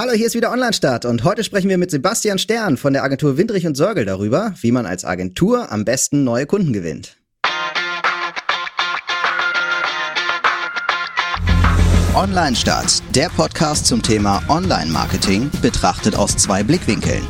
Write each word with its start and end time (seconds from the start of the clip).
Hallo, 0.00 0.12
hier 0.12 0.28
ist 0.28 0.34
wieder 0.34 0.50
Online-Start 0.50 1.04
und 1.04 1.24
heute 1.24 1.44
sprechen 1.44 1.68
wir 1.68 1.76
mit 1.76 1.90
Sebastian 1.90 2.38
Stern 2.38 2.78
von 2.78 2.94
der 2.94 3.04
Agentur 3.04 3.36
Windrich 3.36 3.66
und 3.66 3.76
Sörgel 3.76 4.06
darüber, 4.06 4.54
wie 4.62 4.72
man 4.72 4.86
als 4.86 5.04
Agentur 5.04 5.70
am 5.70 5.84
besten 5.84 6.24
neue 6.24 6.46
Kunden 6.46 6.72
gewinnt. 6.72 7.18
Online-Start, 12.14 13.02
der 13.14 13.28
Podcast 13.28 13.84
zum 13.84 14.02
Thema 14.02 14.42
Online-Marketing, 14.48 15.50
betrachtet 15.60 16.16
aus 16.16 16.34
zwei 16.34 16.62
Blickwinkeln. 16.62 17.22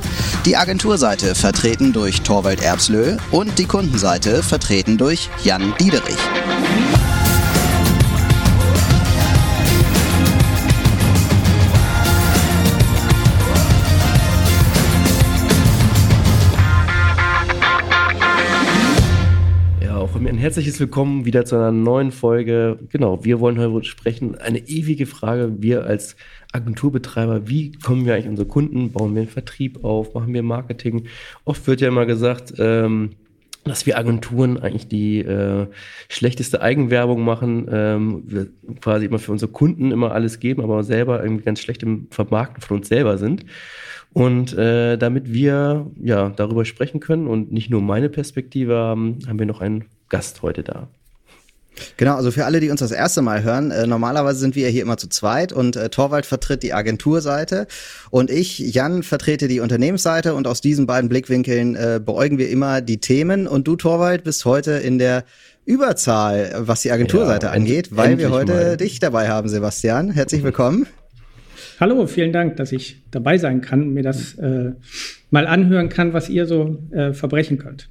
Die 0.47 0.57
Agenturseite 0.57 1.35
vertreten 1.35 1.93
durch 1.93 2.23
Torwald 2.23 2.63
Erbslö 2.63 3.17
und 3.33 3.59
die 3.59 3.67
Kundenseite 3.67 4.45
vertreten 4.45 4.97
durch 4.97 5.29
Jan 5.43 5.75
Diederich. 5.81 6.19
Herzliches 20.51 20.81
Willkommen 20.81 21.25
wieder 21.27 21.45
zu 21.45 21.55
einer 21.55 21.71
neuen 21.71 22.11
Folge. 22.11 22.77
Genau, 22.89 23.25
wir 23.25 23.39
wollen 23.39 23.57
heute 23.61 23.87
sprechen. 23.87 24.35
Eine 24.35 24.59
ewige 24.59 25.07
Frage. 25.07 25.63
Wir 25.63 25.85
als 25.85 26.17
Agenturbetreiber, 26.51 27.47
wie 27.49 27.71
kommen 27.71 28.05
wir 28.05 28.15
eigentlich 28.15 28.27
unsere 28.27 28.49
Kunden? 28.49 28.91
Bauen 28.91 29.15
wir 29.15 29.23
einen 29.23 29.31
Vertrieb 29.31 29.85
auf? 29.85 30.13
Machen 30.13 30.35
wir 30.35 30.43
Marketing? 30.43 31.07
Oft 31.45 31.69
wird 31.69 31.81
ja 31.81 31.87
immer 31.87 32.05
gesagt, 32.05 32.55
ähm, 32.59 33.11
dass 33.63 33.87
wir 33.87 33.97
Agenturen 33.97 34.59
eigentlich 34.59 34.89
die 34.89 35.21
äh, 35.21 35.69
schlechteste 36.09 36.61
Eigenwerbung 36.61 37.25
machen, 37.25 37.69
ähm, 37.71 38.25
wir 38.27 38.49
quasi 38.81 39.07
immer 39.07 39.21
für 39.21 39.31
unsere 39.31 39.53
Kunden 39.53 39.93
immer 39.93 40.11
alles 40.11 40.41
geben, 40.41 40.65
aber 40.65 40.83
selber 40.83 41.23
irgendwie 41.23 41.45
ganz 41.45 41.61
schlecht 41.61 41.85
im 41.85 42.09
Vermarkten 42.11 42.61
von 42.61 42.79
uns 42.79 42.89
selber 42.89 43.19
sind. 43.19 43.45
Und 44.13 44.59
äh, 44.59 44.97
damit 44.97 45.33
wir 45.33 45.93
ja 46.03 46.31
darüber 46.31 46.65
sprechen 46.65 46.99
können 46.99 47.29
und 47.29 47.53
nicht 47.53 47.71
nur 47.71 47.83
meine 47.83 48.09
Perspektive 48.09 48.75
haben, 48.75 49.21
haben 49.29 49.39
wir 49.39 49.47
noch 49.47 49.61
einen 49.61 49.85
Gast 50.11 50.43
heute 50.43 50.63
da. 50.63 50.89
Genau, 51.97 52.17
also 52.17 52.31
für 52.31 52.45
alle, 52.45 52.61
die 52.61 52.71
uns 52.71 52.81
das 52.81 52.91
erste 52.91 53.23
Mal 53.23 53.43
hören, 53.43 53.71
äh, 53.71 53.87
normalerweise 53.87 54.39
sind 54.39 54.55
wir 54.57 54.69
hier 54.69 54.83
immer 54.83 54.97
zu 54.97 55.09
zweit 55.09 55.53
und 55.53 55.77
äh, 55.77 55.89
Torwald 55.89 56.27
vertritt 56.27 56.63
die 56.63 56.73
Agenturseite 56.73 57.67
und 58.11 58.31
ich, 58.31 58.59
Jan, 58.59 59.03
vertrete 59.03 59.49
die 59.49 59.61
Unternehmensseite 59.61 60.35
und 60.35 60.47
aus 60.47 60.61
diesen 60.61 60.87
beiden 60.87 61.09
Blickwinkeln 61.09 61.77
äh, 61.77 62.01
beäugen 62.05 62.39
wir 62.39 62.51
immer 62.51 62.81
die 62.81 62.99
Themen 62.99 63.47
und 63.47 63.67
du, 63.67 63.77
Torwald, 63.77 64.25
bist 64.25 64.45
heute 64.45 64.73
in 64.73 64.99
der 64.99 65.25
Überzahl, 65.65 66.53
was 66.59 66.83
die 66.83 66.91
Agenturseite 66.91 67.47
ja, 67.47 67.53
angeht, 67.53 67.97
weil 67.97 68.19
wir 68.19 68.31
heute 68.31 68.53
mal. 68.53 68.77
dich 68.77 68.99
dabei 68.99 69.29
haben, 69.29 69.49
Sebastian. 69.49 70.11
Herzlich 70.11 70.43
willkommen. 70.43 70.87
Hallo, 71.79 72.07
vielen 72.07 72.33
Dank, 72.33 72.57
dass 72.57 72.73
ich 72.73 73.03
dabei 73.11 73.39
sein 73.39 73.61
kann 73.61 73.83
und 73.83 73.95
mir 73.95 74.03
das 74.03 74.35
äh, 74.35 74.73
mal 75.31 75.47
anhören 75.47 75.89
kann, 75.89 76.13
was 76.13 76.29
ihr 76.29 76.47
so 76.47 76.79
äh, 76.91 77.13
verbrechen 77.13 77.59
könnt. 77.59 77.89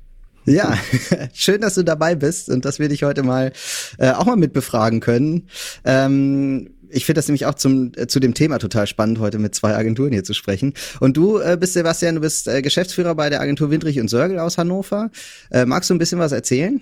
Ja, 0.49 0.75
schön, 1.33 1.61
dass 1.61 1.75
du 1.75 1.83
dabei 1.83 2.15
bist 2.15 2.49
und 2.49 2.65
dass 2.65 2.79
wir 2.79 2.89
dich 2.89 3.03
heute 3.03 3.21
mal 3.21 3.51
äh, 3.99 4.11
auch 4.11 4.25
mal 4.25 4.35
mit 4.35 4.51
befragen 4.51 4.99
können. 4.99 5.47
Ähm, 5.85 6.71
ich 6.89 7.05
finde 7.05 7.19
das 7.19 7.27
nämlich 7.27 7.45
auch 7.45 7.53
zum, 7.53 7.91
äh, 7.95 8.07
zu 8.07 8.19
dem 8.19 8.33
Thema 8.33 8.57
total 8.57 8.87
spannend, 8.87 9.19
heute 9.19 9.37
mit 9.37 9.53
zwei 9.53 9.75
Agenturen 9.75 10.11
hier 10.11 10.23
zu 10.23 10.33
sprechen. 10.33 10.73
Und 10.99 11.17
du 11.17 11.37
äh, 11.37 11.55
bist 11.59 11.73
Sebastian, 11.73 12.15
du 12.15 12.21
bist 12.21 12.47
äh, 12.47 12.63
Geschäftsführer 12.63 13.13
bei 13.13 13.29
der 13.29 13.41
Agentur 13.41 13.69
Windrich 13.69 13.99
und 13.99 14.09
Sörgel 14.09 14.39
aus 14.39 14.57
Hannover. 14.57 15.11
Äh, 15.51 15.65
magst 15.65 15.91
du 15.91 15.93
ein 15.93 15.99
bisschen 15.99 16.17
was 16.19 16.31
erzählen? 16.31 16.81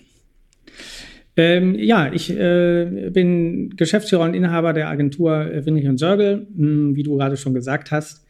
Ähm, 1.35 1.75
ja, 1.75 2.11
ich 2.11 2.31
äh, 2.31 3.09
bin 3.11 3.75
Geschäftsführer 3.75 4.23
und 4.23 4.33
Inhaber 4.33 4.71
der 4.71 4.87
Agentur 4.87 5.45
Windrich 5.65 5.87
und 5.87 5.97
Sörgel, 5.97 6.47
hm, 6.55 6.95
wie 6.95 7.03
du 7.03 7.17
gerade 7.17 7.35
schon 7.35 7.53
gesagt 7.53 7.91
hast. 7.91 8.26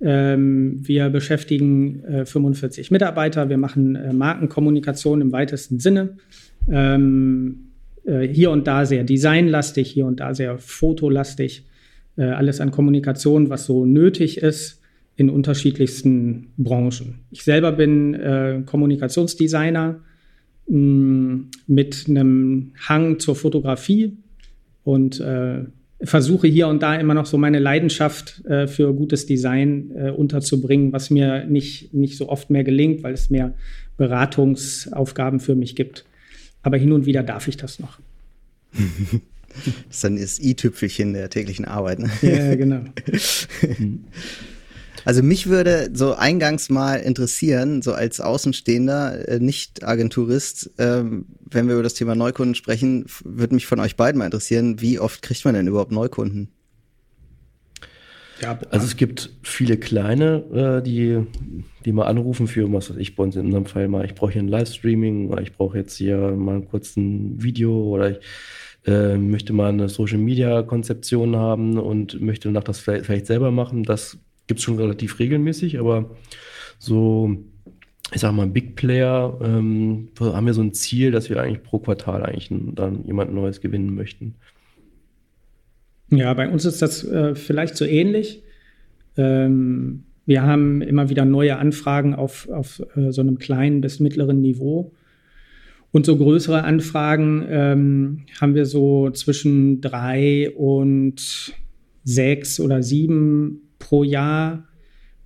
Ähm, 0.00 0.86
wir 0.86 1.10
beschäftigen 1.10 2.02
äh, 2.04 2.24
45 2.24 2.90
Mitarbeiter. 2.90 3.48
Wir 3.48 3.58
machen 3.58 3.96
äh, 3.96 4.12
Markenkommunikation 4.12 5.20
im 5.20 5.32
weitesten 5.32 5.78
Sinne. 5.78 6.16
Ähm, 6.70 7.70
äh, 8.04 8.26
hier 8.26 8.50
und 8.50 8.66
da 8.66 8.86
sehr 8.86 9.04
designlastig, 9.04 9.90
hier 9.90 10.06
und 10.06 10.20
da 10.20 10.34
sehr 10.34 10.58
fotolastig. 10.58 11.66
Äh, 12.16 12.24
alles 12.24 12.60
an 12.60 12.70
Kommunikation, 12.70 13.50
was 13.50 13.66
so 13.66 13.84
nötig 13.84 14.38
ist 14.38 14.80
in 15.16 15.28
unterschiedlichsten 15.28 16.48
Branchen. 16.56 17.20
Ich 17.30 17.44
selber 17.44 17.72
bin 17.72 18.14
äh, 18.14 18.62
Kommunikationsdesigner 18.64 20.00
mm, 20.66 21.40
mit 21.66 22.06
einem 22.08 22.72
Hang 22.88 23.18
zur 23.18 23.36
Fotografie 23.36 24.16
und 24.82 25.20
äh, 25.20 25.64
versuche 26.02 26.48
hier 26.48 26.68
und 26.68 26.82
da 26.82 26.94
immer 26.96 27.14
noch 27.14 27.26
so 27.26 27.38
meine 27.38 27.58
Leidenschaft 27.58 28.44
äh, 28.46 28.66
für 28.66 28.94
gutes 28.94 29.26
Design 29.26 29.90
äh, 29.94 30.10
unterzubringen, 30.10 30.92
was 30.92 31.10
mir 31.10 31.44
nicht, 31.44 31.92
nicht 31.92 32.16
so 32.16 32.28
oft 32.28 32.50
mehr 32.50 32.64
gelingt, 32.64 33.02
weil 33.02 33.14
es 33.14 33.30
mehr 33.30 33.54
Beratungsaufgaben 33.96 35.40
für 35.40 35.54
mich 35.54 35.76
gibt. 35.76 36.04
Aber 36.62 36.76
hin 36.76 36.92
und 36.92 37.06
wieder 37.06 37.22
darf 37.22 37.48
ich 37.48 37.56
das 37.56 37.78
noch. 37.78 37.98
das 38.72 39.74
ist 39.90 40.04
dann 40.04 40.16
das 40.16 40.38
i-Tüpfelchen 40.38 41.12
der 41.12 41.28
täglichen 41.28 41.64
Arbeit. 41.64 41.98
Ne? 41.98 42.10
Ja, 42.22 42.54
genau. 42.54 42.82
Also 45.04 45.22
mich 45.22 45.48
würde 45.48 45.90
so 45.92 46.14
eingangs 46.14 46.70
mal 46.70 46.96
interessieren, 46.96 47.82
so 47.82 47.92
als 47.92 48.20
Außenstehender, 48.20 49.28
äh, 49.28 49.38
nicht 49.38 49.84
Agenturist, 49.84 50.70
ähm, 50.78 51.26
wenn 51.50 51.66
wir 51.66 51.74
über 51.74 51.82
das 51.82 51.94
Thema 51.94 52.14
Neukunden 52.14 52.54
sprechen, 52.54 53.06
würde 53.24 53.54
mich 53.54 53.66
von 53.66 53.80
euch 53.80 53.96
beiden 53.96 54.18
mal 54.18 54.26
interessieren, 54.26 54.80
wie 54.80 54.98
oft 54.98 55.22
kriegt 55.22 55.44
man 55.44 55.54
denn 55.54 55.66
überhaupt 55.66 55.92
Neukunden? 55.92 56.50
Ja, 58.40 58.58
also 58.70 58.86
es 58.86 58.96
gibt 58.96 59.30
viele 59.42 59.76
kleine, 59.76 60.80
äh, 60.80 60.82
die, 60.82 61.26
die 61.84 61.92
mal 61.92 62.06
anrufen 62.06 62.46
für, 62.46 62.72
was 62.72 62.88
weiß 62.88 62.96
ich, 62.96 63.14
bei 63.14 63.22
uns 63.22 63.36
in 63.36 63.46
unserem 63.46 63.66
Fall 63.66 63.88
mal, 63.88 64.04
ich 64.06 64.14
brauche 64.14 64.32
hier 64.32 64.42
ein 64.42 64.48
Livestreaming 64.48 65.28
oder 65.28 65.42
ich 65.42 65.52
brauche 65.52 65.76
jetzt 65.76 65.96
hier 65.96 66.16
mal 66.16 66.56
ein 66.56 66.66
kurzes 66.66 66.94
Video 66.96 67.82
oder 67.84 68.12
ich 68.12 68.20
äh, 68.86 69.18
möchte 69.18 69.52
mal 69.52 69.68
eine 69.68 69.90
Social 69.90 70.18
Media 70.18 70.62
Konzeption 70.62 71.36
haben 71.36 71.78
und 71.78 72.18
möchte 72.22 72.48
danach 72.48 72.64
das 72.64 72.80
vielleicht, 72.80 73.04
vielleicht 73.04 73.26
selber 73.26 73.50
machen. 73.50 73.82
Das 73.82 74.16
gibt 74.50 74.58
es 74.58 74.64
schon 74.64 74.78
relativ 74.78 75.20
regelmäßig, 75.20 75.78
aber 75.78 76.10
so, 76.80 77.36
ich 78.12 78.20
sag 78.20 78.32
mal, 78.32 78.48
Big 78.48 78.74
Player 78.74 79.38
ähm, 79.40 80.08
haben 80.18 80.44
wir 80.44 80.54
so 80.54 80.60
ein 80.60 80.74
Ziel, 80.74 81.12
dass 81.12 81.30
wir 81.30 81.40
eigentlich 81.40 81.62
pro 81.62 81.78
Quartal 81.78 82.24
eigentlich 82.24 82.50
dann 82.74 83.04
jemand 83.04 83.32
Neues 83.32 83.60
gewinnen 83.60 83.94
möchten. 83.94 84.34
Ja, 86.10 86.34
bei 86.34 86.48
uns 86.48 86.64
ist 86.64 86.82
das 86.82 87.04
äh, 87.04 87.36
vielleicht 87.36 87.76
so 87.76 87.84
ähnlich. 87.84 88.42
Ähm, 89.16 90.02
wir 90.26 90.42
haben 90.42 90.82
immer 90.82 91.10
wieder 91.10 91.24
neue 91.24 91.56
Anfragen 91.56 92.16
auf, 92.16 92.48
auf 92.48 92.82
äh, 92.96 93.12
so 93.12 93.20
einem 93.20 93.38
kleinen 93.38 93.80
bis 93.80 94.00
mittleren 94.00 94.40
Niveau. 94.40 94.90
Und 95.92 96.06
so 96.06 96.16
größere 96.16 96.64
Anfragen 96.64 97.46
ähm, 97.48 98.22
haben 98.40 98.56
wir 98.56 98.66
so 98.66 99.10
zwischen 99.10 99.80
drei 99.80 100.50
und 100.50 101.54
sechs 102.02 102.58
oder 102.58 102.82
sieben 102.82 103.69
pro 103.80 104.04
Jahr, 104.04 104.68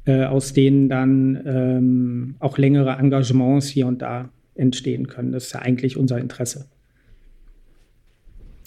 äh, 0.07 0.25
aus 0.25 0.55
denen 0.55 0.89
dann 0.89 1.43
ähm, 1.45 2.37
auch 2.39 2.57
längere 2.57 2.93
Engagements 2.93 3.67
hier 3.69 3.87
und 3.87 4.01
da 4.01 4.31
entstehen 4.55 5.09
können. 5.09 5.33
Das 5.33 5.47
ist 5.47 5.53
ja 5.53 5.61
eigentlich 5.61 5.99
unser 5.99 6.19
Interesse. 6.19 6.67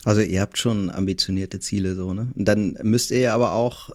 Also 0.04 0.22
ihr 0.22 0.42
habt 0.42 0.58
schon 0.58 0.92
ambitionierte 0.92 1.60
Ziele 1.60 1.96
so, 1.96 2.14
ne? 2.14 2.28
Und 2.36 2.48
dann 2.48 2.78
müsst 2.84 3.12
ihr 3.12 3.20
ja 3.20 3.34
aber 3.34 3.54
auch 3.54 3.90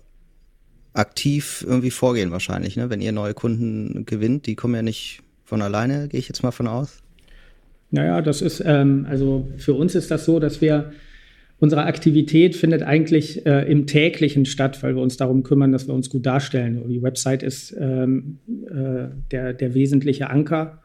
aktiv 0.92 1.64
irgendwie 1.66 1.90
vorgehen 1.90 2.32
wahrscheinlich, 2.32 2.76
ne? 2.76 2.90
Wenn 2.90 3.00
ihr 3.00 3.12
neue 3.12 3.34
Kunden 3.34 4.04
gewinnt, 4.04 4.46
die 4.46 4.56
kommen 4.56 4.74
ja 4.74 4.82
nicht 4.82 5.22
von 5.44 5.62
alleine, 5.62 6.08
gehe 6.08 6.20
ich 6.20 6.28
jetzt 6.28 6.42
mal 6.42 6.50
von 6.50 6.66
aus. 6.66 6.98
Naja, 7.90 8.20
das 8.22 8.42
ist, 8.42 8.62
ähm, 8.64 9.06
also 9.08 9.48
für 9.58 9.74
uns 9.74 9.94
ist 9.94 10.10
das 10.10 10.24
so, 10.24 10.40
dass 10.40 10.60
wir 10.60 10.92
unsere 11.62 11.84
Aktivität 11.84 12.56
findet 12.56 12.82
eigentlich 12.82 13.46
äh, 13.46 13.70
im 13.70 13.86
täglichen 13.86 14.46
statt, 14.46 14.82
weil 14.82 14.96
wir 14.96 15.00
uns 15.00 15.16
darum 15.16 15.44
kümmern, 15.44 15.70
dass 15.70 15.86
wir 15.86 15.94
uns 15.94 16.10
gut 16.10 16.26
darstellen. 16.26 16.82
Die 16.88 17.02
Website 17.02 17.44
ist 17.44 17.72
ähm, 17.78 18.38
äh, 18.66 19.14
der, 19.30 19.52
der 19.52 19.72
wesentliche 19.72 20.28
Anker, 20.28 20.82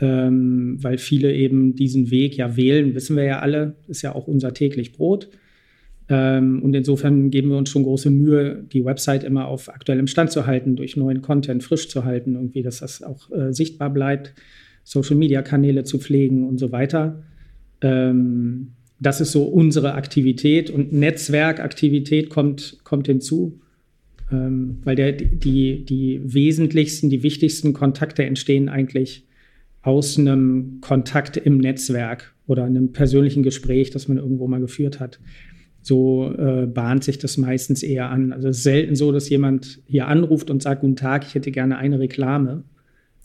ähm, 0.00 0.76
weil 0.82 0.98
viele 0.98 1.32
eben 1.32 1.76
diesen 1.76 2.10
Weg 2.10 2.36
ja 2.36 2.58
wählen, 2.58 2.94
wissen 2.94 3.16
wir 3.16 3.24
ja 3.24 3.38
alle, 3.38 3.76
ist 3.88 4.02
ja 4.02 4.14
auch 4.14 4.26
unser 4.26 4.52
täglich 4.52 4.92
Brot. 4.92 5.30
Ähm, 6.10 6.62
und 6.62 6.74
insofern 6.74 7.30
geben 7.30 7.48
wir 7.48 7.56
uns 7.56 7.70
schon 7.70 7.84
große 7.84 8.10
Mühe, 8.10 8.66
die 8.70 8.84
Website 8.84 9.24
immer 9.24 9.48
auf 9.48 9.70
aktuellem 9.70 10.08
Stand 10.08 10.30
zu 10.30 10.46
halten, 10.46 10.76
durch 10.76 10.94
neuen 10.94 11.22
Content 11.22 11.64
frisch 11.64 11.88
zu 11.88 12.04
halten, 12.04 12.34
irgendwie, 12.34 12.60
dass 12.60 12.80
das 12.80 13.02
auch 13.02 13.30
äh, 13.30 13.54
sichtbar 13.54 13.88
bleibt, 13.88 14.34
Social-Media-Kanäle 14.84 15.84
zu 15.84 15.98
pflegen 15.98 16.46
und 16.46 16.58
so 16.58 16.70
weiter. 16.70 17.22
Ähm, 17.80 18.72
das 19.02 19.20
ist 19.20 19.32
so 19.32 19.42
unsere 19.44 19.94
Aktivität 19.94 20.70
und 20.70 20.92
Netzwerkaktivität 20.92 22.30
kommt, 22.30 22.78
kommt 22.84 23.08
hinzu, 23.08 23.60
ähm, 24.30 24.78
weil 24.84 24.94
der, 24.94 25.12
die, 25.12 25.84
die 25.84 26.20
wesentlichsten, 26.22 27.10
die 27.10 27.22
wichtigsten 27.22 27.72
Kontakte 27.72 28.24
entstehen 28.24 28.68
eigentlich 28.68 29.26
aus 29.82 30.16
einem 30.18 30.78
Kontakt 30.80 31.36
im 31.36 31.58
Netzwerk 31.58 32.34
oder 32.46 32.64
einem 32.64 32.92
persönlichen 32.92 33.42
Gespräch, 33.42 33.90
das 33.90 34.06
man 34.06 34.18
irgendwo 34.18 34.46
mal 34.46 34.60
geführt 34.60 35.00
hat. 35.00 35.18
so 35.84 36.32
äh, 36.38 36.66
bahnt 36.66 37.02
sich 37.02 37.18
das 37.18 37.36
meistens 37.38 37.82
eher 37.82 38.08
an. 38.08 38.32
Also 38.32 38.48
es 38.48 38.58
ist 38.58 38.62
selten 38.62 38.94
so, 38.94 39.10
dass 39.10 39.28
jemand 39.28 39.80
hier 39.86 40.06
anruft 40.06 40.48
und 40.48 40.62
sagt, 40.62 40.82
guten 40.82 40.94
Tag, 40.94 41.26
ich 41.26 41.34
hätte 41.34 41.50
gerne 41.50 41.76
eine 41.76 41.98
Reklame. 41.98 42.62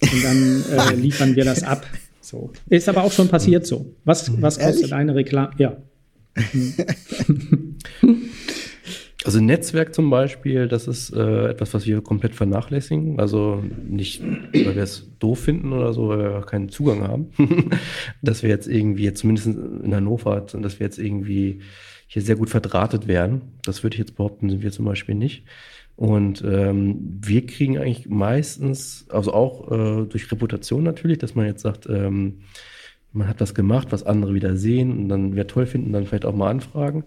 Und 0.01 0.23
dann 0.23 0.63
äh, 0.71 0.95
liefern 0.95 1.35
wir 1.35 1.45
das 1.45 1.63
ab. 1.63 1.85
So. 2.27 2.51
Ist 2.67 2.89
aber 2.89 3.03
auch 3.03 3.11
schon 3.11 3.29
passiert 3.29 3.65
so. 3.65 3.95
Was, 4.03 4.29
was 4.41 4.59
kostet 4.59 4.91
Ehrlich? 4.91 4.93
eine 4.93 5.15
Reklame? 5.15 5.51
Ja. 5.57 5.77
Also 9.25 9.41
Netzwerk 9.41 9.93
zum 9.93 10.09
Beispiel, 10.09 10.69
das 10.69 10.87
ist 10.87 11.09
äh, 11.13 11.49
etwas, 11.49 11.73
was 11.73 11.85
wir 11.85 11.99
komplett 11.99 12.33
vernachlässigen. 12.33 13.19
Also 13.19 13.61
nicht, 13.85 14.23
weil 14.23 14.73
wir 14.75 14.83
es 14.83 15.11
doof 15.19 15.39
finden 15.39 15.73
oder 15.73 15.91
so, 15.91 16.07
weil 16.07 16.19
wir 16.19 16.41
keinen 16.43 16.69
Zugang 16.69 17.05
haben. 17.05 17.31
dass 18.21 18.41
wir 18.41 18.49
jetzt 18.49 18.69
irgendwie, 18.69 19.11
zumindest 19.13 19.47
in 19.47 19.93
Hannover, 19.93 20.39
dass 20.39 20.79
wir 20.79 20.85
jetzt 20.85 20.97
irgendwie 20.97 21.59
hier 22.07 22.21
sehr 22.21 22.37
gut 22.37 22.49
verdrahtet 22.49 23.09
werden. 23.09 23.41
Das 23.65 23.83
würde 23.83 23.95
ich 23.95 23.99
jetzt 23.99 24.15
behaupten, 24.15 24.49
sind 24.49 24.63
wir 24.63 24.71
zum 24.71 24.85
Beispiel 24.85 25.15
nicht. 25.15 25.43
Und 25.97 26.43
ähm, 26.45 27.19
wir 27.25 27.47
kriegen 27.47 27.79
eigentlich 27.79 28.07
meistens, 28.07 29.07
also 29.09 29.33
auch 29.33 29.71
äh, 29.71 30.05
durch 30.05 30.31
Reputation 30.31 30.83
natürlich, 30.83 31.17
dass 31.17 31.33
man 31.33 31.47
jetzt 31.47 31.63
sagt, 31.63 31.87
ähm, 31.89 32.41
man 33.13 33.27
hat 33.27 33.41
das 33.41 33.55
gemacht, 33.55 33.87
was 33.89 34.05
andere 34.05 34.35
wieder 34.35 34.55
sehen 34.57 34.91
und 34.91 35.09
dann 35.09 35.35
wir 35.35 35.47
toll 35.47 35.65
finden, 35.65 35.91
dann 35.93 36.05
vielleicht 36.05 36.25
auch 36.25 36.35
mal 36.35 36.51
anfragen. 36.51 37.03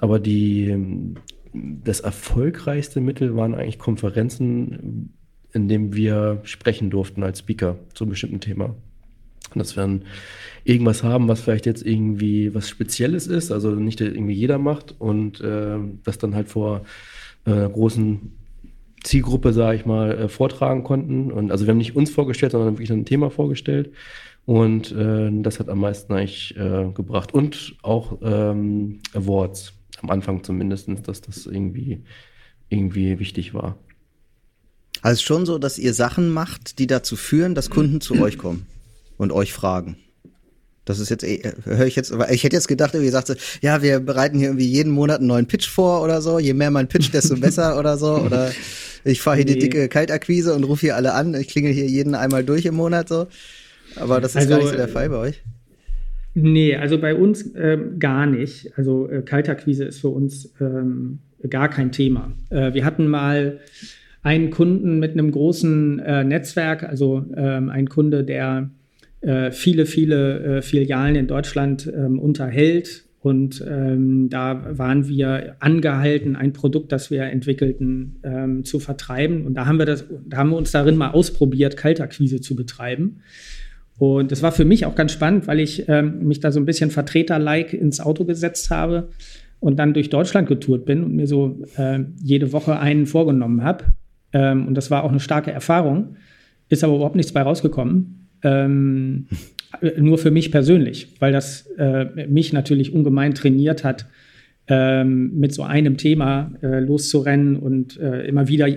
Aber 0.00 0.20
die, 0.20 1.14
das 1.54 2.00
erfolgreichste 2.00 3.00
Mittel 3.00 3.36
waren 3.36 3.54
eigentlich 3.54 3.78
Konferenzen, 3.78 5.14
in 5.54 5.68
denen 5.68 5.94
wir 5.94 6.40
sprechen 6.42 6.90
durften 6.90 7.22
als 7.22 7.38
Speaker 7.38 7.78
zu 7.94 8.04
einem 8.04 8.10
bestimmten 8.10 8.40
Thema. 8.40 8.74
Dass 9.54 9.76
wir 9.76 9.82
dann 9.82 10.02
irgendwas 10.64 11.02
haben, 11.02 11.26
was 11.26 11.40
vielleicht 11.40 11.64
jetzt 11.64 11.86
irgendwie 11.86 12.54
was 12.54 12.68
Spezielles 12.68 13.28
ist, 13.28 13.50
also 13.50 13.70
nicht 13.70 14.02
irgendwie 14.02 14.34
jeder 14.34 14.58
macht 14.58 14.94
und 14.98 15.40
äh, 15.40 15.78
das 16.04 16.18
dann 16.18 16.34
halt 16.34 16.48
vor 16.48 16.82
äh, 17.46 17.68
großen 17.68 18.32
Zielgruppe, 19.02 19.52
sage 19.52 19.76
ich 19.78 19.86
mal, 19.86 20.18
äh, 20.18 20.28
vortragen 20.28 20.84
konnten. 20.84 21.30
Und 21.30 21.50
also 21.50 21.66
wir 21.66 21.70
haben 21.70 21.78
nicht 21.78 21.96
uns 21.96 22.10
vorgestellt, 22.10 22.52
sondern 22.52 22.74
wirklich 22.74 22.90
ein 22.90 23.04
Thema 23.04 23.30
vorgestellt. 23.30 23.92
Und 24.44 24.92
äh, 24.92 25.30
das 25.42 25.58
hat 25.58 25.68
am 25.68 25.80
meisten 25.80 26.12
eigentlich 26.12 26.56
äh, 26.56 26.90
gebracht. 26.92 27.32
Und 27.32 27.76
auch 27.82 28.18
ähm, 28.22 29.00
Awards, 29.14 29.72
am 30.02 30.10
Anfang 30.10 30.44
zumindest, 30.44 30.88
dass 31.04 31.20
das 31.20 31.46
irgendwie, 31.46 32.02
irgendwie 32.68 33.18
wichtig 33.18 33.54
war. 33.54 33.76
Also 35.02 35.22
schon 35.22 35.46
so, 35.46 35.58
dass 35.58 35.78
ihr 35.78 35.94
Sachen 35.94 36.30
macht, 36.30 36.78
die 36.78 36.86
dazu 36.86 37.16
führen, 37.16 37.54
dass 37.54 37.70
Kunden 37.70 38.00
zu 38.00 38.20
euch 38.20 38.38
kommen 38.38 38.66
und 39.18 39.32
euch 39.32 39.52
fragen. 39.52 39.96
Das 40.86 41.00
ist 41.00 41.10
jetzt, 41.10 41.24
eh, 41.24 41.42
höre 41.64 41.84
ich 41.84 41.96
jetzt, 41.96 42.14
ich 42.30 42.44
hätte 42.44 42.54
jetzt 42.56 42.68
gedacht, 42.68 42.94
irgendwie 42.94 43.10
sagt 43.10 43.36
ja, 43.60 43.82
wir 43.82 44.00
bereiten 44.00 44.38
hier 44.38 44.48
irgendwie 44.48 44.68
jeden 44.68 44.92
Monat 44.92 45.18
einen 45.18 45.26
neuen 45.26 45.46
Pitch 45.46 45.68
vor 45.68 46.02
oder 46.02 46.22
so. 46.22 46.38
Je 46.38 46.54
mehr 46.54 46.70
mein 46.70 46.86
Pitch, 46.88 47.12
desto 47.12 47.36
besser 47.36 47.78
oder 47.78 47.98
so. 47.98 48.14
Oder 48.14 48.52
ich 49.04 49.20
fahre 49.20 49.36
hier 49.36 49.44
nee. 49.44 49.54
die 49.54 49.58
dicke 49.58 49.88
Kaltakquise 49.88 50.54
und 50.54 50.64
rufe 50.64 50.82
hier 50.82 50.96
alle 50.96 51.12
an. 51.12 51.34
Ich 51.34 51.48
klingel 51.48 51.72
hier 51.72 51.86
jeden 51.86 52.14
einmal 52.14 52.44
durch 52.44 52.64
im 52.64 52.76
Monat 52.76 53.08
so. 53.08 53.26
Aber 53.96 54.20
das 54.20 54.32
ist 54.32 54.36
also, 54.36 54.50
gar 54.50 54.58
nicht 54.58 54.70
so 54.70 54.76
der 54.76 54.88
Fall 54.88 55.08
bei 55.08 55.16
euch. 55.16 55.42
Nee, 56.34 56.76
also 56.76 56.98
bei 56.98 57.14
uns 57.14 57.50
ähm, 57.56 57.98
gar 57.98 58.26
nicht. 58.26 58.70
Also 58.76 59.10
äh, 59.10 59.22
Kaltakquise 59.22 59.84
ist 59.84 60.00
für 60.00 60.10
uns 60.10 60.52
ähm, 60.60 61.18
gar 61.50 61.68
kein 61.68 61.90
Thema. 61.90 62.32
Äh, 62.50 62.74
wir 62.74 62.84
hatten 62.84 63.08
mal 63.08 63.58
einen 64.22 64.50
Kunden 64.50 64.98
mit 65.00 65.12
einem 65.12 65.32
großen 65.32 65.98
äh, 65.98 66.24
Netzwerk, 66.24 66.84
also 66.84 67.24
ähm, 67.34 67.70
ein 67.70 67.88
Kunde, 67.88 68.22
der 68.22 68.70
viele, 69.50 69.86
viele 69.86 70.58
äh, 70.58 70.62
Filialen 70.62 71.16
in 71.16 71.26
Deutschland 71.26 71.90
ähm, 71.94 72.18
unterhält. 72.18 73.04
Und 73.20 73.64
ähm, 73.68 74.28
da 74.30 74.78
waren 74.78 75.08
wir 75.08 75.56
angehalten, 75.58 76.36
ein 76.36 76.52
Produkt, 76.52 76.92
das 76.92 77.10
wir 77.10 77.24
entwickelten, 77.24 78.20
ähm, 78.22 78.64
zu 78.64 78.78
vertreiben. 78.78 79.46
Und 79.46 79.54
da 79.54 79.66
haben 79.66 79.78
wir 79.78 79.86
das, 79.86 80.04
da 80.26 80.36
haben 80.36 80.50
wir 80.50 80.56
uns 80.56 80.70
darin 80.70 80.96
mal 80.96 81.10
ausprobiert, 81.10 81.76
Kaltakquise 81.76 82.40
zu 82.40 82.54
betreiben. 82.54 83.22
Und 83.98 84.30
das 84.30 84.42
war 84.42 84.52
für 84.52 84.64
mich 84.64 84.86
auch 84.86 84.94
ganz 84.94 85.12
spannend, 85.12 85.46
weil 85.48 85.58
ich 85.58 85.88
ähm, 85.88 86.28
mich 86.28 86.38
da 86.38 86.52
so 86.52 86.60
ein 86.60 86.66
bisschen 86.66 86.90
Vertreter-like 86.90 87.72
ins 87.72 87.98
Auto 87.98 88.24
gesetzt 88.24 88.70
habe 88.70 89.08
und 89.58 89.78
dann 89.78 89.94
durch 89.94 90.10
Deutschland 90.10 90.48
getourt 90.48 90.84
bin 90.84 91.02
und 91.02 91.16
mir 91.16 91.26
so 91.26 91.58
äh, 91.76 92.00
jede 92.22 92.52
Woche 92.52 92.78
einen 92.78 93.06
vorgenommen 93.06 93.64
habe. 93.64 93.86
Ähm, 94.32 94.68
und 94.68 94.74
das 94.74 94.90
war 94.90 95.02
auch 95.02 95.10
eine 95.10 95.20
starke 95.20 95.50
Erfahrung. 95.50 96.16
Ist 96.68 96.84
aber 96.84 96.94
überhaupt 96.94 97.16
nichts 97.16 97.32
bei 97.32 97.42
rausgekommen. 97.42 98.25
Ähm, 98.46 99.26
nur 99.98 100.18
für 100.18 100.30
mich 100.30 100.52
persönlich, 100.52 101.08
weil 101.18 101.32
das 101.32 101.66
äh, 101.78 102.26
mich 102.26 102.52
natürlich 102.52 102.92
ungemein 102.92 103.34
trainiert 103.34 103.84
hat, 103.84 104.06
ähm, 104.68 105.38
mit 105.38 105.52
so 105.52 105.62
einem 105.62 105.96
Thema 105.96 106.52
äh, 106.62 106.80
loszurennen 106.80 107.56
und 107.56 108.00
äh, 108.00 108.26
immer 108.26 108.48
wieder 108.48 108.68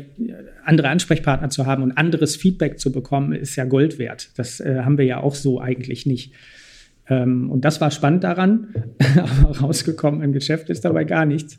andere 0.63 0.89
Ansprechpartner 0.89 1.50
zu 1.50 1.66
haben 1.66 1.83
und 1.83 1.94
anderes 1.94 2.36
Feedback 2.36 2.80
zu 2.80 2.92
bekommen, 2.92 3.33
ist 3.33 3.56
ja 3.56 3.66
Gold 3.66 3.98
wert. 3.98 4.30
Das 4.36 4.60
äh, 4.60 4.81
haben 4.83 4.98
wir 4.98 5.06
ja 5.06 5.19
auch 5.19 5.36
so 5.36 5.60
eigentlich 5.60 6.06
nicht. 6.06 6.33
Ähm, 7.07 7.50
und 7.50 7.66
das 7.66 7.81
war 7.81 7.89
spannend 7.92 8.24
daran, 8.24 8.68
aber 9.18 9.60
rausgekommen 9.60 10.21
im 10.21 10.31
Geschäft 10.31 10.69
ist 10.69 10.86
dabei 10.86 11.06
gar 11.06 11.25
nichts. 11.25 11.57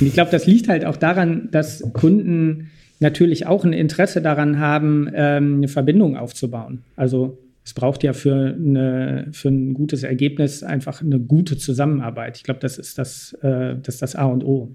Und 0.00 0.06
ich 0.06 0.12
glaube, 0.12 0.30
das 0.30 0.46
liegt 0.46 0.68
halt 0.68 0.84
auch 0.84 0.96
daran, 0.96 1.48
dass 1.50 1.82
Kunden 1.92 2.70
natürlich 3.00 3.46
auch 3.46 3.64
ein 3.64 3.72
Interesse 3.72 4.22
daran 4.22 4.58
haben, 4.58 5.08
ähm, 5.14 5.56
eine 5.56 5.68
Verbindung 5.68 6.16
aufzubauen. 6.16 6.82
Also 6.96 7.38
es 7.64 7.74
braucht 7.74 8.02
ja 8.02 8.12
für, 8.12 8.56
eine, 8.56 9.28
für 9.32 9.48
ein 9.48 9.74
gutes 9.74 10.02
Ergebnis 10.02 10.62
einfach 10.62 11.02
eine 11.02 11.20
gute 11.20 11.58
Zusammenarbeit. 11.58 12.38
Ich 12.38 12.42
glaube, 12.42 12.60
das 12.60 12.78
ist 12.78 12.98
das, 12.98 13.34
äh, 13.42 13.76
das 13.82 13.96
ist 13.96 14.02
das 14.02 14.16
A 14.16 14.24
und 14.24 14.42
O. 14.44 14.74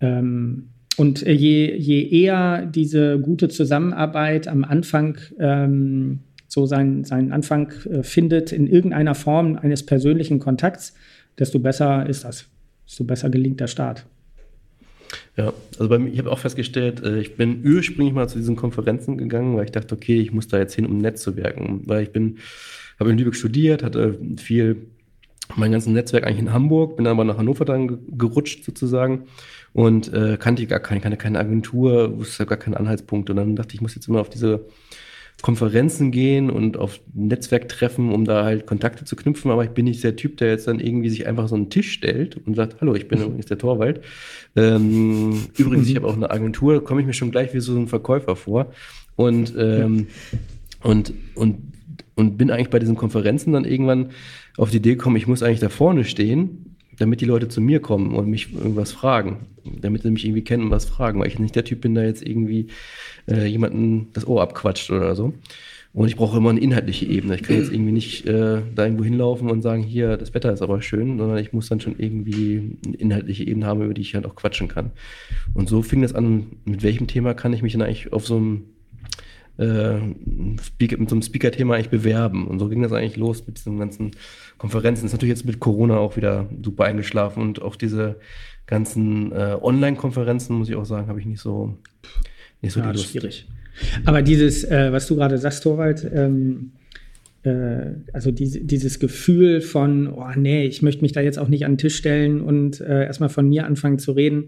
Ähm, 0.00 0.68
und 0.96 1.22
je, 1.22 1.74
je 1.76 2.02
eher 2.08 2.66
diese 2.66 3.18
gute 3.18 3.48
Zusammenarbeit 3.48 4.48
am 4.48 4.64
Anfang 4.64 5.16
ähm, 5.38 6.20
so 6.46 6.66
seinen, 6.66 7.04
seinen 7.04 7.32
Anfang 7.32 7.72
äh, 7.90 8.02
findet 8.02 8.52
in 8.52 8.66
irgendeiner 8.66 9.14
Form 9.14 9.56
eines 9.56 9.86
persönlichen 9.86 10.40
Kontakts, 10.40 10.94
desto 11.38 11.58
besser 11.58 12.06
ist 12.06 12.24
das, 12.24 12.48
desto 12.86 13.04
besser 13.04 13.30
gelingt 13.30 13.60
der 13.60 13.68
Start. 13.68 14.04
Ja, 15.40 15.54
also 15.78 15.88
bei 15.88 15.98
mir, 15.98 16.12
ich 16.12 16.18
habe 16.18 16.30
auch 16.30 16.38
festgestellt, 16.38 17.02
äh, 17.02 17.18
ich 17.18 17.36
bin 17.36 17.66
ursprünglich 17.66 18.12
mal 18.12 18.28
zu 18.28 18.36
diesen 18.36 18.56
Konferenzen 18.56 19.16
gegangen, 19.16 19.56
weil 19.56 19.64
ich 19.64 19.72
dachte, 19.72 19.94
okay, 19.94 20.20
ich 20.20 20.32
muss 20.32 20.48
da 20.48 20.58
jetzt 20.58 20.74
hin, 20.74 20.84
um 20.84 20.98
nett 20.98 21.18
zu 21.18 21.34
wirken. 21.34 21.80
Weil 21.86 22.02
ich 22.02 22.12
bin, 22.12 22.36
habe 22.98 23.10
in 23.10 23.16
Lübeck 23.16 23.34
studiert, 23.34 23.82
hatte 23.82 24.18
viel, 24.36 24.88
mein 25.56 25.72
ganzes 25.72 25.90
Netzwerk 25.90 26.26
eigentlich 26.26 26.40
in 26.40 26.52
Hamburg, 26.52 26.98
bin 26.98 27.06
aber 27.06 27.24
nach 27.24 27.38
Hannover 27.38 27.64
dann 27.64 28.18
gerutscht 28.18 28.64
sozusagen 28.64 29.24
und 29.72 30.12
äh, 30.12 30.36
kannte 30.38 30.66
gar 30.66 30.80
keine, 30.80 31.00
keine, 31.00 31.16
keine 31.16 31.38
Agentur, 31.38 32.18
wusste 32.18 32.44
gar 32.44 32.58
keinen 32.58 32.74
Anhaltspunkt. 32.74 33.30
Und 33.30 33.36
dann 33.36 33.56
dachte 33.56 33.70
ich, 33.70 33.76
ich 33.76 33.80
muss 33.80 33.94
jetzt 33.94 34.08
immer 34.08 34.20
auf 34.20 34.28
diese 34.28 34.66
Konferenzen 35.42 36.10
gehen 36.10 36.50
und 36.50 36.76
auf 36.76 37.00
Netzwerktreffen, 37.14 38.12
um 38.12 38.24
da 38.24 38.44
halt 38.44 38.66
Kontakte 38.66 39.04
zu 39.04 39.16
knüpfen. 39.16 39.50
Aber 39.50 39.64
ich 39.64 39.70
bin 39.70 39.84
nicht 39.84 40.02
der 40.04 40.16
Typ, 40.16 40.36
der 40.36 40.48
jetzt 40.48 40.66
dann 40.66 40.80
irgendwie 40.80 41.08
sich 41.08 41.26
einfach 41.26 41.48
so 41.48 41.54
einen 41.54 41.70
Tisch 41.70 41.92
stellt 41.92 42.36
und 42.46 42.54
sagt, 42.54 42.80
hallo, 42.80 42.94
ich 42.94 43.08
bin 43.08 43.20
übrigens 43.22 43.46
der 43.46 43.58
Torwald. 43.58 44.02
Ähm, 44.56 45.44
übrigens, 45.56 45.88
ich 45.88 45.96
habe 45.96 46.06
auch 46.06 46.16
eine 46.16 46.30
Agentur, 46.30 46.84
komme 46.84 47.00
ich 47.00 47.06
mir 47.06 47.14
schon 47.14 47.30
gleich 47.30 47.54
wie 47.54 47.60
so 47.60 47.76
ein 47.76 47.88
Verkäufer 47.88 48.36
vor. 48.36 48.72
Und, 49.16 49.54
ähm, 49.58 50.08
und, 50.82 51.12
und, 51.34 51.58
und 52.14 52.36
bin 52.36 52.50
eigentlich 52.50 52.70
bei 52.70 52.78
diesen 52.78 52.96
Konferenzen 52.96 53.52
dann 53.52 53.64
irgendwann 53.64 54.10
auf 54.56 54.70
die 54.70 54.78
Idee 54.78 54.96
gekommen, 54.96 55.16
ich 55.16 55.26
muss 55.26 55.42
eigentlich 55.42 55.60
da 55.60 55.68
vorne 55.68 56.04
stehen 56.04 56.69
damit 57.00 57.22
die 57.22 57.26
Leute 57.26 57.48
zu 57.48 57.62
mir 57.62 57.80
kommen 57.80 58.14
und 58.14 58.28
mich 58.28 58.52
irgendwas 58.52 58.92
fragen, 58.92 59.46
damit 59.64 60.02
sie 60.02 60.10
mich 60.10 60.24
irgendwie 60.24 60.44
kennen 60.44 60.64
und 60.64 60.70
was 60.70 60.84
fragen, 60.84 61.18
weil 61.18 61.28
ich 61.28 61.38
nicht 61.38 61.56
der 61.56 61.64
Typ 61.64 61.80
bin, 61.80 61.94
der 61.94 62.04
jetzt 62.04 62.22
irgendwie 62.22 62.66
äh, 63.26 63.46
jemanden 63.46 64.08
das 64.12 64.26
Ohr 64.26 64.42
abquatscht 64.42 64.90
oder 64.90 65.16
so. 65.16 65.32
Und 65.92 66.06
ich 66.06 66.16
brauche 66.16 66.36
immer 66.36 66.50
eine 66.50 66.60
inhaltliche 66.60 67.06
Ebene. 67.06 67.34
Ich 67.34 67.42
kann 67.42 67.56
jetzt 67.56 67.72
irgendwie 67.72 67.90
nicht 67.90 68.26
äh, 68.26 68.60
da 68.74 68.84
irgendwo 68.84 69.02
hinlaufen 69.02 69.50
und 69.50 69.62
sagen, 69.62 69.82
hier, 69.82 70.18
das 70.18 70.34
Wetter 70.34 70.52
ist 70.52 70.62
aber 70.62 70.82
schön, 70.82 71.18
sondern 71.18 71.38
ich 71.38 71.52
muss 71.52 71.68
dann 71.68 71.80
schon 71.80 71.98
irgendwie 71.98 72.78
eine 72.86 72.96
inhaltliche 72.96 73.44
Ebene 73.44 73.66
haben, 73.66 73.82
über 73.82 73.94
die 73.94 74.02
ich 74.02 74.14
halt 74.14 74.26
auch 74.26 74.36
quatschen 74.36 74.68
kann. 74.68 74.92
Und 75.54 75.68
so 75.68 75.82
fing 75.82 76.02
das 76.02 76.14
an, 76.14 76.58
mit 76.64 76.82
welchem 76.82 77.06
Thema 77.06 77.34
kann 77.34 77.54
ich 77.54 77.62
mich 77.62 77.72
dann 77.72 77.82
eigentlich 77.82 78.12
auf 78.12 78.26
so 78.26 78.36
einem 78.36 78.64
äh, 79.60 79.98
mit 79.98 81.08
so 81.10 81.14
einem 81.14 81.22
Speaker-Thema 81.22 81.74
eigentlich 81.74 81.90
bewerben. 81.90 82.46
Und 82.46 82.58
so 82.58 82.68
ging 82.68 82.82
das 82.82 82.92
eigentlich 82.92 83.16
los 83.16 83.46
mit 83.46 83.58
diesen 83.58 83.78
ganzen 83.78 84.12
Konferenzen. 84.56 85.04
Ist 85.04 85.12
natürlich 85.12 85.36
jetzt 85.36 85.44
mit 85.44 85.60
Corona 85.60 85.98
auch 85.98 86.16
wieder 86.16 86.48
super 86.64 86.84
eingeschlafen 86.84 87.42
und 87.42 87.60
auch 87.60 87.76
diese 87.76 88.16
ganzen 88.66 89.32
äh, 89.32 89.56
Online-Konferenzen, 89.60 90.56
muss 90.56 90.68
ich 90.68 90.76
auch 90.76 90.86
sagen, 90.86 91.08
habe 91.08 91.20
ich 91.20 91.26
nicht 91.26 91.40
so, 91.40 91.76
nicht 92.62 92.72
so 92.72 92.80
ja, 92.80 92.90
die 92.90 92.98
Lust. 92.98 93.10
schwierig. 93.10 93.48
Aber 94.04 94.22
dieses, 94.22 94.64
äh, 94.64 94.92
was 94.92 95.06
du 95.06 95.16
gerade 95.16 95.36
sagst, 95.38 95.62
Torwald, 95.62 96.08
ähm, 96.10 96.72
äh, 97.42 97.92
also 98.12 98.30
diese, 98.30 98.60
dieses 98.60 98.98
Gefühl 98.98 99.60
von, 99.60 100.08
oh 100.08 100.26
nee, 100.36 100.64
ich 100.66 100.82
möchte 100.82 101.02
mich 101.02 101.12
da 101.12 101.20
jetzt 101.20 101.38
auch 101.38 101.48
nicht 101.48 101.64
an 101.64 101.72
den 101.72 101.78
Tisch 101.78 101.96
stellen 101.96 102.40
und 102.40 102.80
äh, 102.80 103.04
erstmal 103.04 103.28
von 103.28 103.48
mir 103.48 103.66
anfangen 103.66 103.98
zu 103.98 104.12
reden, 104.12 104.46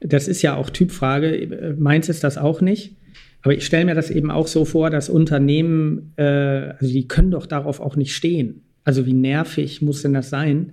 das 0.00 0.28
ist 0.28 0.42
ja 0.42 0.56
auch 0.56 0.70
Typfrage. 0.70 1.34
Äh, 1.34 1.74
meins 1.78 2.08
ist 2.08 2.24
das 2.24 2.38
auch 2.38 2.60
nicht. 2.60 2.96
Aber 3.42 3.54
ich 3.54 3.64
stelle 3.64 3.86
mir 3.86 3.94
das 3.94 4.10
eben 4.10 4.30
auch 4.30 4.46
so 4.46 4.64
vor, 4.64 4.90
dass 4.90 5.08
Unternehmen, 5.08 6.12
äh, 6.16 6.22
also 6.22 6.92
die 6.92 7.08
können 7.08 7.30
doch 7.30 7.46
darauf 7.46 7.80
auch 7.80 7.96
nicht 7.96 8.14
stehen. 8.14 8.62
Also 8.84 9.06
wie 9.06 9.14
nervig 9.14 9.82
muss 9.82 10.02
denn 10.02 10.12
das 10.12 10.30
sein, 10.30 10.72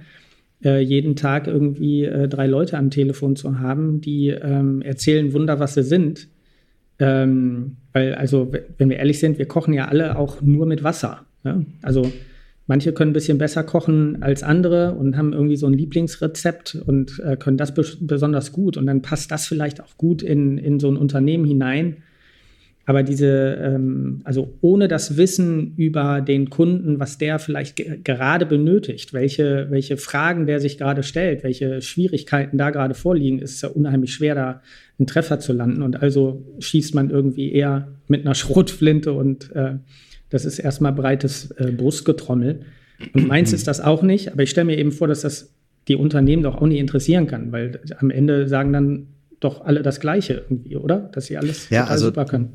äh, 0.64 0.80
jeden 0.80 1.16
Tag 1.16 1.48
irgendwie 1.48 2.04
äh, 2.06 2.28
drei 2.28 2.48
Leute 2.48 2.78
am 2.78 2.90
Telefon 2.90 3.36
zu 3.36 3.60
haben, 3.60 4.02
die 4.02 4.30
ähm, 4.30 4.82
erzählen 4.82 5.34
Wunder, 5.34 5.60
was 5.60 5.76
sie 5.76 5.84
sind. 5.84 6.28
Ähm, 7.00 7.78
weil, 7.94 8.16
also, 8.16 8.52
wenn 8.78 8.90
wir 8.90 8.98
ehrlich 8.98 9.20
sind, 9.20 9.38
wir 9.38 9.48
kochen 9.48 9.74
ja 9.74 9.88
alle 9.88 10.18
auch 10.18 10.42
nur 10.42 10.66
mit 10.66 10.84
Wasser. 10.84 11.26
Ja? 11.44 11.62
Also, 11.84 12.12
manche 12.66 12.92
können 12.92 13.12
ein 13.12 13.14
bisschen 13.14 13.38
besser 13.38 13.64
kochen 13.64 14.24
als 14.24 14.42
andere 14.42 14.96
und 14.96 15.16
haben 15.16 15.34
irgendwie 15.34 15.58
so 15.58 15.68
ein 15.68 15.74
Lieblingsrezept 15.74 16.76
und 16.86 17.20
äh, 17.20 17.38
können 17.38 17.58
das 17.58 17.74
besonders 17.74 18.52
gut. 18.52 18.78
Und 18.78 18.88
dann 18.88 19.04
passt 19.04 19.32
das 19.32 19.46
vielleicht 19.46 19.82
auch 19.82 19.96
gut 19.98 20.24
in, 20.24 20.58
in 20.58 20.80
so 20.80 20.90
ein 20.90 20.98
Unternehmen 20.98 21.46
hinein. 21.46 21.98
Aber 22.88 23.04
diese, 23.04 23.60
ähm, 23.62 24.22
also 24.24 24.58
ohne 24.62 24.88
das 24.88 25.18
Wissen 25.18 25.74
über 25.76 26.22
den 26.22 26.50
Kunden, 26.50 27.02
was 27.02 27.18
der 27.18 27.38
vielleicht 27.38 27.76
ge 27.76 28.00
gerade 28.02 28.46
benötigt, 28.46 29.12
welche, 29.12 29.68
welche 29.70 29.98
Fragen 29.98 30.48
der 30.48 30.62
sich 30.62 30.78
gerade 30.78 31.04
stellt, 31.04 31.44
welche 31.44 31.82
Schwierigkeiten 31.82 32.58
da 32.58 32.70
gerade 32.70 32.94
vorliegen, 32.94 33.40
ist 33.40 33.56
es 33.56 33.62
ja 33.62 33.68
unheimlich 33.68 34.14
schwer, 34.14 34.36
da 34.36 34.62
einen 34.98 35.06
Treffer 35.06 35.42
zu 35.42 35.52
landen. 35.52 35.82
Und 35.82 36.02
also 36.02 36.46
schießt 36.60 36.96
man 36.96 37.10
irgendwie 37.10 37.52
eher 37.52 37.90
mit 38.08 38.22
einer 38.22 38.36
Schrotflinte 38.36 39.12
und 39.12 39.54
äh, 39.54 39.74
das 40.30 40.46
ist 40.46 40.58
erstmal 40.58 40.94
breites 40.94 41.52
äh, 41.52 41.74
Brustgetrommel. 41.74 42.62
Und 43.14 43.28
meins 43.28 43.52
ist 43.52 43.68
das 43.68 43.82
auch 43.82 44.02
nicht, 44.02 44.32
aber 44.32 44.44
ich 44.44 44.50
stelle 44.50 44.66
mir 44.66 44.78
eben 44.78 44.94
vor, 44.94 45.10
dass 45.10 45.22
das 45.22 45.54
die 45.90 45.98
Unternehmen 45.98 46.44
doch 46.44 46.56
auch 46.56 46.68
nicht 46.68 46.80
interessieren 46.80 47.28
kann, 47.28 47.52
weil 47.52 47.82
am 48.00 48.12
Ende 48.12 48.48
sagen 48.48 48.72
dann 48.72 49.08
doch 49.42 49.60
alle 49.66 49.82
das 49.82 50.00
Gleiche 50.00 50.46
irgendwie, 50.50 50.78
oder? 50.78 51.10
Dass 51.14 51.26
sie 51.26 51.36
alles 51.36 51.70
ja, 51.70 51.84
also 51.84 52.06
super 52.06 52.24
können. 52.24 52.54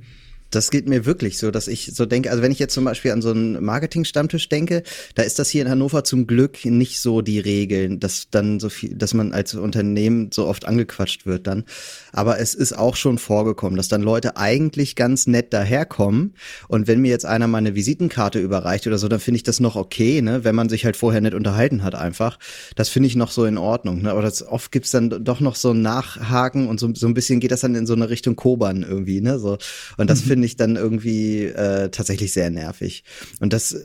Das 0.53 0.71
geht 0.71 0.89
mir 0.89 1.07
wirklich 1.07 1.39
so, 1.39 1.51
dass 1.51 1.67
ich 1.67 1.93
so 1.95 2.07
denke, 2.07 2.31
also 2.31 2.43
wenn 2.43 2.53
ich 2.53 2.59
jetzt 2.59 2.75
zum 2.75 2.85
Beispiel 2.85 3.11
an 3.11 3.23
so 3.23 3.31
einen 3.31 3.63
Marketing-Stammtisch 3.65 4.49
denke, 4.49 4.83
da 5.15 5.23
ist 5.23 5.39
das 5.39 5.49
hier 5.49 5.63
in 5.63 5.71
Hannover 5.71 6.05
zum 6.05 6.27
Glück 6.27 6.65
nicht 6.65 7.01
so 7.01 7.23
die 7.23 7.41
Regeln, 7.41 7.99
dass 7.99 8.29
dann 8.31 8.61
so 8.61 8.69
viel, 8.69 8.95
dass 8.95 9.15
man 9.15 9.33
als 9.33 9.55
Unternehmen 9.55 10.31
so 10.33 10.47
oft 10.47 10.67
angequatscht 10.67 11.27
wird 11.27 11.47
dann. 11.47 11.65
Aber 12.13 12.39
es 12.39 12.55
ist 12.55 12.79
auch 12.79 12.97
schon 12.97 13.19
vorgekommen, 13.19 13.77
dass 13.77 13.89
dann 13.89 14.03
Leute 14.03 14.37
eigentlich 14.37 14.95
ganz 14.95 15.27
nett 15.27 15.53
daherkommen 15.53 16.35
und 16.69 16.87
wenn 16.87 17.01
mir 17.01 17.11
jetzt 17.11 17.27
einer 17.27 17.47
meine 17.47 17.75
Visitenkarte 17.75 18.39
überreicht 18.39 18.87
oder 18.87 18.99
so, 18.99 19.09
dann 19.09 19.21
finde 19.21 19.37
ich 19.37 19.43
das 19.43 19.61
noch 19.61 19.77
okay, 19.77 20.23
ne, 20.23 20.45
wenn 20.45 20.55
man 20.55 20.69
sich 20.69 20.85
halt 20.85 20.97
vorher 20.97 21.21
nicht 21.21 21.35
unterhalten 21.35 21.83
hat 21.83 21.95
einfach. 21.95 22.39
Das 22.77 22.89
finde 22.89 23.07
ich 23.07 23.17
noch 23.17 23.31
so 23.31 23.45
in 23.45 23.59
Ordnung, 23.59 24.03
ne? 24.03 24.11
aber 24.11 24.23
das, 24.23 24.47
oft 24.47 24.71
gibt's 24.71 24.91
dann 24.91 25.25
doch 25.25 25.41
noch 25.41 25.57
so 25.57 25.71
ein 25.71 25.83
Nachhaken 25.83 26.69
und 26.69 26.79
so, 26.79 26.93
so 26.95 27.07
ein 27.07 27.15
bisschen 27.15 27.41
geht 27.41 27.51
das 27.51 27.61
dann 27.61 27.75
in 27.75 27.87
so 27.87 27.95
eine 27.95 28.11
Richtung 28.11 28.37
Koban 28.37 28.83
irgendwie, 28.83 29.21
ne, 29.21 29.39
so. 29.39 29.59
Und 29.97 30.11
das 30.11 30.25
mhm. 30.25 30.29
finde 30.29 30.42
finde 30.43 30.47
ich 30.47 30.57
dann 30.57 30.75
irgendwie 30.75 31.45
äh, 31.45 31.89
tatsächlich 31.91 32.33
sehr 32.33 32.51
nervig. 32.51 33.05
Und 33.39 33.53
das, 33.53 33.77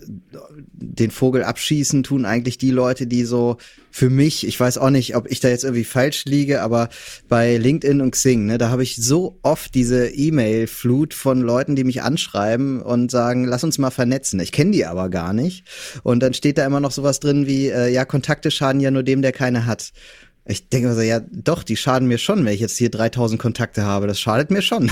den 0.73 1.11
Vogel 1.11 1.43
abschießen 1.43 2.01
tun 2.01 2.25
eigentlich 2.25 2.57
die 2.57 2.71
Leute, 2.71 3.05
die 3.05 3.25
so 3.25 3.57
für 3.91 4.09
mich, 4.09 4.47
ich 4.47 4.59
weiß 4.59 4.79
auch 4.79 4.89
nicht, 4.89 5.15
ob 5.15 5.29
ich 5.29 5.39
da 5.39 5.49
jetzt 5.49 5.63
irgendwie 5.63 5.83
falsch 5.83 6.25
liege, 6.25 6.63
aber 6.63 6.89
bei 7.27 7.57
LinkedIn 7.57 8.01
und 8.01 8.11
Xing, 8.11 8.47
ne, 8.47 8.57
da 8.57 8.69
habe 8.69 8.81
ich 8.81 8.95
so 8.95 9.37
oft 9.43 9.75
diese 9.75 10.07
E-Mail-Flut 10.07 11.13
von 11.13 11.41
Leuten, 11.41 11.75
die 11.75 11.83
mich 11.83 12.01
anschreiben 12.01 12.81
und 12.81 13.11
sagen, 13.11 13.45
lass 13.45 13.63
uns 13.63 13.77
mal 13.77 13.91
vernetzen. 13.91 14.39
Ich 14.39 14.51
kenne 14.51 14.71
die 14.71 14.85
aber 14.85 15.09
gar 15.09 15.33
nicht. 15.33 15.63
Und 16.01 16.21
dann 16.21 16.33
steht 16.33 16.57
da 16.57 16.65
immer 16.65 16.79
noch 16.79 16.91
sowas 16.91 17.19
drin 17.19 17.45
wie, 17.45 17.67
äh, 17.67 17.91
ja, 17.91 18.03
Kontakte 18.03 18.49
schaden 18.49 18.81
ja 18.81 18.89
nur 18.89 19.03
dem, 19.03 19.21
der 19.21 19.31
keine 19.31 19.67
hat. 19.67 19.91
Ich 20.50 20.70
denke 20.70 20.94
so, 20.94 21.01
ja, 21.01 21.20
doch, 21.30 21.62
die 21.62 21.75
schaden 21.75 22.08
mir 22.08 22.18
schon, 22.18 22.46
wenn 22.46 22.54
ich 22.54 22.62
jetzt 22.62 22.77
hier 22.77 22.89
3000 22.89 23.39
Kontakte 23.39 23.84
habe. 23.84 24.08
Das 24.08 24.18
schadet 24.18 24.50
mir 24.50 24.62
schon. 24.62 24.89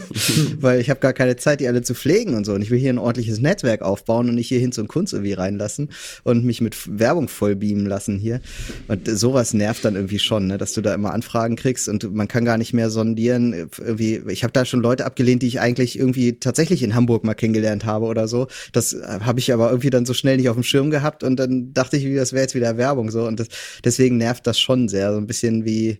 Weil 0.60 0.80
ich 0.80 0.90
habe 0.90 1.00
gar 1.00 1.12
keine 1.12 1.36
Zeit, 1.36 1.58
die 1.58 1.66
alle 1.66 1.82
zu 1.82 1.94
pflegen 1.94 2.34
und 2.34 2.44
so. 2.44 2.52
Und 2.52 2.62
ich 2.62 2.70
will 2.70 2.78
hier 2.78 2.92
ein 2.92 2.98
ordentliches 2.98 3.40
Netzwerk 3.40 3.82
aufbauen 3.82 4.28
und 4.28 4.36
nicht 4.36 4.46
hier 4.46 4.60
hin 4.60 4.70
zum 4.70 4.86
Kunst 4.86 5.12
irgendwie 5.12 5.32
reinlassen 5.32 5.90
und 6.22 6.44
mich 6.44 6.60
mit 6.60 6.76
Werbung 6.86 7.26
vollbeamen 7.26 7.84
lassen 7.84 8.18
hier. 8.18 8.40
Und 8.86 9.08
sowas 9.08 9.54
nervt 9.54 9.84
dann 9.84 9.96
irgendwie 9.96 10.20
schon, 10.20 10.46
ne? 10.46 10.56
dass 10.56 10.72
du 10.72 10.80
da 10.80 10.94
immer 10.94 11.12
Anfragen 11.12 11.56
kriegst 11.56 11.88
und 11.88 12.14
man 12.14 12.28
kann 12.28 12.44
gar 12.44 12.56
nicht 12.56 12.72
mehr 12.72 12.88
sondieren. 12.88 13.70
Irgendwie, 13.78 14.22
ich 14.28 14.44
habe 14.44 14.52
da 14.52 14.64
schon 14.64 14.82
Leute 14.82 15.04
abgelehnt, 15.04 15.42
die 15.42 15.48
ich 15.48 15.58
eigentlich 15.58 15.98
irgendwie 15.98 16.38
tatsächlich 16.38 16.84
in 16.84 16.94
Hamburg 16.94 17.24
mal 17.24 17.34
kennengelernt 17.34 17.84
habe 17.84 18.06
oder 18.06 18.28
so. 18.28 18.46
Das 18.72 18.96
habe 19.04 19.40
ich 19.40 19.52
aber 19.52 19.70
irgendwie 19.70 19.90
dann 19.90 20.06
so 20.06 20.14
schnell 20.14 20.36
nicht 20.36 20.48
auf 20.48 20.56
dem 20.56 20.62
Schirm 20.62 20.90
gehabt 20.90 21.24
und 21.24 21.36
dann 21.36 21.74
dachte 21.74 21.96
ich, 21.96 22.14
das 22.14 22.32
wäre 22.32 22.42
jetzt 22.42 22.54
wieder 22.54 22.76
Werbung 22.76 23.10
so. 23.10 23.24
Und 23.24 23.40
das, 23.40 23.48
deswegen 23.84 24.16
nervt 24.16 24.46
das 24.46 24.60
schon 24.60 24.91
sehr. 24.92 25.12
So 25.12 25.18
ein 25.18 25.26
bisschen 25.26 25.64
wie, 25.64 25.98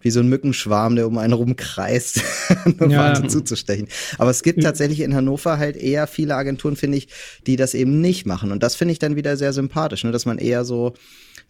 wie 0.00 0.10
so 0.10 0.20
ein 0.20 0.28
Mückenschwarm, 0.28 0.96
der 0.96 1.06
um 1.06 1.18
einen 1.18 1.32
rumkreist, 1.32 2.22
um 2.80 2.90
ja. 2.90 3.28
zuzustechern. 3.28 3.88
Aber 4.18 4.30
es 4.30 4.42
gibt 4.42 4.62
tatsächlich 4.62 5.00
in 5.00 5.14
Hannover 5.14 5.58
halt 5.58 5.76
eher 5.76 6.06
viele 6.06 6.34
Agenturen, 6.34 6.76
finde 6.76 6.98
ich, 6.98 7.08
die 7.46 7.56
das 7.56 7.74
eben 7.74 8.00
nicht 8.00 8.24
machen. 8.24 8.52
Und 8.52 8.62
das 8.62 8.74
finde 8.74 8.92
ich 8.92 8.98
dann 8.98 9.16
wieder 9.16 9.36
sehr 9.36 9.52
sympathisch, 9.52 10.04
ne? 10.04 10.12
dass 10.12 10.24
man 10.24 10.38
eher 10.38 10.64
so 10.64 10.94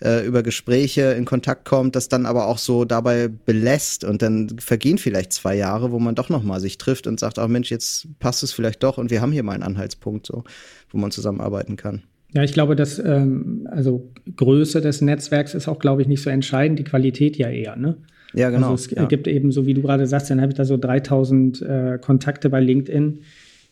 äh, 0.00 0.24
über 0.24 0.42
Gespräche 0.42 1.12
in 1.12 1.24
Kontakt 1.24 1.64
kommt, 1.64 1.96
das 1.96 2.08
dann 2.08 2.26
aber 2.26 2.46
auch 2.46 2.58
so 2.58 2.84
dabei 2.84 3.28
belässt 3.28 4.04
und 4.04 4.22
dann 4.22 4.58
vergehen 4.58 4.98
vielleicht 4.98 5.32
zwei 5.32 5.56
Jahre, 5.56 5.90
wo 5.90 5.98
man 5.98 6.14
doch 6.14 6.28
nochmal 6.28 6.60
sich 6.60 6.78
trifft 6.78 7.06
und 7.06 7.20
sagt, 7.20 7.38
ach 7.38 7.48
Mensch, 7.48 7.70
jetzt 7.70 8.08
passt 8.18 8.42
es 8.42 8.52
vielleicht 8.52 8.82
doch 8.82 8.98
und 8.98 9.10
wir 9.10 9.20
haben 9.20 9.32
hier 9.32 9.42
mal 9.42 9.52
einen 9.52 9.62
Anhaltspunkt, 9.62 10.26
so, 10.26 10.44
wo 10.90 10.98
man 10.98 11.10
zusammenarbeiten 11.10 11.76
kann. 11.76 12.02
Ja, 12.34 12.42
ich 12.42 12.52
glaube, 12.52 12.76
dass 12.76 12.98
ähm, 12.98 13.66
also 13.70 14.10
Größe 14.36 14.80
des 14.80 15.00
Netzwerks 15.00 15.54
ist 15.54 15.66
auch, 15.66 15.78
glaube 15.78 16.02
ich, 16.02 16.08
nicht 16.08 16.22
so 16.22 16.28
entscheidend, 16.28 16.78
die 16.78 16.84
Qualität 16.84 17.36
ja 17.36 17.48
eher. 17.48 17.76
Ne? 17.76 17.96
Ja, 18.34 18.50
genau. 18.50 18.72
Also 18.72 18.86
es 18.86 18.90
ja. 18.90 19.06
gibt 19.06 19.26
eben, 19.26 19.50
so 19.50 19.66
wie 19.66 19.74
du 19.74 19.82
gerade 19.82 20.06
sagst, 20.06 20.30
dann 20.30 20.40
habe 20.40 20.52
ich 20.52 20.56
da 20.56 20.64
so 20.64 20.76
3000 20.76 21.62
äh, 21.62 21.98
Kontakte 22.00 22.50
bei 22.50 22.60
LinkedIn. 22.60 23.20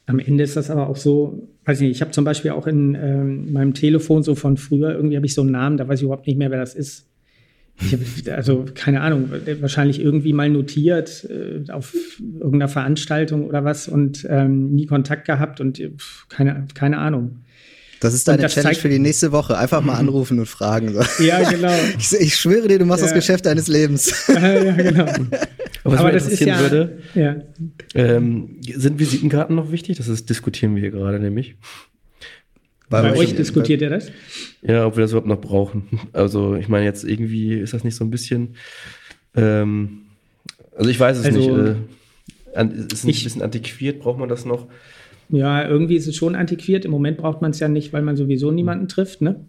Am 0.07 0.19
Ende 0.19 0.45
ist 0.45 0.57
das 0.57 0.71
aber 0.71 0.89
auch 0.89 0.97
so, 0.97 1.49
weiß 1.65 1.81
ich 1.81 1.89
nicht, 1.89 1.97
ich 1.97 2.01
habe 2.01 2.13
zum 2.13 2.25
Beispiel 2.25 2.53
auch 2.53 2.67
in 2.67 2.95
ähm, 2.95 3.53
meinem 3.53 3.75
Telefon 3.75 4.23
so 4.23 4.35
von 4.35 4.57
früher, 4.57 4.95
irgendwie 4.95 5.17
habe 5.17 5.27
ich 5.27 5.35
so 5.35 5.43
einen 5.43 5.51
Namen, 5.51 5.77
da 5.77 5.87
weiß 5.87 5.99
ich 5.99 6.05
überhaupt 6.05 6.27
nicht 6.27 6.39
mehr, 6.39 6.51
wer 6.51 6.61
das 6.61 6.75
ist. 6.75 7.09
Ich 7.79 7.93
hab, 7.93 8.39
also 8.39 8.65
keine 8.75 9.03
Ahnung, 9.03 9.29
wahrscheinlich 9.61 10.01
irgendwie 10.01 10.33
mal 10.33 10.49
notiert 10.49 11.29
äh, 11.29 11.71
auf 11.71 11.95
irgendeiner 12.21 12.69
Veranstaltung 12.69 13.45
oder 13.45 13.65
was 13.65 13.87
und 13.87 14.27
ähm, 14.31 14.75
nie 14.75 14.87
Kontakt 14.87 15.27
gehabt 15.27 15.61
und 15.61 15.77
pf, 15.77 16.27
keine, 16.31 16.67
keine 16.73 16.99
Ahnung. 16.99 17.41
Das 18.01 18.15
ist 18.15 18.29
deine 18.29 18.43
das 18.43 18.55
Challenge 18.55 18.77
für 18.77 18.89
die 18.89 18.99
nächste 18.99 19.33
Woche. 19.33 19.57
Einfach 19.57 19.81
mal 19.83 19.95
anrufen 19.95 20.39
und 20.39 20.47
fragen. 20.47 20.93
So. 20.93 21.25
Ja, 21.25 21.49
genau. 21.49 21.73
Ich, 21.99 22.13
ich, 22.13 22.37
schwöre 22.37 22.69
dir, 22.69 22.79
du 22.79 22.85
machst 22.85 23.01
ja. 23.01 23.07
das 23.07 23.15
Geschäft 23.15 23.47
deines 23.47 23.69
Lebens. 23.69 24.27
Ja, 24.37 24.73
genau. 24.73 25.05
Aber 25.85 25.95
was 25.95 26.01
Aber 26.01 26.13
mich 26.13 26.23
interessieren 26.23 26.49
ja, 26.49 26.61
würde, 26.61 26.99
ja. 27.15 27.37
Ähm, 27.95 28.57
sind 28.61 28.99
Visitenkarten 28.99 29.55
noch 29.55 29.71
wichtig? 29.71 29.97
Das 29.99 30.09
ist, 30.09 30.29
diskutieren 30.29 30.75
wir 30.75 30.83
hier 30.83 30.91
gerade 30.91 31.21
nämlich. 31.21 31.55
Bei, 32.89 33.03
bei 33.03 33.17
euch 33.17 33.35
diskutiert 33.35 33.81
ihr 33.81 33.91
das? 33.91 34.11
Ja, 34.63 34.87
ob 34.87 34.97
wir 34.97 35.03
das 35.03 35.13
überhaupt 35.13 35.29
noch 35.29 35.41
brauchen. 35.41 36.01
Also 36.13 36.55
ich 36.57 36.69
meine, 36.69 36.85
jetzt 36.85 37.05
irgendwie 37.05 37.55
ist 37.55 37.73
das 37.73 37.85
nicht 37.85 37.97
so 37.97 38.05
ein 38.05 38.11
bisschen. 38.11 38.57
Ähm, 39.35 40.03
also 40.77 40.91
ich 40.91 40.99
weiß 40.99 41.19
es 41.19 41.27
also, 41.27 41.39
nicht. 41.39 41.49
Äh, 41.49 42.65
ist 42.93 43.05
ein 43.05 43.11
ich, 43.11 43.25
bisschen 43.25 43.43
antiquiert, 43.43 44.01
braucht 44.01 44.19
man 44.19 44.29
das 44.29 44.45
noch? 44.45 44.67
Ja, 45.29 45.69
irgendwie 45.69 45.97
ist 45.97 46.07
es 46.07 46.17
schon 46.17 46.35
antiquiert. 46.35 46.85
Im 46.85 46.91
Moment 46.91 47.19
braucht 47.19 47.43
man 47.43 47.51
es 47.51 47.59
ja 47.59 47.69
nicht, 47.69 47.93
weil 47.93 48.03
man 48.03 48.17
sowieso 48.17 48.51
niemanden 48.51 48.89
trifft. 48.89 49.23
Ne? 49.23 49.41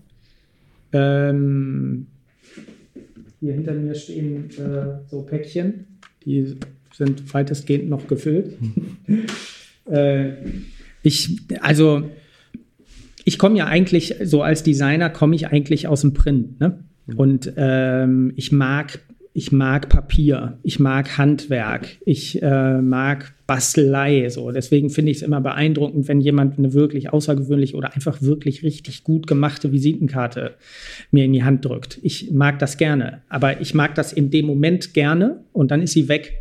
Ähm, 0.93 2.07
hier 3.39 3.53
hinter 3.53 3.73
mir 3.73 3.93
stehen 3.93 4.49
äh, 4.57 4.99
so 5.09 5.21
Päckchen, 5.21 5.85
die 6.25 6.55
sind 6.93 7.33
weitestgehend 7.33 7.89
noch 7.89 8.07
gefüllt. 8.07 8.57
äh, 9.85 10.31
ich, 11.03 11.37
also, 11.61 12.09
ich 13.23 13.37
komme 13.37 13.57
ja 13.57 13.67
eigentlich, 13.67 14.15
so 14.23 14.41
als 14.41 14.63
Designer 14.63 15.09
komme 15.09 15.35
ich 15.35 15.47
eigentlich 15.47 15.87
aus 15.87 16.01
dem 16.01 16.13
Print. 16.13 16.59
Ne? 16.59 16.79
Mhm. 17.05 17.15
Und 17.15 17.53
ähm, 17.55 18.33
ich 18.35 18.51
mag 18.51 18.99
ich 19.37 19.51
mag 19.51 19.87
Papier, 19.87 20.57
ich 20.63 20.79
mag 20.79 21.19
Handwerk, 21.19 21.97
ich 22.03 22.41
äh, 22.41 22.81
mag 22.81 23.35
Bastelei. 23.45 24.27
So. 24.29 24.51
Deswegen 24.51 24.89
finde 24.89 25.11
ich 25.11 25.17
es 25.17 25.23
immer 25.23 25.41
beeindruckend, 25.41 26.07
wenn 26.07 26.21
jemand 26.21 26.57
eine 26.57 26.73
wirklich 26.73 27.13
außergewöhnliche 27.13 27.75
oder 27.75 27.93
einfach 27.93 28.23
wirklich 28.23 28.63
richtig 28.63 29.03
gut 29.03 29.27
gemachte 29.27 29.71
Visitenkarte 29.71 30.55
mir 31.11 31.25
in 31.25 31.33
die 31.33 31.43
Hand 31.43 31.65
drückt. 31.65 31.99
Ich 32.01 32.31
mag 32.31 32.57
das 32.57 32.77
gerne, 32.77 33.21
aber 33.29 33.61
ich 33.61 33.75
mag 33.75 33.93
das 33.93 34.11
in 34.11 34.31
dem 34.31 34.47
Moment 34.47 34.95
gerne 34.95 35.43
und 35.53 35.69
dann 35.69 35.83
ist 35.83 35.93
sie 35.93 36.09
weg. 36.09 36.33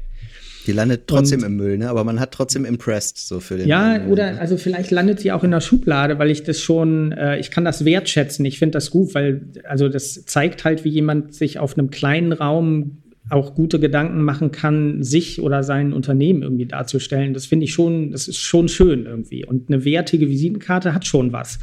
Die 0.66 0.72
landet 0.72 1.02
trotzdem 1.06 1.40
und, 1.40 1.46
im 1.46 1.56
Müll, 1.56 1.78
ne? 1.78 1.88
aber 1.88 2.02
man 2.02 2.18
hat 2.18 2.32
trotzdem 2.32 2.64
impressed 2.64 3.18
so 3.18 3.38
für 3.38 3.56
den. 3.56 3.68
Ja, 3.68 3.98
Müll, 3.98 4.12
oder 4.12 4.40
also 4.40 4.56
vielleicht 4.56 4.90
landet 4.90 5.20
sie 5.20 5.30
auch 5.30 5.44
in 5.44 5.52
der 5.52 5.60
Schublade, 5.60 6.18
weil 6.18 6.30
ich 6.30 6.42
das 6.42 6.60
schon, 6.60 7.12
äh, 7.12 7.38
ich 7.38 7.52
kann 7.52 7.64
das 7.64 7.84
wertschätzen. 7.84 8.44
Ich 8.44 8.58
finde 8.58 8.72
das 8.72 8.90
gut, 8.90 9.14
weil 9.14 9.42
also 9.64 9.88
das 9.88 10.24
zeigt 10.24 10.64
halt, 10.64 10.84
wie 10.84 10.88
jemand 10.88 11.34
sich 11.34 11.60
auf 11.60 11.78
einem 11.78 11.90
kleinen 11.90 12.32
Raum 12.32 12.98
auch 13.28 13.54
gute 13.54 13.78
Gedanken 13.78 14.22
machen 14.22 14.50
kann, 14.50 15.02
sich 15.02 15.40
oder 15.40 15.62
sein 15.62 15.92
Unternehmen 15.92 16.42
irgendwie 16.42 16.66
darzustellen. 16.66 17.34
Das 17.34 17.46
finde 17.46 17.64
ich 17.64 17.72
schon, 17.72 18.10
das 18.10 18.28
ist 18.28 18.38
schon 18.38 18.68
schön 18.68 19.06
irgendwie. 19.06 19.44
Und 19.44 19.68
eine 19.68 19.84
wertige 19.84 20.28
Visitenkarte 20.28 20.94
hat 20.94 21.06
schon 21.06 21.32
was. 21.32 21.58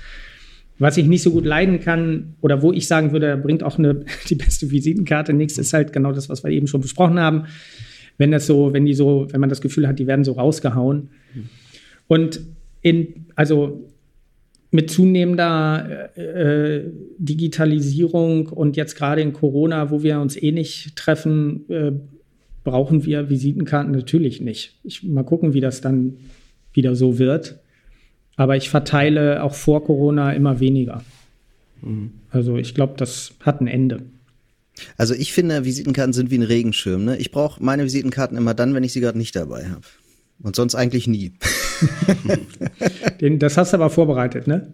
Was 0.79 0.98
ich 0.98 1.05
nicht 1.05 1.22
so 1.22 1.31
gut 1.31 1.45
leiden 1.45 1.79
kann 1.79 2.36
oder 2.41 2.62
wo 2.62 2.74
ich 2.74 2.88
sagen 2.88 3.12
würde, 3.12 3.38
bringt 3.38 3.63
auch 3.63 3.77
eine, 3.77 4.05
die 4.29 4.36
beste 4.36 4.72
Visitenkarte 4.72 5.33
nichts, 5.33 5.57
ist 5.57 5.74
halt 5.74 5.91
genau 5.91 6.13
das, 6.13 6.29
was 6.29 6.43
wir 6.43 6.51
eben 6.51 6.67
schon 6.67 6.81
besprochen 6.81 7.19
haben 7.19 7.45
wenn 8.17 8.32
das 8.32 8.48
so, 8.48 8.74
wenn 8.74 8.86
die 8.86 8.93
so, 8.93 9.27
wenn 9.32 9.39
man 9.41 9.50
das 9.50 9.62
Gefühl 9.62 9.88
hat, 9.88 10.00
die 10.00 10.08
werden 10.08 10.24
so 10.24 10.34
rausgehauen. 10.34 11.10
Und 12.08 12.41
in, 12.82 13.25
also 13.36 13.89
mit 14.72 14.89
zunehmender 14.89 16.17
äh, 16.17 16.84
Digitalisierung 17.17 18.48
und 18.48 18.75
jetzt 18.75 18.96
gerade 18.96 19.22
in 19.22 19.34
Corona, 19.34 19.91
wo 19.91 20.01
wir 20.03 20.20
uns 20.20 20.36
eh 20.41 20.51
nicht 20.51 20.96
treffen, 20.96 21.70
äh, 21.70 21.91
brauchen 22.63 23.05
wir 23.05 23.29
Visitenkarten 23.29 23.91
natürlich 23.91 24.41
nicht. 24.41 24.79
Ich, 24.84 25.03
mal 25.03 25.24
gucken, 25.24 25.53
wie 25.53 25.60
das 25.60 25.82
dann 25.82 26.17
wieder 26.74 26.96
so 26.96 27.20
wird. 27.20 27.60
Aber 28.36 28.55
ich 28.55 28.70
verteile 28.70 29.43
auch 29.43 29.53
vor 29.53 29.84
Corona 29.84 30.34
immer 30.34 30.60
weniger. 30.60 31.03
Mhm. 31.82 32.12
Also 32.32 32.58
ich 32.58 32.74
glaube, 32.74 32.93
das 32.98 33.36
hat 33.41 33.62
ein 33.62 33.67
Ende. 33.67 34.01
Also 34.97 35.13
ich 35.13 35.33
finde, 35.33 35.65
Visitenkarten 35.65 36.13
sind 36.13 36.31
wie 36.31 36.37
ein 36.37 36.43
Regenschirm. 36.43 37.05
Ne? 37.05 37.17
Ich 37.17 37.31
brauche 37.31 37.63
meine 37.63 37.83
Visitenkarten 37.83 38.37
immer 38.37 38.53
dann, 38.53 38.73
wenn 38.73 38.83
ich 38.83 38.93
sie 38.93 39.01
gerade 39.01 39.17
nicht 39.17 39.35
dabei 39.35 39.65
habe. 39.69 39.81
Und 40.41 40.55
sonst 40.55 40.75
eigentlich 40.75 41.07
nie. 41.07 41.33
Den, 43.21 43.39
das 43.39 43.57
hast 43.57 43.73
du 43.73 43.77
aber 43.77 43.89
vorbereitet, 43.89 44.47
ne? 44.47 44.73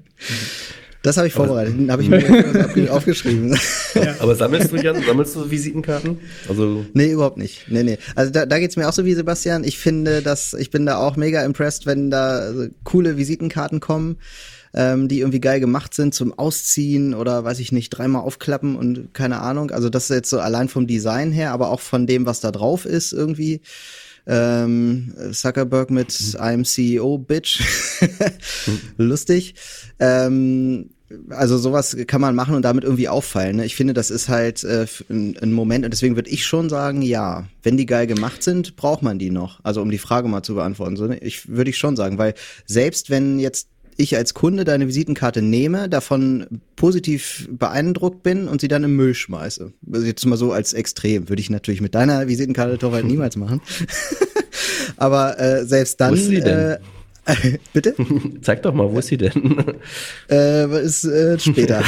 Das 1.02 1.16
habe 1.16 1.28
ich 1.28 1.34
vorbereitet, 1.34 1.90
habe 1.90 2.04
ich 2.04 2.10
mir 2.76 2.94
aufgeschrieben. 2.94 3.58
Ja. 3.96 4.16
Aber 4.20 4.36
sammelst 4.36 4.74
du, 4.74 4.76
Jan, 4.76 5.02
sammelst 5.02 5.34
du 5.34 5.50
Visitenkarten? 5.50 6.20
Also 6.50 6.86
nee, 6.94 7.12
überhaupt 7.12 7.38
nicht. 7.38 7.68
Nee, 7.70 7.84
nee. 7.84 7.98
Also 8.16 8.32
da, 8.32 8.46
da 8.46 8.60
geht 8.60 8.72
es 8.72 8.76
mir 8.76 8.90
auch 8.90 8.94
so 8.94 9.06
wie 9.06 9.14
Sebastian. 9.14 9.64
Ich 9.64 9.78
finde, 9.78 10.22
dass 10.22 10.54
ich 10.54 10.72
bin 10.72 10.86
da 10.86 10.98
auch 10.98 11.16
mega 11.16 11.44
impressed, 11.46 11.86
wenn 11.86 12.12
da 12.12 12.52
coole 12.84 13.16
Visitenkarten 13.16 13.80
kommen, 13.80 14.18
ähm, 14.74 15.08
die 15.08 15.20
irgendwie 15.20 15.42
geil 15.42 15.60
gemacht 15.60 15.94
sind 15.94 16.14
zum 16.14 16.38
Ausziehen 16.38 17.14
oder 17.14 17.44
weiß 17.44 17.60
ich 17.60 17.72
nicht, 17.72 17.90
dreimal 17.90 18.22
aufklappen 18.22 18.76
und 18.76 19.14
keine 19.14 19.40
Ahnung. 19.42 19.72
Also 19.72 19.90
das 19.90 20.10
ist 20.10 20.16
jetzt 20.16 20.30
so 20.30 20.40
allein 20.40 20.70
vom 20.70 20.88
Design 20.88 21.32
her, 21.32 21.52
aber 21.52 21.70
auch 21.70 21.80
von 21.82 22.08
dem, 22.08 22.26
was 22.26 22.40
da 22.40 22.52
drauf 22.52 22.86
ist 22.86 23.14
irgendwie 23.14 23.62
ähm, 24.28 25.14
Zuckerberg 25.32 25.90
mit 25.90 26.12
I'm 26.12 26.64
CEO, 26.64 27.18
Bitch. 27.18 27.62
Lustig. 28.98 29.56
Ähm, 29.98 30.92
also 31.30 31.58
sowas 31.58 31.98
kann 32.06 32.22
man 32.22 32.36
machen 32.36 32.54
und 32.56 32.62
damit 32.62 32.84
irgendwie 32.84 33.10
auffallen. 33.10 33.58
Ne? 33.58 33.66
Ich 33.66 33.76
finde, 33.76 33.94
das 33.94 34.12
ist 34.12 34.30
halt 34.30 34.64
äh, 34.64 34.86
ein, 35.10 35.38
ein, 35.42 35.52
Moment 35.52 35.84
und 35.84 35.92
deswegen 35.92 36.16
würde 36.16 36.30
ich 36.30 36.46
schon 36.46 36.70
sagen, 36.70 37.02
ja, 37.02 37.48
wenn 37.64 37.78
die 37.78 37.88
geil 37.88 38.06
gemacht 38.06 38.44
sind, 38.44 38.76
braucht 38.76 39.02
man 39.02 39.18
die 39.18 39.32
noch. 39.32 39.60
Also 39.64 39.82
um 39.82 39.90
die 39.90 39.98
Frage 39.98 40.28
mal 40.28 40.44
zu 40.44 40.54
beantworten, 40.54 40.98
so, 40.98 41.08
ne? 41.08 41.18
ich 41.18 41.50
würde 41.50 41.72
ich 41.72 41.78
schon 41.80 41.96
sagen, 41.96 42.20
weil 42.20 42.36
selbst 42.68 43.10
wenn 43.10 43.40
jetzt 43.40 43.70
ich 44.00 44.16
als 44.16 44.34
Kunde 44.34 44.64
deine 44.64 44.88
Visitenkarte 44.88 45.42
nehme, 45.42 45.90
davon 45.90 46.62
positiv 46.78 47.50
beeindruckt 47.52 48.24
bin 48.24 48.48
und 48.48 48.62
sie 48.62 48.70
dann 48.70 48.84
im 48.86 48.96
Müll 48.96 49.14
schmeiße. 49.14 49.74
Also 49.92 50.06
jetzt 50.06 50.26
mal 50.26 50.38
so 50.38 50.54
als 50.54 50.72
extrem. 50.74 51.28
Würde 51.28 51.42
ich 51.42 51.50
natürlich 51.50 51.82
mit 51.82 51.96
deiner 51.96 52.28
Visitenkarte 52.28 52.78
Torwald 52.78 53.06
niemals 53.06 53.36
machen. 53.36 53.62
Aber 54.98 55.38
äh, 55.40 55.66
selbst 55.66 56.00
dann. 56.00 56.12
Wo 56.12 56.16
ist 56.16 56.28
sie 56.28 56.40
denn? 56.40 56.58
Äh, 56.58 56.80
bitte? 57.74 57.94
Zeig 58.42 58.64
doch 58.64 58.74
mal, 58.74 58.90
wo 58.90 59.00
ist 59.00 59.08
sie 59.08 59.18
denn? 59.18 59.66
äh, 60.30 60.82
ist 60.82 61.04
äh, 61.04 61.38
später. 61.38 61.84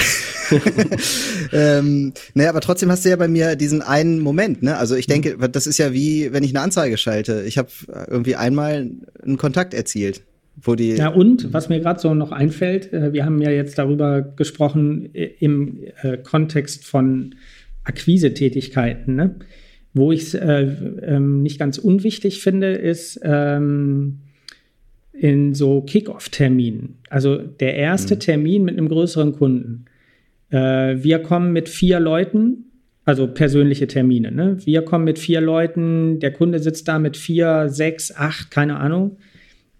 ähm, 1.53 2.13
naja, 2.33 2.49
aber 2.49 2.59
trotzdem 2.59 2.91
hast 2.91 3.05
du 3.05 3.09
ja 3.09 3.15
bei 3.15 3.29
mir 3.29 3.55
diesen 3.55 3.81
einen 3.81 4.19
Moment, 4.19 4.63
ne? 4.63 4.77
Also 4.77 4.95
ich 4.95 5.07
denke, 5.07 5.37
das 5.49 5.65
ist 5.65 5.77
ja 5.77 5.93
wie, 5.93 6.33
wenn 6.33 6.43
ich 6.43 6.51
eine 6.51 6.61
Anzeige 6.61 6.97
schalte. 6.97 7.43
Ich 7.47 7.57
habe 7.57 7.69
irgendwie 8.07 8.35
einmal 8.35 8.91
einen 9.23 9.37
Kontakt 9.37 9.73
erzielt. 9.73 10.23
Wo 10.63 10.75
die 10.75 10.91
ja, 10.91 11.09
und 11.09 11.53
was 11.53 11.69
mir 11.69 11.79
gerade 11.79 11.99
so 11.99 12.13
noch 12.13 12.31
einfällt, 12.31 12.93
äh, 12.93 13.13
wir 13.13 13.25
haben 13.25 13.41
ja 13.41 13.49
jetzt 13.49 13.77
darüber 13.77 14.21
gesprochen 14.21 15.13
äh, 15.13 15.31
im 15.39 15.79
äh, 16.03 16.17
Kontext 16.17 16.85
von 16.85 17.35
Akquisetätigkeiten. 17.83 19.15
Ne? 19.15 19.35
Wo 19.93 20.11
ich 20.11 20.21
es 20.21 20.33
äh, 20.35 20.67
ähm, 21.01 21.41
nicht 21.41 21.57
ganz 21.57 21.77
unwichtig 21.79 22.41
finde, 22.41 22.73
ist 22.73 23.19
ähm, 23.23 24.19
in 25.13 25.55
so 25.55 25.81
Kick-Off-Terminen. 25.81 26.99
Also 27.09 27.37
der 27.37 27.75
erste 27.75 28.15
mhm. 28.15 28.19
Termin 28.19 28.63
mit 28.63 28.77
einem 28.77 28.87
größeren 28.87 29.33
Kunden. 29.33 29.85
Äh, 30.51 30.97
wir 31.03 31.19
kommen 31.19 31.53
mit 31.53 31.69
vier 31.69 31.99
Leuten, 31.99 32.65
also 33.03 33.25
persönliche 33.25 33.87
Termine. 33.87 34.31
Ne? 34.31 34.57
Wir 34.63 34.83
kommen 34.83 35.05
mit 35.05 35.17
vier 35.17 35.41
Leuten, 35.41 36.19
der 36.19 36.31
Kunde 36.31 36.59
sitzt 36.59 36.87
da 36.87 36.99
mit 36.99 37.17
vier, 37.17 37.67
sechs, 37.67 38.15
acht, 38.15 38.51
keine 38.51 38.77
Ahnung 38.77 39.17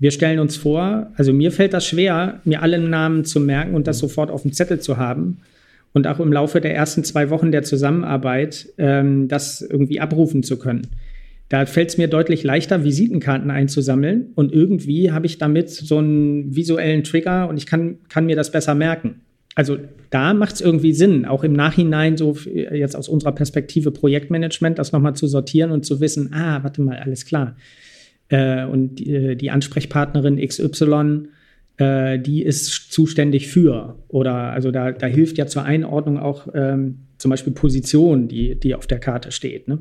wir 0.02 0.10
stellen 0.10 0.40
uns 0.40 0.58
vor, 0.58 1.12
also 1.16 1.32
mir 1.32 1.52
fällt 1.52 1.74
das 1.74 1.86
schwer, 1.86 2.42
mir 2.44 2.64
alle 2.64 2.80
Namen 2.80 3.24
zu 3.24 3.40
merken 3.40 3.76
und 3.76 3.86
das 3.86 4.00
sofort 4.00 4.32
auf 4.32 4.42
dem 4.42 4.52
Zettel 4.52 4.80
zu 4.80 4.98
haben 4.98 5.38
und 5.94 6.08
auch 6.08 6.20
im 6.20 6.34
Laufe 6.34 6.60
der 6.60 6.74
ersten 6.74 7.04
zwei 7.04 7.30
Wochen 7.30 7.52
der 7.52 7.62
Zusammenarbeit 7.62 8.68
ähm, 8.80 9.28
das 9.28 9.62
irgendwie 9.62 10.00
abrufen 10.00 10.42
zu 10.42 10.58
können. 10.58 10.88
Da 11.50 11.68
fällt 11.68 11.90
es 11.90 11.98
mir 12.00 12.08
deutlich 12.08 12.44
leichter, 12.44 12.84
Visitenkarten 12.84 13.52
einzusammeln 13.52 14.32
und 14.34 14.52
irgendwie 14.52 15.12
habe 15.12 15.28
ich 15.28 15.38
damit 15.38 15.70
so 15.70 16.00
einen 16.00 16.56
visuellen 16.56 17.04
Trigger 17.04 17.48
und 17.48 17.58
ich 17.58 17.68
kann, 17.68 18.00
kann 18.10 18.26
mir 18.26 18.36
das 18.36 18.52
besser 18.52 18.74
merken. 18.74 19.22
Also 19.54 19.78
da 20.10 20.34
macht 20.34 20.56
es 20.56 20.62
irgendwie 20.62 20.94
Sinn, 20.94 21.26
auch 21.26 21.44
im 21.44 21.54
Nachhinein 21.54 22.18
so 22.18 22.36
jetzt 22.46 22.96
aus 22.96 23.08
unserer 23.08 23.34
Perspektive 23.34 23.92
Projektmanagement, 23.92 24.80
das 24.80 24.94
nochmal 24.94 25.16
zu 25.16 25.28
sortieren 25.28 25.70
und 25.70 25.86
zu 25.86 26.02
wissen, 26.02 26.34
ah, 26.34 26.64
warte 26.64 26.82
mal, 26.82 26.98
alles 26.98 27.24
klar 27.24 27.56
äh, 28.32 28.66
und 28.66 28.96
die, 28.96 29.14
äh, 29.14 29.36
die, 29.36 29.52
Ansprechpartnerin 29.52 30.38
XY, 30.38 31.28
äh, 31.78 32.18
die 32.18 32.42
ist 32.42 32.92
zuständig 32.92 33.50
für. 33.50 34.00
Oder 34.08 34.34
also 34.34 34.72
da, 34.72 34.92
da 34.92 35.08
hilft 35.08 35.38
ja 35.38 35.46
zur 35.48 35.64
Einordnung 35.64 36.18
auch 36.18 36.48
ähm, 36.54 37.00
zum 37.18 37.30
Beispiel 37.30 37.54
Position, 37.54 38.28
die, 38.28 38.56
die 38.56 38.74
auf 38.74 38.88
der 38.88 39.00
Karte 39.00 39.32
steht. 39.32 39.68
Ne? 39.68 39.80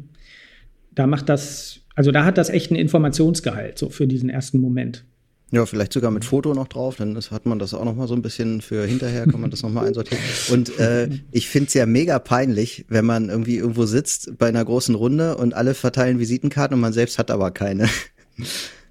Da 0.95 1.07
macht 1.07 1.29
das, 1.29 1.81
also 1.95 2.11
da 2.11 2.25
hat 2.25 2.39
das 2.39 2.51
echt 2.51 2.71
einen 2.71 2.81
Informationsgehalt, 2.81 3.79
so 3.79 3.89
für 3.89 4.07
diesen 4.07 4.29
ersten 4.29 4.59
Moment. 4.59 5.05
Ja, 5.53 5.67
vielleicht 5.67 5.93
sogar 5.93 6.13
mit 6.13 6.25
Foto 6.25 6.55
noch 6.55 6.69
drauf, 6.69 6.97
dann 6.97 7.17
hat 7.17 7.45
man 7.45 7.59
das 7.59 7.75
auch 7.75 7.85
noch 7.85 7.97
mal 7.97 8.07
so 8.07 8.15
ein 8.15 8.23
bisschen 8.23 8.61
für 8.61 8.87
hinterher, 8.87 9.27
kann 9.27 9.41
man 9.41 9.51
das 9.51 9.65
noch 9.65 9.71
mal 9.71 9.85
einsortieren. 9.85 10.23
Und 10.53 10.79
äh, 10.79 11.09
ich 11.33 11.49
find's 11.49 11.75
ja 11.75 11.87
mega 11.87 12.21
peinlich, 12.21 12.85
wenn 12.89 13.05
man 13.05 13.29
irgendwie 13.29 13.57
irgendwo 13.57 13.85
sitzt 13.85 14.39
bei 14.39 14.47
einer 14.47 14.65
großen 14.65 14.95
Runde 14.95 15.37
und 15.37 15.53
alle 15.53 15.75
verteilen 15.75 16.21
Visitenkarten 16.21 16.75
und 16.75 16.81
man 16.81 16.93
selbst 16.93 17.19
hat 17.19 17.33
aber 17.33 17.51
keine. 17.51 17.89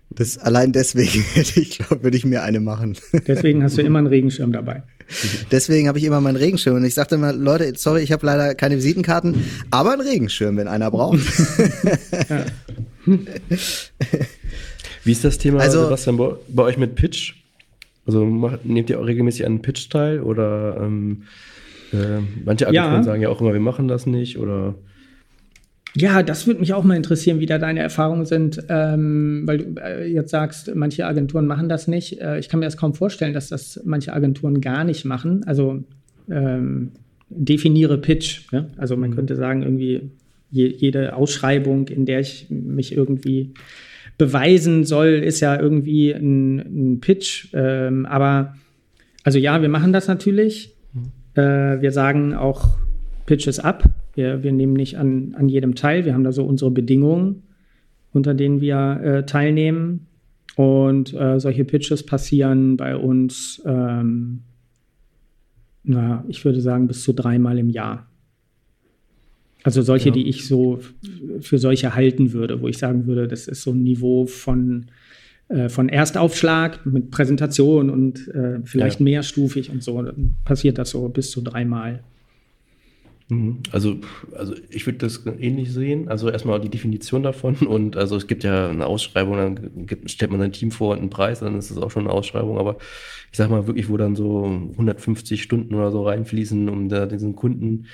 Das 0.10 0.38
allein 0.38 0.71
deswegen 0.71 1.23
hätte 1.34 1.60
ich, 1.60 1.78
glaube, 1.78 2.04
würde 2.04 2.17
ich 2.17 2.25
mir 2.25 2.43
eine 2.43 2.60
machen. 2.60 2.97
Deswegen 3.28 3.63
hast 3.63 3.78
du 3.78 3.82
immer 3.82 3.99
einen 3.99 4.08
Regenschirm 4.08 4.52
dabei. 4.52 4.84
Deswegen 5.52 5.88
habe 5.88 5.97
ich 5.97 6.04
immer 6.04 6.21
meinen 6.21 6.36
Regenschirm. 6.36 6.75
Und 6.75 6.86
ich 6.86 6.93
sagte 6.93 7.15
immer, 7.15 7.34
Leute, 7.34 7.73
sorry, 7.75 8.02
ich 8.02 8.12
habe 8.12 8.25
leider 8.25 8.54
keine 8.54 8.78
Visitenkarten, 8.78 9.43
aber 9.71 9.93
einen 9.93 10.02
Regenschirm, 10.02 10.58
wenn 10.58 10.67
einer 10.67 10.91
braucht. 10.91 11.19
Ja. 12.30 12.45
Wie 15.04 15.12
ist 15.12 15.23
das 15.23 15.39
Thema, 15.39 15.62
also, 15.62 15.86
Sebastian, 15.86 16.17
bei, 16.17 16.34
bei 16.49 16.63
euch 16.63 16.78
mit 16.78 16.93
Pitch? 16.93 17.34
Also 18.06 18.23
macht, 18.25 18.65
nehmt 18.65 18.89
ihr 18.89 18.99
auch 18.99 19.06
regelmäßig 19.06 19.45
einen 19.45 19.63
Pitch 19.63 19.89
teil? 19.89 20.21
Oder 20.21 20.78
ähm, 20.80 21.23
äh, 21.91 22.19
manche 22.45 22.67
Agenturen 22.67 22.93
ja. 22.97 23.04
sagen 23.04 23.21
ja 23.21 23.30
auch 23.30 23.41
immer, 23.41 23.54
wir 23.54 23.60
machen 23.60 23.88
das 23.88 24.06
nicht 24.06 24.38
oder 24.38 24.75
ja, 25.95 26.21
das 26.23 26.45
würde 26.45 26.60
mich 26.60 26.73
auch 26.73 26.84
mal 26.84 26.95
interessieren, 26.95 27.39
wie 27.39 27.45
da 27.45 27.58
deine 27.58 27.80
Erfahrungen 27.80 28.25
sind, 28.25 28.63
ähm, 28.69 29.43
weil 29.45 29.58
du 29.58 29.82
äh, 29.82 30.06
jetzt 30.06 30.30
sagst, 30.30 30.73
manche 30.75 31.06
Agenturen 31.06 31.47
machen 31.47 31.67
das 31.67 31.88
nicht. 31.88 32.21
Äh, 32.21 32.39
ich 32.39 32.49
kann 32.49 32.60
mir 32.60 32.67
das 32.67 32.78
kaum 32.78 32.93
vorstellen, 32.93 33.34
dass 33.34 33.49
das 33.49 33.82
manche 33.86 34.13
Agenturen 34.13 34.62
gar 34.62 34.84
nicht 34.84 35.06
machen. 35.06 35.43
Also 35.45 35.84
ähm, 36.30 36.91
definiere 37.30 37.97
Pitch. 37.97 38.41
Ja? 38.52 38.67
Also 38.78 38.97
man 38.97 39.10
mhm. 39.12 39.15
könnte 39.15 39.36
sagen, 39.36 39.63
irgendwie 39.63 40.12
je, 40.52 40.67
jede 40.67 41.15
Ausschreibung, 41.15 41.88
in 41.88 42.06
der 42.06 42.19
ich 42.19 42.47
mich 42.49 42.95
irgendwie 42.95 43.54
beweisen 44.17 44.84
soll, 44.84 45.10
ist 45.10 45.39
ja 45.39 45.60
irgendwie 45.60 46.12
ein, 46.12 46.60
ein 46.60 46.99
Pitch. 47.02 47.47
Ähm, 47.54 48.06
aber 48.06 48.56
also 49.23 49.39
ja, 49.39 49.62
wir 49.62 49.69
machen 49.69 49.91
das 49.91 50.08
natürlich. 50.08 50.75
Mhm. 50.93 51.41
Äh, 51.41 51.82
wir 51.82 51.91
sagen 51.91 52.36
auch 52.36 52.69
Pitches 53.25 53.60
ab. 53.60 53.84
Wir, 54.19 54.43
wir 54.43 54.51
nehmen 54.51 54.73
nicht 54.73 54.97
an, 54.97 55.34
an 55.38 55.47
jedem 55.47 55.75
teil. 55.75 56.03
Wir 56.03 56.13
haben 56.13 56.25
da 56.25 56.34
so 56.34 56.43
unsere 56.43 56.71
Bedingungen, 56.71 57.43
unter 58.12 58.34
denen 58.34 58.60
wir 58.60 58.99
äh, 59.01 59.25
teilnehmen. 59.25 60.08
Und 60.58 61.13
äh, 61.13 61.39
solche 61.39 61.63
Pitches 61.63 62.05
passieren 62.05 62.75
bei 62.75 62.97
uns, 62.97 63.62
ähm, 63.65 64.41
na, 65.86 66.25
ich 66.27 66.43
würde 66.43 66.60
sagen, 66.60 66.88
bis 66.88 67.01
zu 67.01 67.13
dreimal 67.13 67.58
im 67.58 67.69
Jahr. 67.69 68.10
Also 69.63 69.82
solche, 69.84 70.10
ja. 70.10 70.15
die 70.15 70.27
ich 70.27 70.45
so 70.45 70.82
für 71.39 71.58
solche 71.58 71.95
halten 71.95 72.34
würde, 72.34 72.62
wo 72.62 72.67
ich 72.67 72.77
sagen 72.77 73.08
würde, 73.08 73.25
das 73.25 73.47
ist 73.47 73.62
so 73.62 73.71
ein 73.71 73.84
Niveau 73.84 74.25
von, 74.25 74.88
äh, 75.47 75.69
von 75.69 75.88
Erstaufschlag 75.88 76.86
mit 76.86 77.10
Präsentation 77.10 77.89
und 77.89 78.27
äh, 78.27 78.60
vielleicht 78.65 78.99
ja. 78.99 79.03
mehrstufig 79.05 79.69
und 79.69 79.82
so. 79.82 80.01
Dann 80.01 80.36
passiert 80.43 80.77
das 80.77 80.89
so 80.89 81.08
bis 81.08 81.32
zu 81.32 81.39
dreimal. 81.39 82.03
Mhm. 83.30 83.60
Also, 83.72 83.98
also 84.36 84.56
ich 84.70 84.86
würde 84.86 84.98
das 84.98 85.26
ähnlich 85.39 85.72
sehen. 85.72 86.10
Also 86.10 86.30
erstmal 86.30 86.60
die 86.60 86.70
Definition 86.70 87.24
davon 87.24 87.56
und 87.68 87.96
also 87.96 88.15
es 88.15 88.28
gibt 88.28 88.44
ja 88.44 88.70
eine 88.70 88.86
Ausschreibung, 88.86 89.38
dann 89.38 89.86
gibt, 89.86 90.10
stellt 90.10 90.32
man 90.32 90.42
ein 90.42 90.52
Team 90.52 90.72
vor 90.72 90.94
und 90.94 91.00
einen 91.00 91.10
Preis, 91.10 91.39
dann 91.39 91.58
ist 91.58 91.72
es 91.72 91.78
auch 91.78 91.92
schon 91.92 92.06
eine 92.06 92.13
Ausschreibung. 92.13 92.58
Aber 92.58 92.78
ich 93.32 93.38
sag 93.38 93.50
mal 93.50 93.68
wirklich, 93.68 93.89
wo 93.89 93.98
dann 93.98 94.15
so 94.15 94.46
150 94.46 95.42
Stunden 95.42 95.76
oder 95.76 95.92
so 95.92 96.04
reinfließen, 96.04 96.68
um 96.70 96.89
da 96.89 97.06
diesen 97.06 97.36
Kunden, 97.36 97.86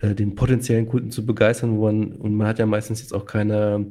äh, 0.00 0.14
den 0.14 0.34
potenziellen 0.34 0.86
Kunden 0.86 1.10
zu 1.10 1.24
begeistern, 1.24 1.76
wo 1.76 1.86
man, 1.86 2.12
und 2.12 2.34
man 2.34 2.46
hat 2.46 2.58
ja 2.58 2.66
meistens 2.66 3.00
jetzt 3.00 3.14
auch 3.14 3.26
keine 3.26 3.86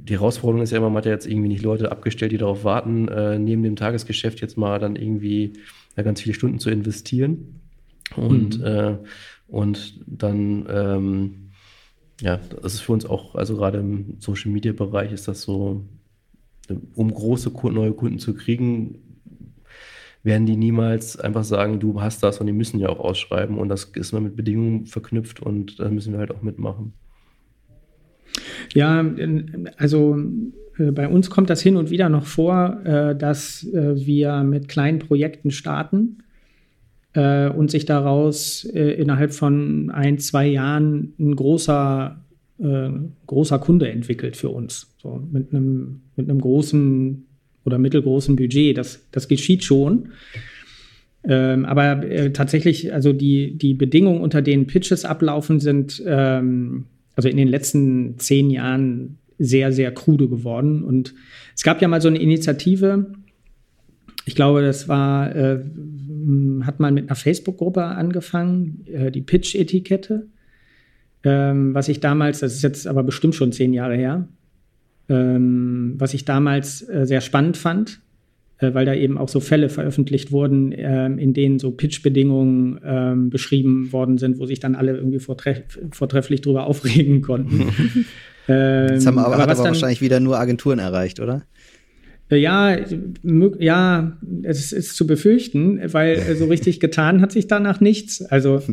die 0.00 0.14
Herausforderung 0.14 0.62
ist 0.62 0.70
ja 0.70 0.78
immer, 0.78 0.90
man 0.90 0.98
hat 0.98 1.06
ja 1.06 1.12
jetzt 1.12 1.26
irgendwie 1.26 1.48
nicht 1.48 1.62
Leute 1.62 1.90
abgestellt, 1.90 2.30
die 2.30 2.38
darauf 2.38 2.62
warten, 2.62 3.08
äh, 3.08 3.36
neben 3.36 3.64
dem 3.64 3.74
Tagesgeschäft 3.74 4.40
jetzt 4.40 4.56
mal 4.56 4.78
dann 4.78 4.94
irgendwie 4.94 5.54
ja, 5.96 6.04
ganz 6.04 6.20
viele 6.20 6.34
Stunden 6.34 6.60
zu 6.60 6.70
investieren. 6.70 7.60
Und, 8.16 8.60
mhm. 8.60 8.64
äh, 8.64 8.96
und 9.48 10.00
dann, 10.06 10.66
ähm, 10.70 11.34
ja, 12.20 12.38
das 12.62 12.74
ist 12.74 12.80
für 12.80 12.92
uns 12.92 13.06
auch, 13.06 13.34
also 13.34 13.56
gerade 13.56 13.78
im 13.78 14.16
Social 14.18 14.52
Media 14.52 14.72
Bereich 14.72 15.12
ist 15.12 15.26
das 15.26 15.42
so, 15.42 15.84
um 16.94 17.12
große 17.12 17.50
neue 17.72 17.92
Kunden 17.92 18.18
zu 18.18 18.34
kriegen, 18.34 18.98
werden 20.22 20.46
die 20.46 20.56
niemals 20.56 21.18
einfach 21.18 21.44
sagen, 21.44 21.80
du 21.80 22.02
hast 22.02 22.22
das 22.22 22.38
und 22.38 22.46
die 22.46 22.52
müssen 22.52 22.78
ja 22.78 22.90
auch 22.90 23.00
ausschreiben 23.00 23.58
und 23.58 23.68
das 23.68 23.84
ist 23.84 24.12
mal 24.12 24.20
mit 24.20 24.36
Bedingungen 24.36 24.86
verknüpft 24.86 25.40
und 25.40 25.80
da 25.80 25.88
müssen 25.88 26.12
wir 26.12 26.18
halt 26.18 26.30
auch 26.30 26.42
mitmachen. 26.42 26.92
Ja, 28.74 29.04
also 29.78 30.18
äh, 30.78 30.90
bei 30.90 31.08
uns 31.08 31.30
kommt 31.30 31.48
das 31.48 31.62
hin 31.62 31.76
und 31.76 31.88
wieder 31.90 32.10
noch 32.10 32.26
vor, 32.26 32.80
äh, 32.84 33.16
dass 33.16 33.64
äh, 33.64 33.94
wir 34.04 34.42
mit 34.42 34.68
kleinen 34.68 34.98
Projekten 34.98 35.50
starten 35.50 36.18
und 37.14 37.70
sich 37.70 37.84
daraus 37.84 38.64
innerhalb 38.64 39.32
von 39.32 39.90
ein, 39.90 40.18
zwei 40.18 40.46
Jahren 40.46 41.14
ein 41.18 41.34
großer, 41.34 42.22
großer 43.26 43.58
Kunde 43.58 43.90
entwickelt 43.90 44.36
für 44.36 44.50
uns. 44.50 44.94
So, 45.02 45.26
mit, 45.32 45.52
einem, 45.52 46.02
mit 46.16 46.28
einem 46.28 46.40
großen 46.40 47.26
oder 47.64 47.78
mittelgroßen 47.78 48.36
Budget. 48.36 48.76
Das, 48.76 49.06
das 49.12 49.28
geschieht 49.28 49.64
schon. 49.64 50.08
Ähm, 51.24 51.64
aber 51.66 52.04
äh, 52.04 52.32
tatsächlich, 52.32 52.92
also 52.92 53.12
die, 53.12 53.56
die 53.56 53.74
Bedingungen, 53.74 54.20
unter 54.20 54.42
denen 54.42 54.66
Pitches 54.66 55.04
ablaufen, 55.04 55.60
sind 55.60 56.02
ähm, 56.06 56.86
also 57.16 57.28
in 57.28 57.36
den 57.36 57.48
letzten 57.48 58.18
zehn 58.18 58.50
Jahren 58.50 59.18
sehr, 59.38 59.72
sehr 59.72 59.92
krude 59.92 60.28
geworden. 60.28 60.82
Und 60.82 61.14
es 61.54 61.62
gab 61.62 61.82
ja 61.82 61.88
mal 61.88 62.00
so 62.00 62.08
eine 62.08 62.18
Initiative, 62.18 63.12
ich 64.24 64.34
glaube, 64.34 64.62
das 64.62 64.88
war, 64.88 65.34
äh, 65.34 65.64
hat 66.64 66.80
mal 66.80 66.92
mit 66.92 67.08
einer 67.08 67.16
Facebook-Gruppe 67.16 67.84
angefangen, 67.84 68.84
äh, 68.86 69.10
die 69.10 69.22
Pitch-Etikette. 69.22 70.26
Ähm, 71.24 71.74
was 71.74 71.88
ich 71.88 72.00
damals, 72.00 72.40
das 72.40 72.54
ist 72.54 72.62
jetzt 72.62 72.86
aber 72.86 73.02
bestimmt 73.02 73.34
schon 73.34 73.52
zehn 73.52 73.72
Jahre 73.72 73.96
her, 73.96 74.28
ähm, 75.08 75.94
was 75.98 76.14
ich 76.14 76.24
damals 76.24 76.88
äh, 76.88 77.06
sehr 77.06 77.20
spannend 77.20 77.56
fand, 77.56 78.00
äh, 78.58 78.72
weil 78.72 78.86
da 78.86 78.94
eben 78.94 79.18
auch 79.18 79.28
so 79.28 79.40
Fälle 79.40 79.68
veröffentlicht 79.68 80.30
wurden, 80.30 80.72
ähm, 80.76 81.18
in 81.18 81.34
denen 81.34 81.58
so 81.58 81.72
Pitch-Bedingungen 81.72 82.80
ähm, 82.84 83.30
beschrieben 83.30 83.92
worden 83.92 84.18
sind, 84.18 84.38
wo 84.38 84.46
sich 84.46 84.60
dann 84.60 84.74
alle 84.76 84.96
irgendwie 84.96 85.18
vortref 85.18 85.78
vortrefflich 85.90 86.40
drüber 86.40 86.66
aufregen 86.68 87.20
konnten. 87.22 87.72
das 88.46 89.04
haben 89.06 89.18
aber, 89.18 89.28
ähm, 89.28 89.32
aber 89.32 89.42
hat 89.42 89.50
aber 89.50 89.54
dann, 89.54 89.66
wahrscheinlich 89.66 90.00
wieder 90.00 90.20
nur 90.20 90.38
Agenturen 90.38 90.78
erreicht, 90.78 91.20
oder? 91.20 91.42
Äh, 92.30 92.36
ja, 92.36 92.76
ja, 93.58 94.18
es 94.42 94.72
ist 94.72 94.96
zu 94.96 95.06
befürchten, 95.06 95.80
weil 95.92 96.20
so 96.36 96.46
richtig 96.46 96.80
getan 96.80 97.20
hat 97.20 97.32
sich 97.32 97.46
danach 97.46 97.80
nichts. 97.80 98.22
Also 98.22 98.62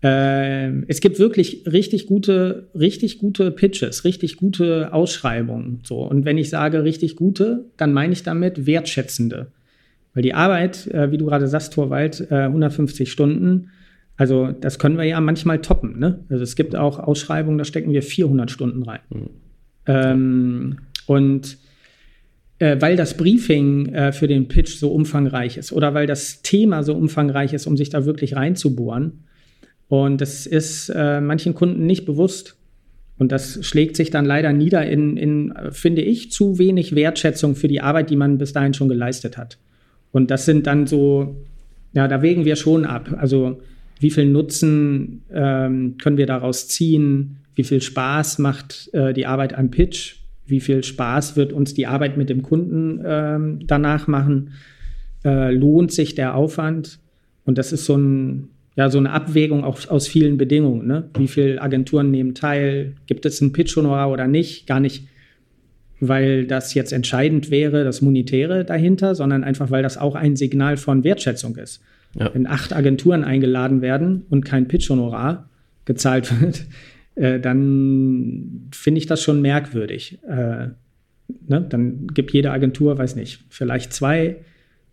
Ähm, 0.00 0.84
es 0.86 1.00
gibt 1.00 1.18
wirklich 1.18 1.64
richtig 1.66 2.06
gute, 2.06 2.68
richtig 2.74 3.18
gute 3.18 3.50
Pitches, 3.50 4.04
richtig 4.04 4.36
gute 4.36 4.92
Ausschreibungen. 4.92 5.80
So. 5.82 6.02
Und 6.02 6.24
wenn 6.24 6.38
ich 6.38 6.50
sage 6.50 6.84
richtig 6.84 7.16
gute, 7.16 7.64
dann 7.76 7.92
meine 7.92 8.12
ich 8.12 8.22
damit 8.22 8.66
wertschätzende. 8.66 9.48
Weil 10.14 10.22
die 10.22 10.34
Arbeit, 10.34 10.86
äh, 10.88 11.10
wie 11.10 11.18
du 11.18 11.26
gerade 11.26 11.48
sagst, 11.48 11.72
Torwald, 11.72 12.30
äh, 12.30 12.44
150 12.44 13.10
Stunden, 13.10 13.70
also 14.16 14.50
das 14.52 14.78
können 14.78 14.98
wir 14.98 15.04
ja 15.04 15.20
manchmal 15.20 15.60
toppen. 15.60 15.98
Ne? 15.98 16.24
Also 16.28 16.42
es 16.44 16.54
gibt 16.54 16.76
auch 16.76 16.98
Ausschreibungen, 16.98 17.58
da 17.58 17.64
stecken 17.64 17.92
wir 17.92 18.02
400 18.02 18.50
Stunden 18.50 18.84
rein. 18.84 19.00
Mhm. 19.10 19.30
Ähm, 19.86 20.78
und 21.06 21.58
äh, 22.58 22.76
weil 22.80 22.96
das 22.96 23.16
Briefing 23.16 23.92
äh, 23.94 24.12
für 24.12 24.26
den 24.26 24.48
Pitch 24.48 24.76
so 24.76 24.90
umfangreich 24.92 25.56
ist 25.56 25.72
oder 25.72 25.94
weil 25.94 26.06
das 26.06 26.42
Thema 26.42 26.82
so 26.82 26.94
umfangreich 26.94 27.52
ist, 27.52 27.66
um 27.66 27.76
sich 27.76 27.90
da 27.90 28.04
wirklich 28.04 28.36
reinzubohren, 28.36 29.24
und 29.88 30.20
das 30.20 30.46
ist 30.46 30.90
äh, 30.90 31.20
manchen 31.20 31.54
Kunden 31.54 31.86
nicht 31.86 32.04
bewusst. 32.04 32.56
Und 33.18 33.32
das 33.32 33.66
schlägt 33.66 33.96
sich 33.96 34.10
dann 34.10 34.24
leider 34.24 34.52
nieder 34.52 34.86
in, 34.86 35.16
in, 35.16 35.52
finde 35.72 36.02
ich, 36.02 36.30
zu 36.30 36.58
wenig 36.58 36.94
Wertschätzung 36.94 37.56
für 37.56 37.66
die 37.66 37.80
Arbeit, 37.80 38.10
die 38.10 38.16
man 38.16 38.38
bis 38.38 38.52
dahin 38.52 38.74
schon 38.74 38.88
geleistet 38.88 39.36
hat. 39.36 39.58
Und 40.12 40.30
das 40.30 40.44
sind 40.44 40.66
dann 40.66 40.86
so, 40.86 41.36
ja, 41.94 42.06
da 42.06 42.22
wägen 42.22 42.44
wir 42.44 42.54
schon 42.54 42.84
ab. 42.84 43.12
Also 43.18 43.60
wie 43.98 44.10
viel 44.10 44.26
Nutzen 44.26 45.22
ähm, 45.32 45.96
können 45.98 46.16
wir 46.16 46.26
daraus 46.26 46.68
ziehen? 46.68 47.38
Wie 47.56 47.64
viel 47.64 47.82
Spaß 47.82 48.38
macht 48.38 48.90
äh, 48.92 49.12
die 49.12 49.26
Arbeit 49.26 49.54
am 49.54 49.70
Pitch? 49.70 50.16
Wie 50.48 50.60
viel 50.60 50.82
Spaß 50.82 51.36
wird 51.36 51.52
uns 51.52 51.74
die 51.74 51.86
Arbeit 51.86 52.16
mit 52.16 52.30
dem 52.30 52.42
Kunden 52.42 53.00
ähm, 53.04 53.60
danach 53.66 54.06
machen? 54.06 54.52
Äh, 55.24 55.52
lohnt 55.52 55.92
sich 55.92 56.14
der 56.14 56.34
Aufwand? 56.34 56.98
Und 57.44 57.58
das 57.58 57.72
ist 57.72 57.84
so 57.84 57.96
ein, 57.96 58.48
ja 58.76 58.90
so 58.90 58.98
eine 58.98 59.10
Abwägung 59.10 59.64
auch 59.64 59.88
aus 59.88 60.08
vielen 60.08 60.38
Bedingungen. 60.38 60.86
Ne? 60.86 61.10
Wie 61.16 61.28
viele 61.28 61.60
Agenturen 61.60 62.10
nehmen 62.10 62.34
teil? 62.34 62.94
Gibt 63.06 63.26
es 63.26 63.40
ein 63.40 63.52
Pitch-Honorar 63.52 64.10
oder 64.10 64.26
nicht? 64.26 64.66
Gar 64.66 64.80
nicht, 64.80 65.08
weil 66.00 66.46
das 66.46 66.74
jetzt 66.74 66.92
entscheidend 66.92 67.50
wäre, 67.50 67.84
das 67.84 68.02
Monetäre 68.02 68.64
dahinter, 68.64 69.14
sondern 69.14 69.44
einfach, 69.44 69.70
weil 69.70 69.82
das 69.82 69.98
auch 69.98 70.14
ein 70.14 70.36
Signal 70.36 70.76
von 70.76 71.04
Wertschätzung 71.04 71.56
ist. 71.56 71.82
Ja. 72.14 72.32
Wenn 72.32 72.46
acht 72.46 72.72
Agenturen 72.72 73.24
eingeladen 73.24 73.82
werden 73.82 74.24
und 74.30 74.44
kein 74.44 74.68
Pitch-Honorar 74.68 75.48
gezahlt 75.84 76.40
wird, 76.40 76.66
äh, 77.18 77.40
dann 77.40 78.68
finde 78.72 78.98
ich 78.98 79.06
das 79.06 79.22
schon 79.22 79.42
merkwürdig. 79.42 80.18
Äh, 80.22 80.68
ne? 81.46 81.66
Dann 81.68 82.06
gibt 82.08 82.32
jede 82.32 82.52
Agentur, 82.52 82.96
weiß 82.96 83.16
nicht, 83.16 83.44
vielleicht 83.50 83.92
zwei, 83.92 84.36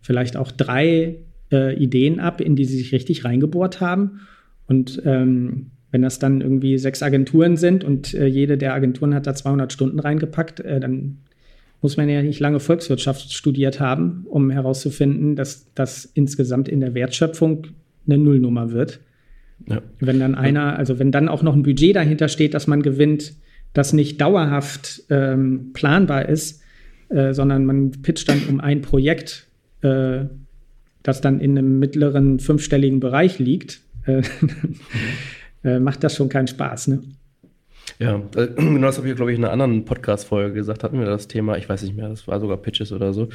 vielleicht 0.00 0.36
auch 0.36 0.50
drei 0.50 1.16
äh, 1.52 1.76
Ideen 1.76 2.18
ab, 2.18 2.40
in 2.40 2.56
die 2.56 2.64
sie 2.64 2.78
sich 2.78 2.92
richtig 2.92 3.24
reingebohrt 3.24 3.80
haben. 3.80 4.20
Und 4.66 5.00
ähm, 5.04 5.70
wenn 5.92 6.02
das 6.02 6.18
dann 6.18 6.40
irgendwie 6.40 6.78
sechs 6.78 7.02
Agenturen 7.02 7.56
sind 7.56 7.84
und 7.84 8.12
äh, 8.12 8.26
jede 8.26 8.58
der 8.58 8.74
Agenturen 8.74 9.14
hat 9.14 9.26
da 9.26 9.34
200 9.34 9.72
Stunden 9.72 10.00
reingepackt, 10.00 10.60
äh, 10.60 10.80
dann 10.80 11.18
muss 11.80 11.96
man 11.96 12.08
ja 12.08 12.22
nicht 12.22 12.40
lange 12.40 12.58
Volkswirtschaft 12.58 13.32
studiert 13.32 13.78
haben, 13.78 14.26
um 14.28 14.50
herauszufinden, 14.50 15.36
dass 15.36 15.72
das 15.74 16.04
insgesamt 16.14 16.68
in 16.68 16.80
der 16.80 16.94
Wertschöpfung 16.94 17.68
eine 18.06 18.18
Nullnummer 18.18 18.72
wird. 18.72 18.98
Ja. 19.66 19.82
Wenn 20.00 20.20
dann 20.20 20.34
einer, 20.34 20.78
also 20.78 20.98
wenn 20.98 21.10
dann 21.10 21.28
auch 21.28 21.42
noch 21.42 21.54
ein 21.54 21.62
Budget 21.62 21.96
dahinter 21.96 22.28
steht, 22.28 22.54
dass 22.54 22.66
man 22.66 22.82
gewinnt, 22.82 23.34
das 23.72 23.92
nicht 23.92 24.20
dauerhaft 24.20 25.02
ähm, 25.10 25.70
planbar 25.72 26.28
ist, 26.28 26.62
äh, 27.08 27.32
sondern 27.34 27.66
man 27.66 27.90
pitcht 27.90 28.28
dann 28.28 28.42
um 28.48 28.60
ein 28.60 28.80
Projekt 28.82 29.46
äh, 29.82 30.26
das 31.06 31.20
dann 31.20 31.40
in 31.40 31.56
einem 31.56 31.78
mittleren 31.78 32.40
fünfstelligen 32.40 33.00
Bereich 33.00 33.38
liegt, 33.38 33.80
äh, 34.06 34.22
äh, 35.64 35.78
macht 35.78 36.02
das 36.02 36.16
schon 36.16 36.28
keinen 36.28 36.48
Spaß. 36.48 36.88
Ne? 36.88 37.02
Ja, 37.98 38.20
äh, 38.36 38.46
genau 38.56 38.86
das 38.86 38.98
habe 38.98 39.08
ich, 39.08 39.16
glaube 39.16 39.32
ich, 39.32 39.38
in 39.38 39.44
einer 39.44 39.52
anderen 39.52 39.84
Podcast-Folge 39.84 40.54
gesagt, 40.54 40.84
hatten 40.84 40.98
wir 40.98 41.06
das 41.06 41.28
Thema, 41.28 41.56
ich 41.56 41.68
weiß 41.68 41.82
nicht 41.82 41.96
mehr, 41.96 42.08
das 42.08 42.28
war 42.28 42.40
sogar 42.40 42.56
Pitches 42.58 42.92
oder 42.92 43.12
so. 43.12 43.28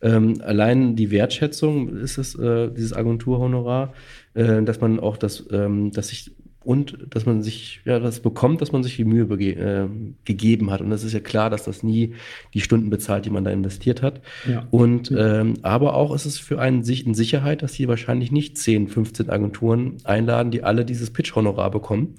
Ähm, 0.00 0.40
allein 0.42 0.96
die 0.96 1.10
Wertschätzung 1.10 1.88
ist 1.96 2.18
es, 2.18 2.34
äh, 2.34 2.70
dieses 2.70 2.92
Agenturhonorar, 2.92 3.92
äh, 4.34 4.62
dass 4.62 4.80
man 4.80 5.00
auch 5.00 5.16
das, 5.16 5.44
ähm, 5.50 5.90
dass 5.92 6.08
sich 6.08 6.32
und 6.66 6.98
dass 7.10 7.26
man 7.26 7.44
sich 7.44 7.80
ja 7.84 8.00
das 8.00 8.18
bekommt, 8.18 8.60
dass 8.60 8.72
man 8.72 8.82
sich 8.82 8.96
die 8.96 9.04
Mühe 9.04 9.24
äh, 9.24 9.86
gegeben 10.24 10.72
hat. 10.72 10.80
Und 10.80 10.90
das 10.90 11.04
ist 11.04 11.12
ja 11.12 11.20
klar, 11.20 11.48
dass 11.48 11.62
das 11.62 11.84
nie 11.84 12.14
die 12.54 12.60
Stunden 12.60 12.90
bezahlt, 12.90 13.24
die 13.24 13.30
man 13.30 13.44
da 13.44 13.52
investiert 13.52 14.02
hat. 14.02 14.20
Ja. 14.50 14.66
Und 14.72 15.14
ähm, 15.16 15.54
aber 15.62 15.94
auch 15.94 16.12
ist 16.12 16.26
es 16.26 16.40
für 16.40 16.60
einen 16.60 16.82
sich 16.82 17.06
in 17.06 17.14
Sicherheit, 17.14 17.62
dass 17.62 17.74
sie 17.74 17.86
wahrscheinlich 17.86 18.32
nicht 18.32 18.58
10, 18.58 18.88
15 18.88 19.30
Agenturen 19.30 19.98
einladen, 20.02 20.50
die 20.50 20.64
alle 20.64 20.84
dieses 20.84 21.10
Pitch-Honorar 21.10 21.70
bekommen. 21.70 22.16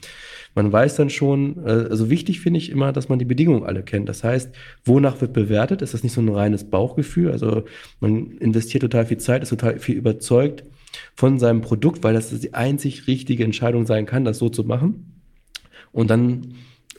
Man 0.55 0.71
weiß 0.71 0.95
dann 0.95 1.09
schon, 1.09 1.57
äh, 1.65 1.69
also 1.89 2.09
wichtig 2.09 2.39
finde 2.39 2.59
ich 2.59 2.69
immer, 2.69 2.93
dass 2.93 3.09
man 3.09 3.19
die 3.19 3.25
Bedingungen 3.25 3.65
alle 3.65 3.83
kennt. 3.83 4.07
Das 4.07 4.23
heißt, 4.23 4.55
wonach 4.85 5.19
wird 5.19 5.33
bewertet? 5.33 5.81
Ist 5.81 5.93
das 5.93 6.03
nicht 6.03 6.13
so 6.13 6.21
ein 6.21 6.29
reines 6.29 6.63
Bauchgefühl? 6.63 7.31
Also 7.31 7.65
man 7.99 8.31
investiert 8.37 8.81
total 8.81 9.05
viel 9.05 9.17
Zeit, 9.17 9.43
ist 9.43 9.49
total 9.49 9.77
viel 9.77 9.97
überzeugt 9.97 10.63
von 11.17 11.39
seinem 11.39 11.61
Produkt, 11.61 12.03
weil 12.03 12.13
das 12.13 12.29
die 12.29 12.53
einzig 12.53 13.07
richtige 13.07 13.43
Entscheidung 13.43 13.87
sein 13.87 14.05
kann, 14.05 14.23
das 14.23 14.37
so 14.37 14.49
zu 14.49 14.63
machen. 14.63 15.19
Und 15.91 16.11
dann 16.11 16.53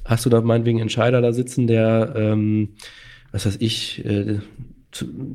hast 0.05 0.27
du 0.27 0.31
da 0.31 0.41
meinetwegen 0.41 0.79
einen 0.79 0.89
Entscheider 0.89 1.21
da 1.23 1.33
sitzen, 1.33 1.69
der, 1.69 2.15
ähm, 2.17 2.71
was 3.31 3.47
weiß 3.47 3.59
ich, 3.61 4.05
äh, 4.05 4.41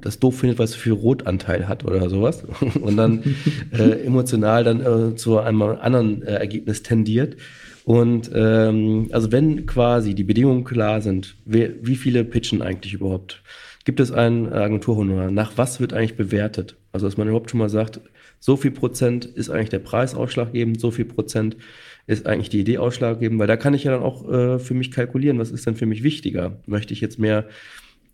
das 0.02 0.20
doof 0.20 0.40
findet, 0.40 0.60
was 0.60 0.76
für 0.76 0.92
Rotanteil 0.92 1.70
hat 1.70 1.86
oder 1.86 2.10
sowas 2.10 2.44
und 2.82 2.98
dann 2.98 3.24
äh, 3.72 4.04
emotional 4.06 4.66
dann 4.66 4.82
äh, 4.82 5.16
zu 5.16 5.40
einem 5.40 5.62
anderen 5.62 6.22
äh, 6.22 6.34
Ergebnis 6.34 6.84
tendiert. 6.84 7.38
Und 7.86 8.32
ähm, 8.34 9.08
also 9.12 9.32
wenn 9.32 9.66
quasi 9.66 10.14
die 10.14 10.26
Bedingungen 10.26 10.66
klar 10.66 11.02
sind, 11.02 11.38
wer, 11.46 11.70
wie 11.82 11.96
viele 11.96 12.26
pitchen 12.26 12.62
eigentlich 12.62 12.94
überhaupt? 12.94 13.44
Gibt 13.86 14.00
es 14.02 14.12
ein 14.12 14.52
Agenturhonorar? 14.52 15.32
Nach 15.32 15.54
was 15.58 15.80
wird 15.80 15.94
eigentlich 15.94 16.16
bewertet? 16.16 16.76
Also 16.92 17.06
dass 17.06 17.18
man 17.18 17.28
überhaupt 17.28 17.52
schon 17.52 17.60
mal 17.60 17.70
sagt, 17.70 18.00
so 18.44 18.58
viel 18.58 18.72
Prozent 18.72 19.24
ist 19.24 19.50
eigentlich 19.50 19.70
der 19.70 19.80
Preis 19.80 20.16
ausschlaggebend, 20.16 20.78
so 20.78 20.92
viel 20.92 21.06
Prozent 21.06 21.56
ist 22.08 22.28
eigentlich 22.28 22.50
die 22.50 22.60
Idee 22.60 22.78
ausschlaggebend, 22.78 23.40
weil 23.40 23.48
da 23.48 23.56
kann 23.56 23.74
ich 23.74 23.86
ja 23.86 23.94
dann 23.94 24.04
auch 24.04 24.30
äh, 24.30 24.60
für 24.60 24.74
mich 24.74 24.92
kalkulieren, 24.92 25.40
was 25.40 25.50
ist 25.50 25.66
denn 25.66 25.78
für 25.78 25.86
mich 25.86 26.04
wichtiger? 26.04 26.58
Möchte 26.66 26.92
ich 26.92 27.00
jetzt 27.00 27.18
mehr, 27.18 27.46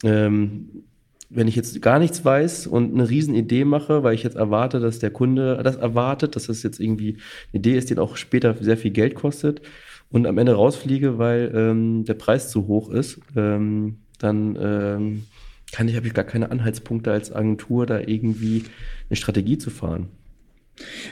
ähm, 0.04 0.84
wenn 1.32 1.48
ich 1.48 1.56
jetzt 1.56 1.82
gar 1.82 1.98
nichts 1.98 2.24
weiß 2.24 2.68
und 2.68 2.94
eine 2.94 3.10
Riesenidee 3.10 3.66
mache, 3.66 4.04
weil 4.04 4.14
ich 4.14 4.22
jetzt 4.22 4.36
erwarte, 4.36 4.80
dass 4.80 5.00
der 5.00 5.10
Kunde 5.10 5.60
das 5.64 5.78
erwartet, 5.78 6.36
dass 6.36 6.46
das 6.46 6.62
jetzt 6.62 6.80
irgendwie 6.80 7.18
eine 7.52 7.62
Idee 7.62 7.76
ist, 7.76 7.90
die 7.90 7.98
auch 7.98 8.16
später 8.16 8.56
sehr 8.62 8.78
viel 8.78 8.92
Geld 8.92 9.16
kostet 9.16 9.64
und 10.12 10.28
am 10.28 10.38
Ende 10.38 10.54
rausfliege, 10.54 11.18
weil 11.18 11.52
ähm, 11.56 12.06
der 12.06 12.14
Preis 12.14 12.52
zu 12.52 12.68
hoch 12.68 12.92
ist, 12.92 13.20
ähm, 13.36 13.98
dann 14.20 14.56
ähm, 14.62 15.24
kann 15.72 15.88
ich, 15.88 15.96
habe 15.96 16.08
ich 16.08 16.14
gar 16.14 16.26
keine 16.26 16.52
Anhaltspunkte 16.52 17.12
als 17.12 17.34
Agentur, 17.34 17.86
da 17.86 18.00
irgendwie 18.00 18.66
eine 19.10 19.18
Strategie 19.18 19.58
zu 19.58 19.70
fahren. 19.70 20.10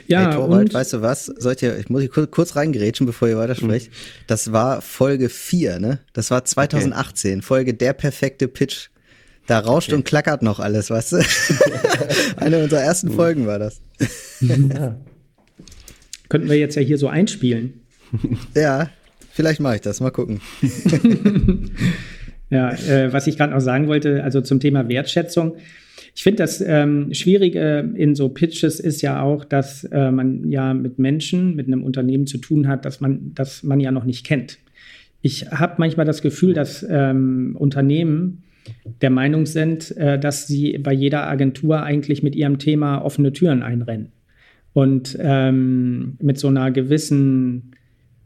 Ja, 0.06 0.26
hey, 0.26 0.34
Torwald, 0.34 0.72
weißt 0.72 0.94
du 0.94 1.02
was? 1.02 1.26
Sollt 1.26 1.62
ihr, 1.62 1.78
ich 1.78 1.90
muss 1.90 2.02
ich 2.02 2.10
kurz, 2.10 2.30
kurz 2.30 2.56
reingerätschen, 2.56 3.06
bevor 3.06 3.28
ihr 3.28 3.36
weitersprecht. 3.36 3.90
Mhm. 3.90 3.94
Das 4.26 4.52
war 4.52 4.80
Folge 4.80 5.28
4, 5.28 5.78
ne? 5.78 6.00
Das 6.14 6.30
war 6.30 6.44
2018, 6.44 7.34
okay. 7.34 7.42
Folge 7.42 7.74
Der 7.74 7.92
perfekte 7.92 8.48
Pitch. 8.48 8.88
Da 9.46 9.60
rauscht 9.60 9.88
okay. 9.88 9.96
und 9.96 10.04
klackert 10.04 10.42
noch 10.42 10.60
alles, 10.60 10.90
weißt 10.90 11.12
du? 11.12 11.16
Eine 12.36 12.62
unserer 12.62 12.82
ersten 12.82 13.10
Folgen 13.10 13.46
war 13.46 13.58
das. 13.58 13.80
ja. 14.40 14.96
Könnten 16.28 16.50
wir 16.50 16.58
jetzt 16.58 16.74
ja 16.74 16.82
hier 16.82 16.98
so 16.98 17.08
einspielen. 17.08 17.80
ja, 18.54 18.90
vielleicht 19.30 19.60
mache 19.60 19.76
ich 19.76 19.80
das. 19.80 20.00
Mal 20.00 20.10
gucken. 20.10 20.40
ja, 22.50 22.72
äh, 22.72 23.12
was 23.12 23.26
ich 23.26 23.38
gerade 23.38 23.54
noch 23.54 23.60
sagen 23.60 23.88
wollte, 23.88 24.22
also 24.22 24.42
zum 24.42 24.60
Thema 24.60 24.88
Wertschätzung. 24.88 25.56
Ich 26.18 26.24
finde, 26.24 26.38
das 26.38 26.60
ähm, 26.60 27.14
Schwierige 27.14 27.92
in 27.94 28.16
so 28.16 28.28
Pitches 28.28 28.80
ist 28.80 29.02
ja 29.02 29.22
auch, 29.22 29.44
dass 29.44 29.84
äh, 29.84 30.10
man 30.10 30.50
ja 30.50 30.74
mit 30.74 30.98
Menschen, 30.98 31.54
mit 31.54 31.68
einem 31.68 31.84
Unternehmen 31.84 32.26
zu 32.26 32.38
tun 32.38 32.66
hat, 32.66 32.84
dass 32.84 33.00
man, 33.00 33.32
dass 33.36 33.62
man 33.62 33.78
ja 33.78 33.92
noch 33.92 34.02
nicht 34.02 34.26
kennt. 34.26 34.58
Ich 35.22 35.52
habe 35.52 35.76
manchmal 35.78 36.06
das 36.06 36.20
Gefühl, 36.20 36.54
dass 36.54 36.84
ähm, 36.90 37.54
Unternehmen 37.56 38.42
der 39.00 39.10
Meinung 39.10 39.46
sind, 39.46 39.96
äh, 39.96 40.18
dass 40.18 40.48
sie 40.48 40.78
bei 40.78 40.92
jeder 40.92 41.28
Agentur 41.28 41.84
eigentlich 41.84 42.24
mit 42.24 42.34
ihrem 42.34 42.58
Thema 42.58 42.98
offene 42.98 43.32
Türen 43.32 43.62
einrennen. 43.62 44.08
Und 44.72 45.16
ähm, 45.20 46.16
mit 46.20 46.36
so 46.40 46.48
einer 46.48 46.72
gewissen 46.72 47.76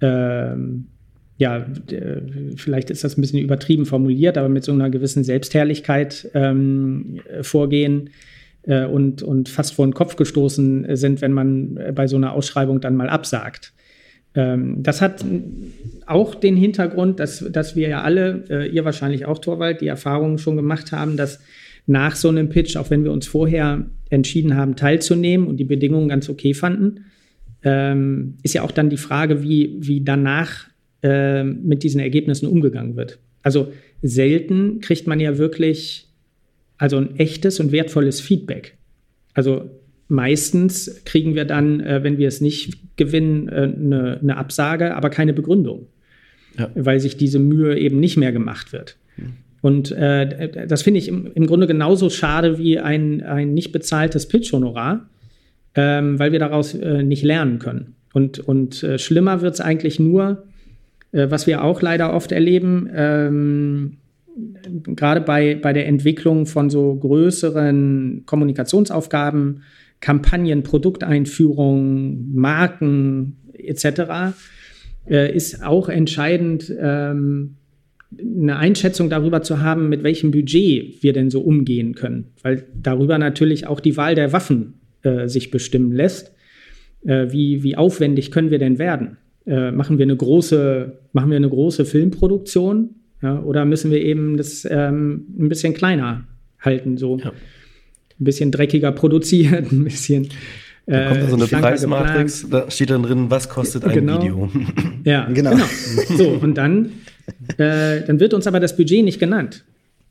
ähm, 0.00 0.87
ja, 1.42 1.66
vielleicht 2.57 2.90
ist 2.90 3.02
das 3.02 3.18
ein 3.18 3.20
bisschen 3.20 3.40
übertrieben 3.40 3.85
formuliert, 3.85 4.38
aber 4.38 4.48
mit 4.48 4.62
so 4.62 4.70
einer 4.70 4.90
gewissen 4.90 5.24
Selbstherrlichkeit 5.24 6.31
ähm, 6.35 7.20
vorgehen 7.40 8.11
äh, 8.62 8.85
und, 8.85 9.24
und 9.24 9.48
fast 9.48 9.74
vor 9.74 9.85
den 9.85 9.92
Kopf 9.92 10.14
gestoßen 10.14 10.94
sind, 10.96 11.20
wenn 11.20 11.33
man 11.33 11.78
bei 11.94 12.07
so 12.07 12.16
einer 12.16 12.33
Ausschreibung 12.33 12.81
dann 12.81 12.94
mal 12.94 13.09
absagt. 13.09 13.72
Ähm, 14.37 14.85
das 14.85 15.00
hat 15.00 15.24
auch 16.07 16.37
den 16.37 16.57
Hintergrund, 16.57 17.18
dass, 17.18 17.44
dass 17.50 17.74
wir 17.74 17.88
ja 17.88 18.02
alle, 18.02 18.44
äh, 18.48 18.68
ihr 18.68 18.85
wahrscheinlich 18.85 19.26
auch, 19.26 19.38
Torwald, 19.38 19.81
die 19.81 19.88
Erfahrungen 19.88 20.38
schon 20.38 20.55
gemacht 20.55 20.92
haben, 20.92 21.16
dass 21.16 21.40
nach 21.87 22.14
so 22.14 22.28
einem 22.28 22.50
Pitch, 22.50 22.76
auch 22.76 22.90
wenn 22.90 23.02
wir 23.02 23.11
uns 23.11 23.26
vorher 23.26 23.87
entschieden 24.11 24.57
haben, 24.57 24.76
teilzunehmen 24.76 25.48
und 25.48 25.57
die 25.57 25.64
Bedingungen 25.64 26.09
ganz 26.09 26.28
okay 26.28 26.55
fanden, 26.55 27.07
ähm, 27.64 28.37
ist 28.44 28.55
ja 28.55 28.62
auch 28.62 28.70
dann 28.70 28.90
die 28.90 28.96
Frage, 28.96 29.42
wie, 29.42 29.76
wie 29.81 30.05
danach 30.05 30.71
äh, 31.02 31.44
mit 31.44 31.82
diesen 31.82 32.00
Ergebnissen 32.00 32.46
umgegangen 32.46 32.96
wird. 32.96 33.18
Also 33.42 33.72
selten 34.02 34.80
kriegt 34.80 35.06
man 35.06 35.20
ja 35.20 35.38
wirklich 35.38 36.08
also 36.78 36.96
ein 36.96 37.16
echtes 37.16 37.60
und 37.60 37.70
wertvolles 37.70 38.20
Feedback. 38.20 38.76
Also 39.34 39.70
meistens 40.08 41.02
kriegen 41.04 41.34
wir 41.34 41.44
dann, 41.44 41.80
äh, 41.80 42.02
wenn 42.02 42.18
wir 42.18 42.28
es 42.28 42.40
nicht 42.40 42.96
gewinnen, 42.96 43.48
äh, 43.48 43.52
eine, 43.62 44.18
eine, 44.20 44.36
Absage, 44.36 44.96
aber 44.96 45.10
keine 45.10 45.32
Begründung, 45.32 45.86
ja. 46.58 46.70
weil 46.74 47.00
sich 47.00 47.16
diese 47.16 47.38
Mühe 47.38 47.78
eben 47.78 48.00
nicht 48.00 48.16
mehr 48.16 48.32
gemacht 48.32 48.72
wird. 48.72 48.96
Mhm. 49.16 49.32
Und 49.60 49.92
äh, 49.92 50.66
das 50.66 50.82
finde 50.82 50.98
ich 50.98 51.08
im, 51.08 51.30
im, 51.34 51.46
Grunde 51.46 51.68
genauso 51.68 52.10
schade 52.10 52.58
wie 52.58 52.80
ein, 52.80 53.22
ein 53.22 53.54
nicht 53.54 53.70
bezahltes 53.70 54.26
Pitch-Honorar, 54.26 55.08
ähm, 55.76 56.18
weil 56.18 56.32
wir 56.32 56.40
daraus 56.40 56.74
äh, 56.74 57.04
nicht 57.04 57.22
lernen 57.22 57.60
können. 57.60 57.94
Und, 58.12 58.40
und 58.40 58.82
äh, 58.82 58.98
schlimmer 58.98 59.40
wird 59.40 59.54
es 59.54 59.60
eigentlich 59.60 60.00
nur, 60.00 60.30
äh, 60.32 60.51
was 61.12 61.46
wir 61.46 61.62
auch 61.62 61.83
leider 61.83 62.14
oft 62.14 62.33
erleben, 62.33 62.88
ähm, 62.94 63.98
gerade 64.96 65.20
bei, 65.20 65.55
bei 65.55 65.72
der 65.72 65.87
Entwicklung 65.87 66.46
von 66.46 66.70
so 66.70 66.94
größeren 66.94 68.22
Kommunikationsaufgaben, 68.27 69.62
Kampagnen, 70.01 70.62
Produkteinführungen, 70.62 72.35
Marken 72.35 73.37
etc., 73.55 74.35
äh, 75.09 75.35
ist 75.35 75.62
auch 75.62 75.88
entscheidend, 75.88 76.72
ähm, 76.79 77.57
eine 78.20 78.57
Einschätzung 78.57 79.09
darüber 79.09 79.42
zu 79.42 79.61
haben, 79.61 79.88
mit 79.88 80.03
welchem 80.03 80.31
Budget 80.33 81.03
wir 81.03 81.12
denn 81.12 81.31
so 81.31 81.40
umgehen 81.40 81.94
können, 81.94 82.27
weil 82.42 82.66
darüber 82.75 83.18
natürlich 83.18 83.66
auch 83.66 83.81
die 83.81 83.96
Wahl 83.96 84.14
der 84.14 84.33
Waffen 84.33 84.75
äh, 85.03 85.29
sich 85.29 85.51
bestimmen 85.51 85.92
lässt. 85.92 86.33
Äh, 87.05 87.33
wie, 87.33 87.62
wie 87.62 87.77
aufwendig 87.77 88.31
können 88.31 88.51
wir 88.51 88.59
denn 88.59 88.79
werden? 88.79 89.16
Äh, 89.46 89.70
machen 89.70 89.98
wir 89.98 90.05
eine 90.05 90.16
große, 90.16 90.98
machen 91.12 91.31
wir 91.31 91.37
eine 91.37 91.48
große 91.48 91.85
Filmproduktion 91.85 92.96
ja, 93.22 93.40
oder 93.40 93.64
müssen 93.64 93.90
wir 93.90 94.02
eben 94.02 94.37
das 94.37 94.66
ähm, 94.68 95.26
ein 95.38 95.48
bisschen 95.48 95.74
kleiner 95.74 96.24
halten, 96.61 96.96
so 96.96 97.18
ja. 97.18 97.31
ein 97.31 98.24
bisschen 98.24 98.50
dreckiger 98.50 98.92
produziert, 98.92 99.70
ein 99.72 99.85
bisschen. 99.85 100.28
Da 100.87 101.09
kommt 101.09 101.22
da 101.22 101.28
so 101.28 101.37
eine 101.37 101.44
äh, 101.44 101.48
Preismatrix, 101.48 102.46
da 102.50 102.68
steht 102.68 102.90
dann 102.90 103.05
drin, 103.05 103.26
was 103.31 103.48
kostet 103.48 103.85
ein 103.85 103.94
genau. 103.94 104.20
Video. 104.20 104.50
Ja, 105.05 105.28
genau. 105.33 105.50
genau. 105.50 105.64
So, 106.16 106.28
und 106.28 106.57
dann, 106.57 106.92
äh, 107.57 108.02
dann 108.05 108.20
wird 108.20 108.35
uns 108.35 108.46
aber 108.46 108.61
das 108.61 108.76
Budget 108.76 109.05
nicht 109.05 109.18
genannt. 109.18 109.64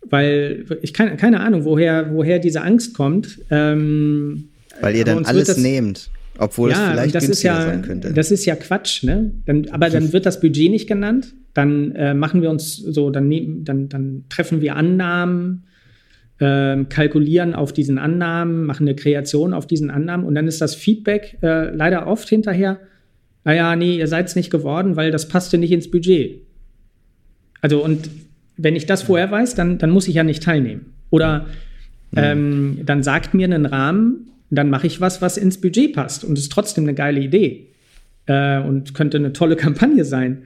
Weil 0.10 0.66
ich 0.82 0.94
keine, 0.94 1.16
keine 1.16 1.40
Ahnung, 1.40 1.64
woher, 1.64 2.14
woher 2.14 2.40
diese 2.40 2.62
Angst 2.62 2.94
kommt. 2.94 3.40
Ähm, 3.50 4.50
weil 4.82 4.96
ihr 4.96 5.06
dann 5.06 5.26
alles 5.26 5.48
das, 5.48 5.58
nehmt. 5.58 6.10
Obwohl 6.42 6.72
ja, 6.72 6.86
es 6.88 6.92
vielleicht 6.92 7.16
das 7.16 7.26
günstiger 7.26 7.54
ja, 7.54 7.62
sein 7.62 7.82
könnte. 7.84 8.14
Das 8.14 8.32
ist 8.32 8.46
ja 8.46 8.56
Quatsch, 8.56 9.04
ne? 9.04 9.32
Dann, 9.46 9.70
aber 9.70 9.92
dann 9.92 10.12
wird 10.12 10.26
das 10.26 10.42
Budget 10.42 10.72
nicht 10.72 10.88
genannt. 10.88 11.36
Dann 11.54 11.92
äh, 11.92 12.16
machen 12.16 12.42
wir 12.42 12.50
uns 12.50 12.78
so, 12.78 13.12
dann, 13.12 13.28
nehmen, 13.28 13.64
dann, 13.64 13.90
dann 13.90 14.26
treffen 14.28 14.60
wir 14.60 14.76
Annahmen, 14.76 15.66
äh, 16.40 16.84
kalkulieren 16.86 17.54
auf 17.54 17.74
diesen 17.74 18.00
Annahmen, 18.00 18.66
machen 18.66 18.88
eine 18.88 18.96
Kreation 18.96 19.54
auf 19.54 19.68
diesen 19.68 19.92
Annahmen 19.92 20.26
und 20.26 20.34
dann 20.34 20.48
ist 20.48 20.62
das 20.62 20.74
Feedback 20.74 21.38
äh, 21.44 21.70
leider 21.76 22.08
oft 22.08 22.28
hinterher, 22.28 22.80
naja, 23.44 23.76
nee, 23.76 23.98
ihr 23.98 24.08
seid 24.08 24.28
es 24.28 24.36
nicht 24.36 24.50
geworden, 24.50 24.96
weil 24.96 25.12
das 25.12 25.28
passte 25.28 25.60
nicht 25.60 25.72
ins 25.72 25.92
Budget. 25.92 26.42
Also 27.62 27.84
und 27.84 28.10
wenn 28.58 28.76
ich 28.76 28.88
das 28.88 29.04
vorher 29.04 29.30
weiß, 29.30 29.54
dann, 29.54 29.78
dann 29.78 29.92
muss 29.92 30.08
ich 30.08 30.16
ja 30.16 30.24
nicht 30.24 30.42
teilnehmen. 30.42 30.94
Oder 31.12 31.46
mhm. 32.12 32.18
ähm, 32.18 32.80
dann 32.84 33.04
sagt 33.04 33.36
mir 33.36 33.46
einen 33.46 33.68
Rahmen, 33.68 34.28
dann 34.58 34.70
mache 34.70 34.88
ich 34.88 35.02
was, 35.02 35.22
was 35.22 35.38
ins 35.38 35.60
Budget 35.60 35.94
passt 35.94 36.24
und 36.24 36.38
ist 36.38 36.52
trotzdem 36.52 36.84
eine 36.84 36.94
geile 36.94 37.22
Idee 37.22 37.68
äh, 38.26 38.60
und 38.62 38.94
könnte 38.94 39.18
eine 39.18 39.34
tolle 39.34 39.56
Kampagne 39.58 40.06
sein. 40.06 40.44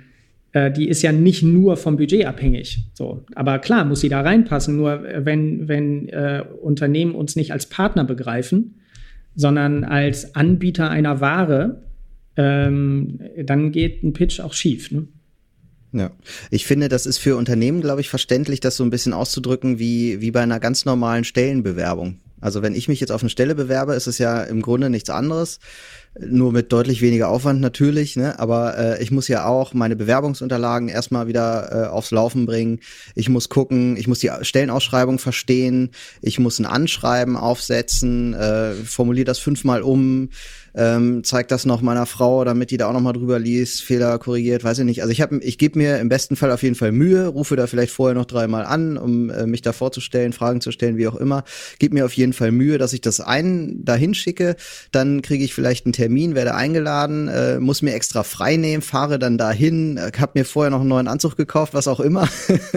Äh, 0.52 0.72
die 0.72 0.88
ist 0.88 1.02
ja 1.02 1.12
nicht 1.12 1.44
nur 1.44 1.76
vom 1.76 1.98
Budget 1.98 2.26
abhängig. 2.26 2.80
So, 2.94 3.26
aber 3.36 3.60
klar 3.60 3.84
muss 3.84 4.02
sie 4.02 4.10
da 4.10 4.22
reinpassen. 4.22 4.78
Nur 4.78 5.06
äh, 5.06 5.26
wenn 5.26 5.68
wenn 5.68 6.08
äh, 6.10 6.44
Unternehmen 6.62 7.16
uns 7.16 7.36
nicht 7.36 7.52
als 7.52 7.66
Partner 7.68 8.06
begreifen, 8.06 8.76
sondern 9.36 9.84
als 9.84 10.36
Anbieter 10.36 10.90
einer 10.90 11.20
Ware, 11.20 11.82
ähm, 12.38 13.20
dann 13.44 13.72
geht 13.72 14.04
ein 14.04 14.14
Pitch 14.14 14.40
auch 14.40 14.54
schief. 14.54 14.92
Ne? 14.92 15.08
Ja, 15.92 16.12
ich 16.52 16.66
finde, 16.66 16.90
das 16.90 17.06
ist 17.06 17.18
für 17.18 17.38
Unternehmen, 17.38 17.82
glaube 17.82 18.02
ich, 18.02 18.10
verständlich, 18.10 18.60
das 18.60 18.76
so 18.76 18.84
ein 18.84 18.90
bisschen 18.90 19.14
auszudrücken 19.14 19.80
wie, 19.80 20.22
wie 20.22 20.32
bei 20.32 20.42
einer 20.42 20.60
ganz 20.60 20.84
normalen 20.86 21.24
Stellenbewerbung. 21.24 22.20
Also 22.46 22.62
wenn 22.62 22.76
ich 22.76 22.88
mich 22.88 23.00
jetzt 23.00 23.12
auf 23.12 23.24
eine 23.24 23.32
Stelle 23.32 23.56
bewerbe, 23.56 23.96
ist 23.96 24.06
es 24.06 24.20
ja 24.20 24.44
im 24.44 24.62
Grunde 24.62 24.92
nichts 24.92 25.10
anderes, 25.10 25.60
nur 26.20 26.52
mit 26.52 26.72
deutlich 26.72 27.02
weniger 27.02 27.28
Aufwand 27.28 27.60
natürlich, 27.60 28.16
ne? 28.18 28.38
aber 28.38 28.78
äh, 28.78 29.04
ich 29.04 29.10
muss 29.10 29.28
ja 29.28 29.48
auch 29.48 29.74
meine 29.74 29.96
Bewerbungsunterlagen 29.96 30.88
erstmal 30.88 31.26
wieder 31.26 31.72
äh, 31.72 31.88
aufs 31.88 32.12
Laufen 32.12 32.46
bringen. 32.46 32.82
Ich 33.16 33.30
muss 33.30 33.50
gucken, 33.50 33.98
ich 33.98 34.08
muss 34.08 34.20
die 34.20 34.30
Stellenausschreibung 34.42 35.18
verstehen, 35.18 35.90
ich 36.22 36.38
muss 36.38 36.60
ein 36.60 36.68
Anschreiben 36.68 37.36
aufsetzen, 37.36 38.36
äh, 38.36 38.76
formuliere 38.76 39.26
das 39.26 39.40
fünfmal 39.40 39.82
um, 39.82 40.30
ähm, 40.76 41.24
zeigt 41.24 41.52
das 41.52 41.66
noch 41.66 41.82
meiner 41.82 42.06
Frau, 42.06 42.44
damit 42.44 42.72
die 42.72 42.78
da 42.78 42.88
auch 42.88 42.94
noch 42.94 43.02
mal 43.02 43.14
drüber 43.14 43.40
liest, 43.40 43.82
Fehler 43.82 44.20
korrigiert, 44.20 44.64
weiß 44.64 44.80
ich 44.80 44.86
nicht. 44.86 45.02
Also 45.02 45.12
ich 45.12 45.22
habe, 45.22 45.38
ich 45.40 45.58
gebe 45.58 45.80
mir 45.80 46.00
im 46.00 46.10
besten 46.10 46.36
Fall 46.36 46.52
auf 46.52 46.64
jeden 46.64 46.76
Fall 46.76 46.92
Mühe, 46.92 47.28
rufe 47.28 47.56
da 47.56 47.68
vielleicht 47.68 47.94
vorher 47.94 48.16
noch 48.16 48.26
dreimal 48.26 48.66
an, 48.66 48.98
um 48.98 49.30
äh, 49.30 49.46
mich 49.46 49.62
da 49.62 49.72
vorzustellen, 49.74 50.34
Fragen 50.34 50.62
zu 50.62 50.72
stellen, 50.72 50.98
wie 50.98 51.08
auch 51.08 51.16
immer. 51.16 51.44
Gib 51.80 51.94
mir 51.94 52.06
auf 52.06 52.14
jeden 52.14 52.34
Fall 52.34 52.52
Mühe, 52.52 52.78
dass 52.78 52.94
ich 52.94 53.02
das 53.02 53.22
einen 53.22 53.86
dahin 53.86 54.14
schicke, 54.14 54.56
dann 54.92 55.22
kriege 55.22 55.44
ich 55.44 55.54
vielleicht 55.54 55.86
einen 55.86 55.94
Termin, 55.94 56.36
werde 56.36 56.56
eingeladen, 56.56 57.30
äh, 57.30 57.60
muss 57.60 57.82
mir 57.82 57.94
extra 57.94 58.24
frei 58.24 58.58
nehmen, 58.58 58.82
fahre 58.82 59.18
dann 59.18 59.38
dahin, 59.38 59.98
äh, 59.98 60.12
habe 60.20 60.34
mir 60.36 60.46
vorher 60.46 60.72
noch 60.72 60.82
einen 60.82 60.90
neuen 60.90 61.08
Anzug 61.08 61.38
gekauft, 61.38 61.74
was 61.74 61.88
auch 61.88 62.00
immer. 62.00 62.28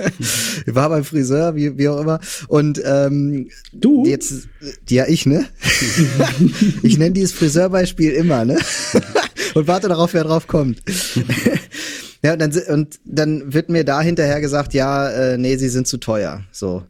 War 0.67 0.89
beim 0.89 1.05
Friseur, 1.05 1.57
wie, 1.57 1.77
wie 1.79 1.89
auch 1.89 2.01
immer. 2.01 2.21
Und 2.47 2.81
ähm, 2.85 3.49
du? 3.73 4.05
Jetzt, 4.07 4.49
ja, 4.89 5.07
ich, 5.09 5.27
ne? 5.27 5.47
ich 6.83 6.99
nenne 6.99 7.13
dieses 7.13 7.33
Friseurbeispiel 7.33 7.88
immer, 7.97 8.45
ne? 8.45 8.59
Und 9.55 9.67
warte 9.67 9.89
darauf, 9.89 10.15
wer 10.15 10.25
drauf 10.25 10.47
kommt. 10.47 10.83
Ja, 12.21 12.33
und 12.33 12.41
dann, 12.41 12.53
und 12.69 12.99
dann 13.05 13.55
wird 13.55 13.69
mir 13.69 13.85
da 13.85 14.01
hinterher 14.01 14.41
gesagt, 14.41 14.75
ja, 14.75 15.09
äh, 15.09 15.39
nee, 15.39 15.57
sie 15.57 15.69
sind 15.69 15.87
zu 15.87 15.99
teuer. 15.99 16.43
So. 16.51 16.83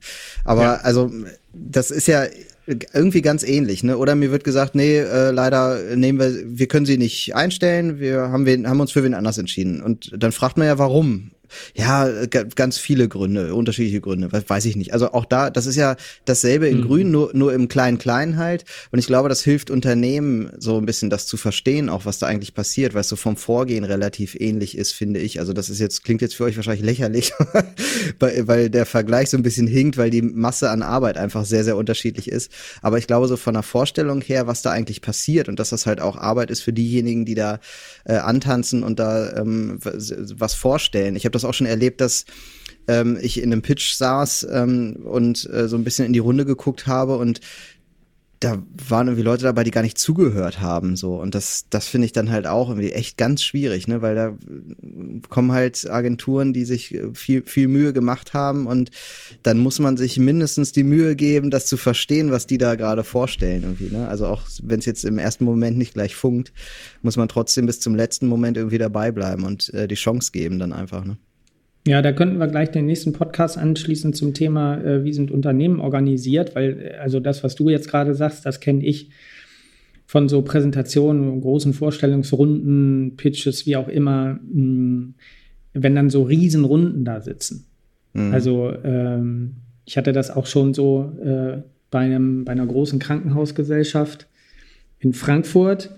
Aber 0.45 0.63
ja. 0.63 0.75
also, 0.77 1.13
das 1.53 1.91
ist 1.91 2.09
ja 2.09 2.25
irgendwie 2.67 3.23
ganz 3.23 3.43
ähnlich, 3.43 3.83
ne? 3.83 3.99
Oder 3.99 4.15
mir 4.15 4.31
wird 4.31 4.45
gesagt, 4.45 4.75
nee, 4.75 4.99
äh, 4.99 5.31
leider 5.31 5.97
nehmen 5.97 6.19
wir, 6.19 6.33
wir 6.47 6.67
können 6.67 6.87
sie 6.87 6.99
nicht 6.99 7.35
einstellen, 7.35 7.99
wir 7.99 8.31
haben, 8.31 8.47
wen, 8.47 8.69
haben 8.69 8.81
uns 8.81 8.93
für 8.93 9.05
wen 9.05 9.15
anders 9.15 9.39
entschieden. 9.39 9.83
Und 9.83 10.13
dann 10.17 10.33
fragt 10.33 10.57
man 10.57 10.67
ja, 10.67 10.79
warum? 10.79 11.31
Ja, 11.75 12.09
ganz 12.27 12.79
viele 12.79 13.09
Gründe, 13.09 13.55
unterschiedliche 13.55 14.01
Gründe, 14.01 14.31
weiß 14.33 14.65
ich 14.65 14.77
nicht. 14.77 14.93
Also 14.93 15.13
auch 15.13 15.25
da, 15.25 15.51
das 15.51 15.67
ist 15.67 15.77
ja 15.77 15.97
dasselbe 16.25 16.69
in 16.69 16.79
mhm. 16.79 16.87
Grün, 16.87 17.11
nur, 17.11 17.31
nur 17.35 17.53
im 17.53 17.69
Klein-Klein 17.69 18.37
halt. 18.37 18.65
Und 18.91 18.99
ich 18.99 19.07
glaube, 19.07 19.29
das 19.29 19.43
hilft 19.43 19.71
Unternehmen 19.71 20.51
so 20.59 20.77
ein 20.79 20.87
bisschen 20.87 21.11
das 21.11 21.27
zu 21.27 21.37
verstehen, 21.37 21.89
auch 21.89 22.05
was 22.05 22.19
da 22.19 22.27
eigentlich 22.27 22.55
passiert, 22.55 22.95
weil 22.95 23.03
es 23.03 23.09
so 23.09 23.17
vom 23.17 23.37
Vorgehen 23.37 23.85
relativ 23.85 24.35
ähnlich 24.39 24.77
ist, 24.77 24.93
finde 24.93 25.21
ich. 25.21 25.41
Also 25.41 25.53
das 25.53 25.71
ist 25.71 25.79
jetzt, 25.79 26.05
klingt 26.05 26.23
jetzt 26.23 26.35
für 26.35 26.45
euch 26.45 26.57
wahrscheinlich 26.57 26.85
lächerlich, 26.85 27.33
weil, 28.19 28.71
der 28.71 28.87
Vergleich 28.87 29.31
so 29.31 29.37
ein 29.37 29.43
bisschen 29.43 29.67
hinkt, 29.67 29.97
weil 29.97 30.11
die 30.11 30.23
Masse 30.23 30.71
an 30.71 30.83
Arbeit 30.83 31.17
einfach 31.17 31.45
sehr, 31.45 31.65
sehr 31.65 31.77
unterschiedlich 31.77 32.29
ist. 32.29 32.51
Aber 32.83 32.99
ich 32.99 33.07
glaube, 33.07 33.29
so 33.29 33.37
von 33.37 33.55
der 33.55 33.63
Vorstellung 33.63 34.21
her, 34.21 34.47
was 34.47 34.63
da 34.63 34.71
eigentlich 34.71 35.03
passiert 35.03 35.49
und 35.49 35.59
dass 35.59 35.71
das 35.71 35.87
halt 35.87 36.01
auch 36.01 36.17
Arbeit 36.17 36.51
ist 36.51 36.63
für 36.63 36.73
diejenigen, 36.73 37.25
die 37.25 37.35
da 37.35 37.61
äh, 38.05 38.17
antanzen 38.17 38.83
und 38.83 38.99
da 38.99 39.37
ähm, 39.37 39.79
was 39.83 40.55
vorstellen. 40.55 41.17
Ich 41.17 41.25
habe 41.25 41.33
das 41.39 41.49
auch 41.49 41.55
schon 41.55 41.67
erlebt, 41.67 42.01
dass 42.01 42.25
ähm, 42.87 43.19
ich 43.21 43.41
in 43.43 43.53
einem 43.53 43.63
Pitch 43.63 43.95
saß 43.95 44.47
ähm, 44.51 44.97
und 45.05 45.49
äh, 45.53 45.69
so 45.69 45.77
ein 45.77 45.85
bisschen 45.85 46.07
in 46.07 46.13
die 46.13 46.19
Runde 46.19 46.45
geguckt 46.45 46.87
habe 46.87 47.17
und 47.17 47.41
da 48.41 48.63
waren 48.89 49.09
irgendwie 49.09 49.25
Leute 49.25 49.43
dabei, 49.43 49.65
die 49.65 49.73
gar 49.73 49.83
nicht 49.83 49.99
zugehört 49.99 50.61
haben, 50.61 50.95
so. 50.95 51.21
Und 51.21 51.35
das, 51.35 51.67
das 51.71 51.89
finde 51.89 52.07
ich 52.07 52.13
dann 52.13 52.31
halt 52.31 52.47
auch 52.47 52.69
irgendwie 52.69 52.93
echt 52.93 53.17
ganz 53.17 53.43
schwierig, 53.43 53.89
ne, 53.89 54.01
weil 54.01 54.15
da 54.15 54.37
kommen 55.29 55.51
halt 55.51 55.91
Agenturen, 55.91 56.53
die 56.53 56.65
sich 56.65 56.97
viel, 57.15 57.43
viel 57.43 57.69
Mühe 57.69 57.93
gemacht 57.93 58.35
haben 58.35 58.67
und 58.67 58.91
dann 59.43 59.59
muss 59.59 59.81
man 59.81 59.97
sich 59.97 60.19
mindestens 60.19 60.71
die 60.71 60.85
Mühe 60.85 61.17
geben, 61.17 61.51
das 61.51 61.67
zu 61.67 61.77
verstehen, 61.77 62.31
was 62.31 62.47
die 62.47 62.59
da 62.59 62.77
gerade 62.77 63.03
vorstellen 63.03 63.63
irgendwie, 63.65 63.91
ne. 63.91 64.07
Also 64.07 64.27
auch 64.27 64.43
wenn 64.63 64.79
es 64.79 64.87
jetzt 64.87 65.05
im 65.05 65.19
ersten 65.19 65.45
Moment 65.45 65.77
nicht 65.77 65.95
gleich 65.95 66.15
funkt, 66.15 66.53
muss 67.03 67.17
man 67.17 67.29
trotzdem 67.29 67.67
bis 67.67 67.81
zum 67.81 67.97
letzten 67.97 68.29
Moment 68.29 68.57
irgendwie 68.57 68.79
dabei 68.79 69.11
bleiben 69.11 69.45
und 69.45 69.75
äh, 69.75 69.89
die 69.89 69.97
Chance 69.97 70.31
geben 70.31 70.61
dann 70.61 70.73
einfach, 70.73 71.05
ne. 71.05 71.19
Ja, 71.89 72.03
da 72.03 72.13
könnten 72.13 72.39
wir 72.39 72.49
gleich 72.49 72.71
den 72.71 72.85
nächsten 72.85 73.15
Podcast 73.15 73.57
anschließen 73.57 74.13
zum 74.13 74.35
Thema, 74.35 74.79
äh, 74.79 75.05
wie 75.05 75.15
sind 75.15 75.31
Unternehmen 75.31 75.81
organisiert, 75.81 76.55
weil 76.55 76.79
äh, 76.79 76.99
also 76.99 77.19
das, 77.19 77.43
was 77.43 77.55
du 77.55 77.71
jetzt 77.71 77.89
gerade 77.89 78.15
sagst, 78.15 78.45
das 78.45 78.61
kenne 78.61 78.85
ich 78.85 79.09
von 80.05 80.29
so 80.29 80.43
Präsentationen, 80.43 81.41
großen 81.41 81.73
Vorstellungsrunden, 81.73 83.17
Pitches, 83.17 83.65
wie 83.65 83.77
auch 83.77 83.89
immer, 83.89 84.35
mh, 84.35 84.39
hm, 84.53 85.15
wenn 85.73 85.95
dann 85.95 86.11
so 86.11 86.25
Riesenrunden 86.25 87.07
da 87.07 87.23
sitzen. 87.23 87.65
Mhm. 88.13 88.35
Also 88.35 88.71
ähm, 88.85 89.55
ich 89.87 89.97
hatte 89.97 90.13
das 90.13 90.31
auch 90.31 90.45
schon 90.45 90.75
so 90.75 91.11
äh, 91.25 91.63
bei, 91.91 92.01
einem, 92.01 92.45
bei 92.45 92.53
einer 92.53 92.67
großen 92.67 92.99
Krankenhausgesellschaft 92.99 94.27
in 94.99 95.15
Frankfurt. 95.15 95.91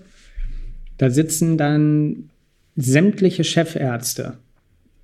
Da 0.97 1.09
sitzen 1.09 1.57
dann 1.57 2.29
sämtliche 2.77 3.43
Chefärzte 3.43 4.37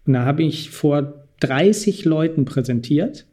und 0.08 0.14
da 0.14 0.26
habe 0.26 0.44
ich 0.44 0.70
vor 0.70 1.26
30 1.42 2.06
Leuten 2.06 2.46
präsentiert 2.46 3.28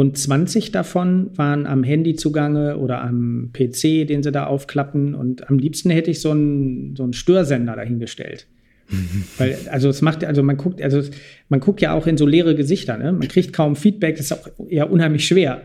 und 0.00 0.16
20 0.16 0.72
davon 0.72 1.30
waren 1.36 1.66
am 1.66 1.82
Handy 1.82 2.14
zugange 2.14 2.78
oder 2.78 3.02
am 3.02 3.50
PC, 3.52 4.06
den 4.06 4.22
sie 4.22 4.32
da 4.32 4.46
aufklappen. 4.46 5.14
Und 5.14 5.50
am 5.50 5.58
liebsten 5.58 5.90
hätte 5.90 6.10
ich 6.10 6.22
so 6.22 6.30
einen, 6.30 6.96
so 6.96 7.02
einen 7.02 7.12
Störsender 7.12 7.76
dahingestellt. 7.76 8.46
Weil, 9.36 9.58
also 9.70 9.90
es 9.90 10.00
macht, 10.00 10.24
also 10.24 10.42
man 10.42 10.56
guckt, 10.56 10.80
also 10.82 11.02
man 11.50 11.60
guckt 11.60 11.82
ja 11.82 11.92
auch 11.92 12.06
in 12.06 12.16
so 12.16 12.26
leere 12.26 12.54
Gesichter, 12.54 12.96
ne? 12.96 13.12
Man 13.12 13.28
kriegt 13.28 13.52
kaum 13.52 13.76
Feedback, 13.76 14.16
das 14.16 14.30
ist 14.30 14.32
auch 14.32 14.48
eher 14.70 14.90
unheimlich 14.90 15.26
schwer, 15.26 15.62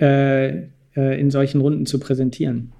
äh, 0.00 0.48
äh, 0.96 1.20
in 1.20 1.32
solchen 1.32 1.60
Runden 1.60 1.84
zu 1.84 1.98
präsentieren. 1.98 2.72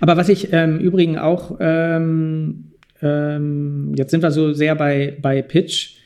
Aber 0.00 0.16
was 0.16 0.28
ich 0.28 0.52
ähm, 0.52 0.80
übrigens 0.80 1.18
auch 1.18 1.58
ähm, 1.60 2.72
ähm, 3.02 3.94
jetzt 3.96 4.10
sind 4.10 4.22
wir 4.22 4.30
so 4.30 4.52
sehr 4.52 4.74
bei, 4.74 5.16
bei 5.20 5.42
Pitch. 5.42 5.96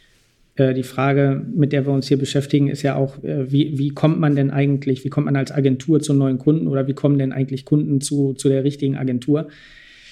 Äh, 0.57 0.75
die 0.75 0.83
Frage, 0.83 1.45
mit 1.55 1.73
der 1.73 1.87
wir 1.87 1.93
uns 1.93 2.09
hier 2.09 2.19
beschäftigen, 2.19 2.69
ist 2.69 2.83
ja 2.83 2.95
auch, 2.97 3.23
äh, 3.25 3.51
wie, 3.51 3.79
wie 3.79 3.91
kommt 3.91 4.21
man 4.21 4.37
denn 4.37 4.51
eigentlich, 4.51 5.05
wie 5.05 5.09
kommt 5.09 5.27
man 5.27 5.37
als 5.37 5.53
Agentur 5.53 6.01
zu 6.01 6.13
neuen 6.13 6.39
Kunden 6.39 6.67
oder 6.69 6.87
wie 6.87 6.95
kommen 6.95 7.19
denn 7.19 7.33
eigentlich 7.33 7.65
Kunden 7.65 8.01
zu, 8.01 8.35
zu 8.35 8.49
der 8.49 8.65
richtigen 8.65 8.97
Agentur? 8.97 9.49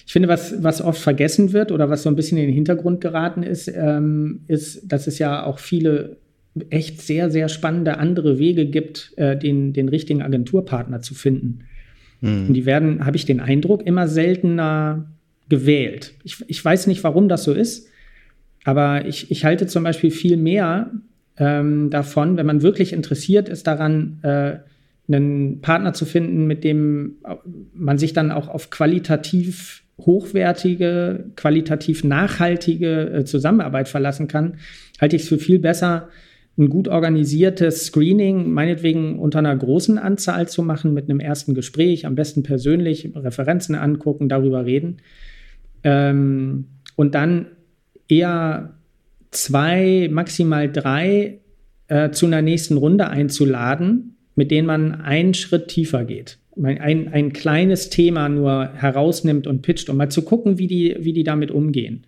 Ich 0.07 0.13
finde, 0.13 0.29
was, 0.29 0.63
was 0.63 0.83
oft 0.83 1.01
vergessen 1.01 1.53
wird 1.53 1.71
oder 1.71 1.91
was 1.91 2.03
so 2.03 2.09
ein 2.09 2.17
bisschen 2.17 2.39
in 2.39 2.47
den 2.47 2.55
Hintergrund 2.55 3.01
geraten 3.01 3.43
ist, 3.43 3.69
ähm, 3.69 4.41
ist, 4.49 4.91
dass 4.91 5.07
es 5.07 5.19
ja 5.19 5.45
auch 5.45 5.59
viele 5.59 6.17
echt 6.71 7.01
sehr, 7.01 7.31
sehr 7.31 7.49
spannende 7.49 7.99
andere 7.99 8.39
Wege 8.39 8.67
gibt, 8.67 9.13
äh, 9.17 9.37
den, 9.37 9.73
den 9.73 9.89
richtigen 9.89 10.23
Agenturpartner 10.23 11.01
zu 11.01 11.15
finden. 11.15 11.61
Mhm. 12.21 12.49
Und 12.49 12.55
die 12.55 12.67
werden, 12.67 13.05
habe 13.05 13.17
ich 13.17 13.25
den 13.25 13.41
Eindruck, 13.41 13.87
immer 13.87 14.09
seltener 14.09 15.07
gewählt. 15.51 16.15
Ich, 16.25 16.43
ich 16.47 16.65
weiß 16.65 16.87
nicht, 16.87 17.05
warum 17.05 17.29
das 17.29 17.45
so 17.45 17.53
ist, 17.53 17.89
aber 18.65 19.05
ich, 19.05 19.31
ich 19.31 19.45
halte 19.45 19.67
zum 19.67 19.85
Beispiel 19.85 20.11
viel 20.11 20.39
mehr 20.39 20.91
ähm, 21.37 21.91
davon, 21.91 22.39
wenn 22.39 22.47
man 22.47 22.63
wirklich 22.63 22.95
interessiert 22.95 23.51
ist 23.51 23.67
daran, 23.67 24.21
äh, 24.23 24.59
einen 25.09 25.61
Partner 25.61 25.93
zu 25.93 26.07
finden, 26.07 26.47
mit 26.47 26.63
dem 26.65 27.17
man 27.75 27.99
sich 27.99 28.13
dann 28.13 28.31
auch 28.31 28.49
auf 28.49 28.71
qualitativ 28.71 29.83
hochwertige, 29.99 31.27
qualitativ 31.37 32.05
nachhaltige 32.05 33.11
äh, 33.11 33.25
Zusammenarbeit 33.25 33.89
verlassen 33.89 34.29
kann, 34.29 34.57
halte 35.01 35.17
ich 35.17 35.23
es 35.23 35.29
für 35.29 35.39
viel 35.39 35.59
besser, 35.59 36.09
ein 36.59 36.69
gut 36.69 36.89
organisiertes 36.89 37.87
Screening, 37.87 38.51
meinetwegen 38.51 39.19
unter 39.19 39.39
einer 39.39 39.57
großen 39.57 39.99
Anzahl 39.99 40.49
zu 40.49 40.63
machen, 40.63 40.93
mit 40.93 41.09
einem 41.09 41.21
ersten 41.21 41.55
Gespräch, 41.55 42.07
am 42.07 42.15
besten 42.15 42.43
persönlich, 42.43 43.11
Referenzen 43.15 43.75
angucken, 43.75 44.29
darüber 44.29 44.67
reden, 44.67 44.99
ähm, 45.85 46.67
und 46.97 47.15
dann 47.15 47.47
eher 48.09 48.75
zwei, 49.31 50.09
maximal 50.11 50.71
drei 50.71 51.39
äh, 51.89 52.11
zu 52.11 52.27
einer 52.27 52.43
nächsten 52.43 52.77
Runde 52.77 53.09
einzuladen, 53.09 54.17
mit 54.35 54.51
denen 54.51 54.67
man 54.67 55.01
einen 55.01 55.35
Schritt 55.35 55.69
tiefer 55.69 56.05
geht. 56.05 56.39
Ein, 56.63 57.09
ein 57.09 57.33
kleines 57.33 57.91
Thema 57.91 58.29
nur 58.29 58.71
herausnimmt 58.75 59.47
und 59.47 59.63
pitcht, 59.63 59.89
um 59.89 59.97
mal 59.97 60.11
zu 60.11 60.23
gucken, 60.23 60.59
wie 60.59 60.67
die, 60.67 60.97
wie 61.01 61.13
die 61.13 61.25
damit 61.25 61.51
umgehen. 61.51 62.07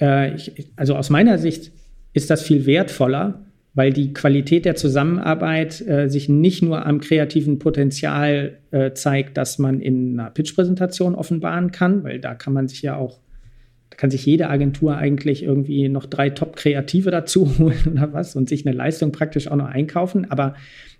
Äh, 0.00 0.34
ich, 0.34 0.52
also 0.76 0.96
aus 0.96 1.10
meiner 1.10 1.38
Sicht 1.38 1.72
ist 2.12 2.30
das 2.30 2.42
viel 2.42 2.66
wertvoller, 2.66 3.44
weil 3.74 3.92
die 3.92 4.12
Qualität 4.12 4.64
der 4.64 4.74
Zusammenarbeit 4.74 5.86
äh, 5.86 6.08
sich 6.08 6.28
nicht 6.28 6.62
nur 6.62 6.84
am 6.86 7.00
kreativen 7.00 7.58
Potenzial 7.58 8.58
äh, 8.72 8.92
zeigt, 8.92 9.36
das 9.36 9.58
man 9.58 9.80
in 9.80 10.18
einer 10.18 10.30
Pitch-Präsentation 10.30 11.14
offenbaren 11.14 11.70
kann, 11.70 12.02
weil 12.02 12.18
da 12.18 12.34
kann 12.34 12.52
man 12.52 12.66
sich 12.66 12.82
ja 12.82 12.96
auch, 12.96 13.20
da 13.90 13.96
kann 13.96 14.10
sich 14.10 14.26
jede 14.26 14.48
Agentur 14.48 14.96
eigentlich 14.96 15.44
irgendwie 15.44 15.88
noch 15.88 16.06
drei 16.06 16.30
Top-Kreative 16.30 17.10
dazu 17.10 17.50
holen 17.58 17.92
oder 17.92 18.12
was 18.12 18.34
und 18.34 18.48
sich 18.48 18.66
eine 18.66 18.76
Leistung 18.76 19.12
praktisch 19.12 19.48
auch 19.48 19.56
noch 19.56 19.68
einkaufen. 19.68 20.30
Aber 20.30 20.54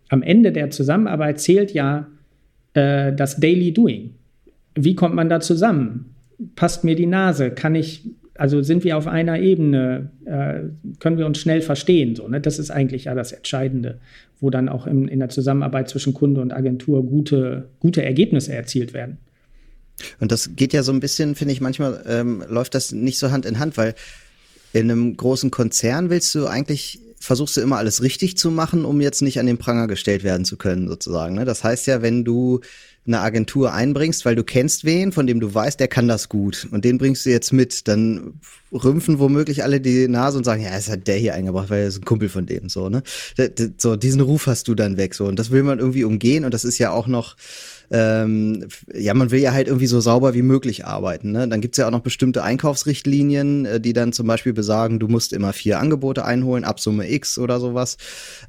am 0.08 0.22
Ende 0.22 0.52
der 0.52 0.70
Zusammenarbeit 0.70 1.40
zählt 1.40 1.72
ja 1.72 2.06
äh, 2.74 3.12
das 3.12 3.40
Daily 3.40 3.72
Doing. 3.72 4.14
Wie 4.76 4.94
kommt 4.94 5.16
man 5.16 5.28
da 5.28 5.40
zusammen? 5.40 6.14
Passt 6.54 6.84
mir 6.84 6.94
die 6.94 7.06
Nase? 7.06 7.50
Kann 7.50 7.74
ich 7.74 8.08
also 8.34 8.62
sind 8.62 8.84
wir 8.84 8.96
auf 8.96 9.06
einer 9.06 9.38
Ebene, 9.38 10.10
äh, 10.24 10.60
können 10.98 11.18
wir 11.18 11.26
uns 11.26 11.38
schnell 11.38 11.60
verstehen. 11.60 12.16
So, 12.16 12.28
ne? 12.28 12.40
Das 12.40 12.58
ist 12.58 12.70
eigentlich 12.70 13.04
ja 13.04 13.14
das 13.14 13.32
Entscheidende, 13.32 13.98
wo 14.40 14.50
dann 14.50 14.68
auch 14.68 14.86
in, 14.86 15.08
in 15.08 15.18
der 15.18 15.28
Zusammenarbeit 15.28 15.88
zwischen 15.88 16.14
Kunde 16.14 16.40
und 16.40 16.52
Agentur 16.52 17.04
gute, 17.04 17.68
gute 17.80 18.02
Ergebnisse 18.02 18.54
erzielt 18.54 18.94
werden. 18.94 19.18
Und 20.18 20.32
das 20.32 20.56
geht 20.56 20.72
ja 20.72 20.82
so 20.82 20.92
ein 20.92 21.00
bisschen, 21.00 21.34
finde 21.34 21.52
ich, 21.52 21.60
manchmal 21.60 22.02
ähm, 22.06 22.42
läuft 22.48 22.74
das 22.74 22.92
nicht 22.92 23.18
so 23.18 23.30
Hand 23.30 23.44
in 23.44 23.58
Hand, 23.58 23.76
weil 23.76 23.94
in 24.72 24.90
einem 24.90 25.16
großen 25.16 25.50
Konzern 25.50 26.10
willst 26.10 26.34
du 26.34 26.46
eigentlich, 26.46 27.00
versuchst 27.18 27.56
du 27.56 27.60
immer 27.60 27.76
alles 27.76 28.02
richtig 28.02 28.38
zu 28.38 28.50
machen, 28.50 28.84
um 28.84 29.00
jetzt 29.00 29.20
nicht 29.20 29.38
an 29.40 29.46
den 29.46 29.58
Pranger 29.58 29.88
gestellt 29.88 30.24
werden 30.24 30.44
zu 30.44 30.56
können, 30.56 30.88
sozusagen. 30.88 31.34
Ne? 31.34 31.44
Das 31.44 31.64
heißt 31.64 31.86
ja, 31.86 32.02
wenn 32.02 32.24
du 32.24 32.60
eine 33.10 33.20
Agentur 33.20 33.72
einbringst, 33.72 34.24
weil 34.24 34.34
du 34.34 34.44
kennst 34.44 34.84
wen, 34.84 35.12
von 35.12 35.26
dem 35.26 35.40
du 35.40 35.52
weißt, 35.52 35.78
der 35.78 35.88
kann 35.88 36.08
das 36.08 36.28
gut 36.28 36.68
und 36.70 36.84
den 36.84 36.98
bringst 36.98 37.26
du 37.26 37.30
jetzt 37.30 37.52
mit, 37.52 37.88
dann 37.88 38.40
rümpfen 38.72 39.18
womöglich 39.18 39.64
alle 39.64 39.80
die 39.80 40.08
Nase 40.08 40.38
und 40.38 40.44
sagen, 40.44 40.62
ja, 40.62 40.70
es 40.70 40.88
hat 40.88 41.06
der 41.06 41.16
hier 41.16 41.34
eingebracht, 41.34 41.70
weil 41.70 41.82
er 41.82 41.88
ist 41.88 41.98
ein 41.98 42.04
Kumpel 42.04 42.28
von 42.28 42.46
dem, 42.46 42.68
so, 42.68 42.88
ne? 42.88 43.02
So, 43.78 43.96
diesen 43.96 44.20
Ruf 44.20 44.46
hast 44.46 44.68
du 44.68 44.74
dann 44.74 44.96
weg, 44.96 45.14
so. 45.14 45.26
Und 45.26 45.38
das 45.38 45.50
will 45.50 45.62
man 45.62 45.78
irgendwie 45.78 46.04
umgehen 46.04 46.44
und 46.44 46.54
das 46.54 46.64
ist 46.64 46.78
ja 46.78 46.90
auch 46.90 47.06
noch, 47.06 47.36
ähm, 47.92 48.68
ja, 48.94 49.14
man 49.14 49.32
will 49.32 49.40
ja 49.40 49.52
halt 49.52 49.66
irgendwie 49.66 49.88
so 49.88 50.00
sauber 50.00 50.32
wie 50.34 50.42
möglich 50.42 50.86
arbeiten. 50.86 51.32
Ne? 51.32 51.48
Dann 51.48 51.60
gibt's 51.60 51.76
ja 51.76 51.88
auch 51.88 51.90
noch 51.90 52.00
bestimmte 52.00 52.44
Einkaufsrichtlinien, 52.44 53.66
äh, 53.66 53.80
die 53.80 53.92
dann 53.92 54.12
zum 54.12 54.28
Beispiel 54.28 54.52
besagen, 54.52 55.00
du 55.00 55.08
musst 55.08 55.32
immer 55.32 55.52
vier 55.52 55.80
Angebote 55.80 56.24
einholen, 56.24 56.64
ab 56.64 56.78
Summe 56.78 57.10
X 57.10 57.36
oder 57.36 57.58
sowas. 57.58 57.96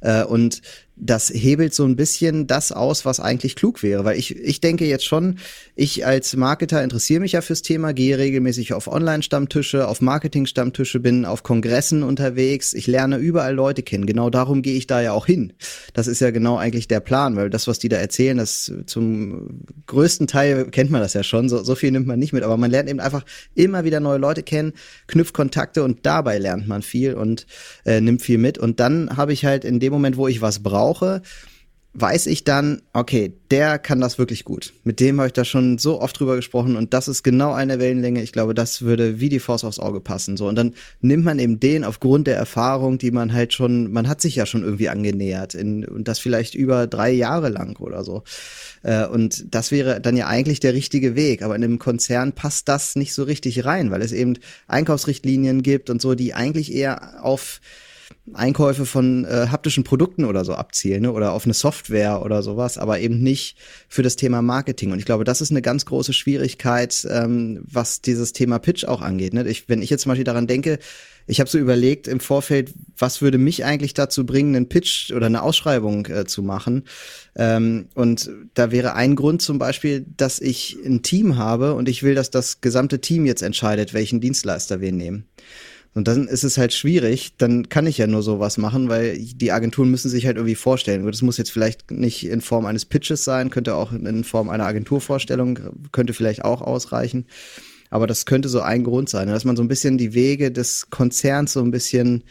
Äh, 0.00 0.22
und 0.22 0.62
das 1.04 1.30
hebelt 1.30 1.74
so 1.74 1.84
ein 1.84 1.96
bisschen 1.96 2.46
das 2.46 2.70
aus, 2.70 3.04
was 3.04 3.18
eigentlich 3.18 3.56
klug 3.56 3.82
wäre. 3.82 4.04
Weil 4.04 4.18
ich, 4.18 4.36
ich 4.36 4.60
denke 4.60 4.86
jetzt 4.86 5.04
schon, 5.04 5.38
ich 5.74 6.06
als 6.06 6.36
Marketer 6.36 6.82
interessiere 6.82 7.20
mich 7.20 7.32
ja 7.32 7.40
fürs 7.40 7.62
Thema, 7.62 7.92
gehe 7.92 8.18
regelmäßig 8.18 8.72
auf 8.72 8.86
Online-Stammtische, 8.86 9.88
auf 9.88 10.00
Marketing-Stammtische, 10.00 11.00
bin 11.00 11.24
auf 11.24 11.42
Kongressen 11.42 12.04
unterwegs, 12.04 12.72
ich 12.72 12.86
lerne 12.86 13.16
überall 13.16 13.54
Leute 13.54 13.82
kennen. 13.82 14.06
Genau 14.06 14.30
darum 14.30 14.62
gehe 14.62 14.76
ich 14.76 14.86
da 14.86 15.02
ja 15.02 15.12
auch 15.12 15.26
hin. 15.26 15.54
Das 15.92 16.06
ist 16.06 16.20
ja 16.20 16.30
genau 16.30 16.56
eigentlich 16.56 16.86
der 16.86 17.00
Plan, 17.00 17.34
weil 17.34 17.50
das, 17.50 17.66
was 17.66 17.80
die 17.80 17.88
da 17.88 17.96
erzählen, 17.96 18.36
das 18.36 18.72
zum 18.86 19.64
größten 19.86 20.28
Teil 20.28 20.66
kennt 20.66 20.92
man 20.92 21.00
das 21.00 21.14
ja 21.14 21.24
schon, 21.24 21.48
so, 21.48 21.64
so 21.64 21.74
viel 21.74 21.90
nimmt 21.90 22.06
man 22.06 22.20
nicht 22.20 22.32
mit, 22.32 22.44
aber 22.44 22.56
man 22.56 22.70
lernt 22.70 22.88
eben 22.88 23.00
einfach 23.00 23.24
immer 23.56 23.82
wieder 23.82 23.98
neue 23.98 24.18
Leute 24.18 24.44
kennen, 24.44 24.72
knüpft 25.08 25.34
Kontakte 25.34 25.82
und 25.82 26.06
dabei 26.06 26.38
lernt 26.38 26.68
man 26.68 26.82
viel 26.82 27.14
und 27.14 27.46
äh, 27.84 28.00
nimmt 28.00 28.22
viel 28.22 28.38
mit. 28.38 28.56
Und 28.56 28.78
dann 28.78 29.16
habe 29.16 29.32
ich 29.32 29.44
halt 29.44 29.64
in 29.64 29.80
dem 29.80 29.92
Moment, 29.92 30.16
wo 30.16 30.28
ich 30.28 30.40
was 30.40 30.62
brauche, 30.62 30.91
brauche, 30.92 31.22
weiß 31.94 32.26
ich 32.28 32.44
dann, 32.44 32.80
okay, 32.94 33.34
der 33.50 33.78
kann 33.78 34.00
das 34.00 34.16
wirklich 34.16 34.46
gut. 34.46 34.72
Mit 34.82 34.98
dem 34.98 35.18
habe 35.18 35.26
ich 35.26 35.34
da 35.34 35.44
schon 35.44 35.76
so 35.76 36.00
oft 36.00 36.18
drüber 36.18 36.36
gesprochen 36.36 36.74
und 36.74 36.94
das 36.94 37.06
ist 37.06 37.22
genau 37.22 37.52
eine 37.52 37.80
Wellenlänge. 37.80 38.22
Ich 38.22 38.32
glaube, 38.32 38.54
das 38.54 38.80
würde 38.80 39.20
wie 39.20 39.28
die 39.28 39.40
Faust 39.40 39.62
aufs 39.66 39.78
Auge 39.78 40.00
passen. 40.00 40.38
So 40.38 40.48
und 40.48 40.54
dann 40.54 40.72
nimmt 41.02 41.22
man 41.22 41.38
eben 41.38 41.60
den 41.60 41.84
aufgrund 41.84 42.28
der 42.28 42.36
Erfahrung, 42.36 42.96
die 42.96 43.10
man 43.10 43.34
halt 43.34 43.52
schon, 43.52 43.92
man 43.92 44.08
hat 44.08 44.22
sich 44.22 44.36
ja 44.36 44.46
schon 44.46 44.62
irgendwie 44.62 44.88
angenähert 44.88 45.54
in, 45.54 45.84
und 45.84 46.08
das 46.08 46.18
vielleicht 46.18 46.54
über 46.54 46.86
drei 46.86 47.10
Jahre 47.10 47.50
lang 47.50 47.78
oder 47.78 48.04
so. 48.04 48.22
Äh, 48.82 49.06
und 49.06 49.54
das 49.54 49.70
wäre 49.70 50.00
dann 50.00 50.16
ja 50.16 50.28
eigentlich 50.28 50.60
der 50.60 50.72
richtige 50.72 51.14
Weg. 51.14 51.42
Aber 51.42 51.54
in 51.56 51.62
einem 51.62 51.78
Konzern 51.78 52.32
passt 52.32 52.70
das 52.70 52.96
nicht 52.96 53.12
so 53.12 53.22
richtig 53.24 53.66
rein, 53.66 53.90
weil 53.90 54.00
es 54.00 54.12
eben 54.12 54.38
Einkaufsrichtlinien 54.66 55.62
gibt 55.62 55.90
und 55.90 56.00
so, 56.00 56.14
die 56.14 56.32
eigentlich 56.32 56.72
eher 56.72 57.22
auf 57.22 57.60
Einkäufe 58.34 58.86
von 58.86 59.24
äh, 59.24 59.48
haptischen 59.50 59.84
Produkten 59.84 60.24
oder 60.24 60.44
so 60.44 60.54
abzielen 60.54 61.02
ne? 61.02 61.12
oder 61.12 61.32
auf 61.32 61.44
eine 61.44 61.54
Software 61.54 62.22
oder 62.22 62.42
sowas, 62.42 62.78
aber 62.78 63.00
eben 63.00 63.22
nicht 63.22 63.56
für 63.88 64.02
das 64.02 64.16
Thema 64.16 64.42
Marketing. 64.42 64.92
Und 64.92 64.98
ich 64.98 65.04
glaube, 65.04 65.24
das 65.24 65.40
ist 65.40 65.50
eine 65.50 65.62
ganz 65.62 65.86
große 65.86 66.12
Schwierigkeit, 66.12 67.06
ähm, 67.10 67.62
was 67.64 68.00
dieses 68.00 68.32
Thema 68.32 68.58
Pitch 68.58 68.84
auch 68.84 69.02
angeht. 69.02 69.34
Ne? 69.34 69.46
Ich, 69.48 69.68
wenn 69.68 69.82
ich 69.82 69.90
jetzt 69.90 70.02
zum 70.02 70.10
Beispiel 70.10 70.24
daran 70.24 70.46
denke, 70.46 70.78
ich 71.26 71.40
habe 71.40 71.48
so 71.48 71.58
überlegt 71.58 72.08
im 72.08 72.20
Vorfeld, 72.20 72.74
was 72.96 73.22
würde 73.22 73.38
mich 73.38 73.64
eigentlich 73.64 73.94
dazu 73.94 74.26
bringen, 74.26 74.56
einen 74.56 74.68
Pitch 74.68 75.12
oder 75.12 75.26
eine 75.26 75.42
Ausschreibung 75.42 76.06
äh, 76.06 76.24
zu 76.24 76.42
machen. 76.42 76.84
Ähm, 77.36 77.88
und 77.94 78.30
da 78.54 78.70
wäre 78.70 78.94
ein 78.94 79.16
Grund 79.16 79.42
zum 79.42 79.58
Beispiel, 79.58 80.04
dass 80.16 80.40
ich 80.40 80.78
ein 80.84 81.02
Team 81.02 81.36
habe 81.36 81.74
und 81.74 81.88
ich 81.88 82.02
will, 82.02 82.14
dass 82.14 82.30
das 82.30 82.60
gesamte 82.60 83.00
Team 83.00 83.26
jetzt 83.26 83.42
entscheidet, 83.42 83.94
welchen 83.94 84.20
Dienstleister 84.20 84.80
wir 84.80 84.92
nehmen. 84.92 85.26
Und 85.94 86.08
dann 86.08 86.26
ist 86.26 86.42
es 86.42 86.56
halt 86.56 86.72
schwierig, 86.72 87.34
dann 87.36 87.68
kann 87.68 87.86
ich 87.86 87.98
ja 87.98 88.06
nur 88.06 88.22
sowas 88.22 88.56
machen, 88.56 88.88
weil 88.88 89.18
die 89.18 89.52
Agenturen 89.52 89.90
müssen 89.90 90.08
sich 90.08 90.24
halt 90.24 90.36
irgendwie 90.36 90.54
vorstellen. 90.54 91.04
Das 91.04 91.20
muss 91.20 91.36
jetzt 91.36 91.52
vielleicht 91.52 91.90
nicht 91.90 92.26
in 92.26 92.40
Form 92.40 92.64
eines 92.64 92.86
Pitches 92.86 93.24
sein, 93.24 93.50
könnte 93.50 93.74
auch 93.74 93.92
in 93.92 94.24
Form 94.24 94.48
einer 94.48 94.64
Agenturvorstellung, 94.64 95.58
könnte 95.92 96.14
vielleicht 96.14 96.44
auch 96.44 96.62
ausreichen. 96.62 97.26
Aber 97.90 98.06
das 98.06 98.24
könnte 98.24 98.48
so 98.48 98.62
ein 98.62 98.84
Grund 98.84 99.10
sein, 99.10 99.28
dass 99.28 99.44
man 99.44 99.54
so 99.54 99.62
ein 99.62 99.68
bisschen 99.68 99.98
die 99.98 100.14
Wege 100.14 100.50
des 100.50 100.88
Konzerns 100.88 101.52
so 101.52 101.60
ein 101.60 101.70
bisschen, 101.70 102.22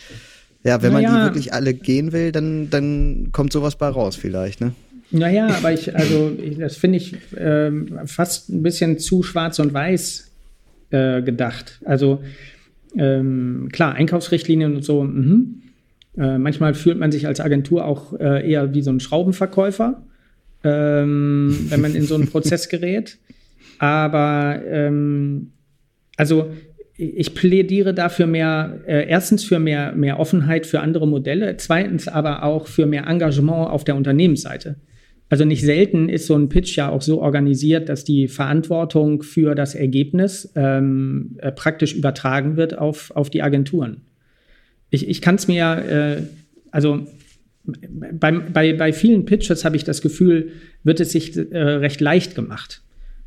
ja, 0.64 0.82
wenn 0.82 0.94
naja. 0.94 1.12
man 1.12 1.20
die 1.20 1.26
wirklich 1.28 1.54
alle 1.54 1.76
gehen 1.76 2.14
will, 2.14 2.32
dann, 2.32 2.72
dann 2.72 3.30
kommt 3.32 3.54
sowas 3.54 3.76
bei 3.76 3.88
raus 3.88 4.16
vielleicht, 4.16 4.60
ne? 4.60 4.74
Naja, 5.12 5.48
aber 5.48 5.72
ich, 5.74 5.96
also 5.96 6.36
ich, 6.42 6.58
das 6.58 6.78
finde 6.78 6.98
ich 6.98 7.16
ähm, 7.38 8.00
fast 8.06 8.50
ein 8.50 8.64
bisschen 8.64 8.98
zu 8.98 9.24
schwarz 9.24 9.60
und 9.60 9.74
weiß 9.74 10.32
äh, 10.90 11.22
gedacht. 11.22 11.80
Also 11.86 12.24
ähm, 12.98 13.70
klar, 13.72 13.96
Einkaufsrichtlinien 13.96 14.76
und 14.76 14.84
so. 14.84 15.04
Mh. 15.04 15.46
Äh, 16.18 16.38
manchmal 16.38 16.74
fühlt 16.74 17.00
man 17.00 17.12
sich 17.12 17.26
als 17.28 17.40
Agentur 17.40 17.86
auch 17.86 18.20
äh, 18.20 18.50
eher 18.50 18.74
wie 18.74 18.82
so 18.82 18.92
ein 18.92 19.00
Schraubenverkäufer, 19.00 20.04
ähm, 20.64 21.68
wenn 21.70 21.82
man 21.82 21.96
in 21.96 22.04
so 22.04 22.16
einen 22.16 22.28
Prozess 22.32 22.68
gerät. 22.68 23.18
Aber 23.80 24.62
ähm, 24.68 25.52
also 26.18 26.52
ich 26.98 27.34
plädiere 27.34 27.94
dafür 27.94 28.28
mehr, 28.28 28.82
äh, 28.86 29.08
erstens 29.08 29.44
für 29.44 29.58
mehr, 29.58 29.94
mehr 29.94 30.20
Offenheit 30.20 30.68
für 30.68 30.82
andere 30.82 31.08
Modelle, 31.08 31.58
zweitens 31.58 32.08
aber 32.08 32.44
auch 32.44 32.68
für 32.68 32.86
mehr 32.86 33.08
Engagement 33.08 33.70
auf 33.70 33.84
der 33.84 33.96
Unternehmensseite. 33.96 34.76
Also 35.32 35.46
nicht 35.46 35.62
selten 35.62 36.10
ist 36.10 36.28
so 36.28 36.36
ein 36.36 36.50
Pitch 36.50 36.76
ja 36.76 36.90
auch 36.90 37.02
so 37.02 37.22
organisiert, 37.22 37.88
dass 37.88 38.04
die 38.04 38.28
Verantwortung 38.28 39.24
für 39.24 39.56
das 39.56 39.76
Ergebnis 39.76 40.52
ähm, 40.58 41.38
äh, 41.38 41.54
praktisch 41.54 41.96
übertragen 41.96 42.58
wird 42.58 42.78
auf, 42.78 43.12
auf 43.16 43.30
die 43.30 43.42
Agenturen. 43.42 44.02
Ich, 44.90 45.08
ich 45.08 45.22
kann 45.22 45.36
es 45.36 45.48
mir, 45.48 45.86
äh, 45.88 46.24
also 46.72 47.08
bei, 47.64 48.34
bei, 48.34 48.74
bei 48.74 48.92
vielen 48.92 49.24
Pitches 49.24 49.64
habe 49.64 49.78
ich 49.78 49.86
das 49.86 50.02
Gefühl, 50.02 50.52
wird 50.84 51.00
es 51.00 51.14
sich 51.14 51.38
äh, 51.38 51.58
recht 51.58 52.02
leicht 52.02 52.36
gemacht. 52.36 52.82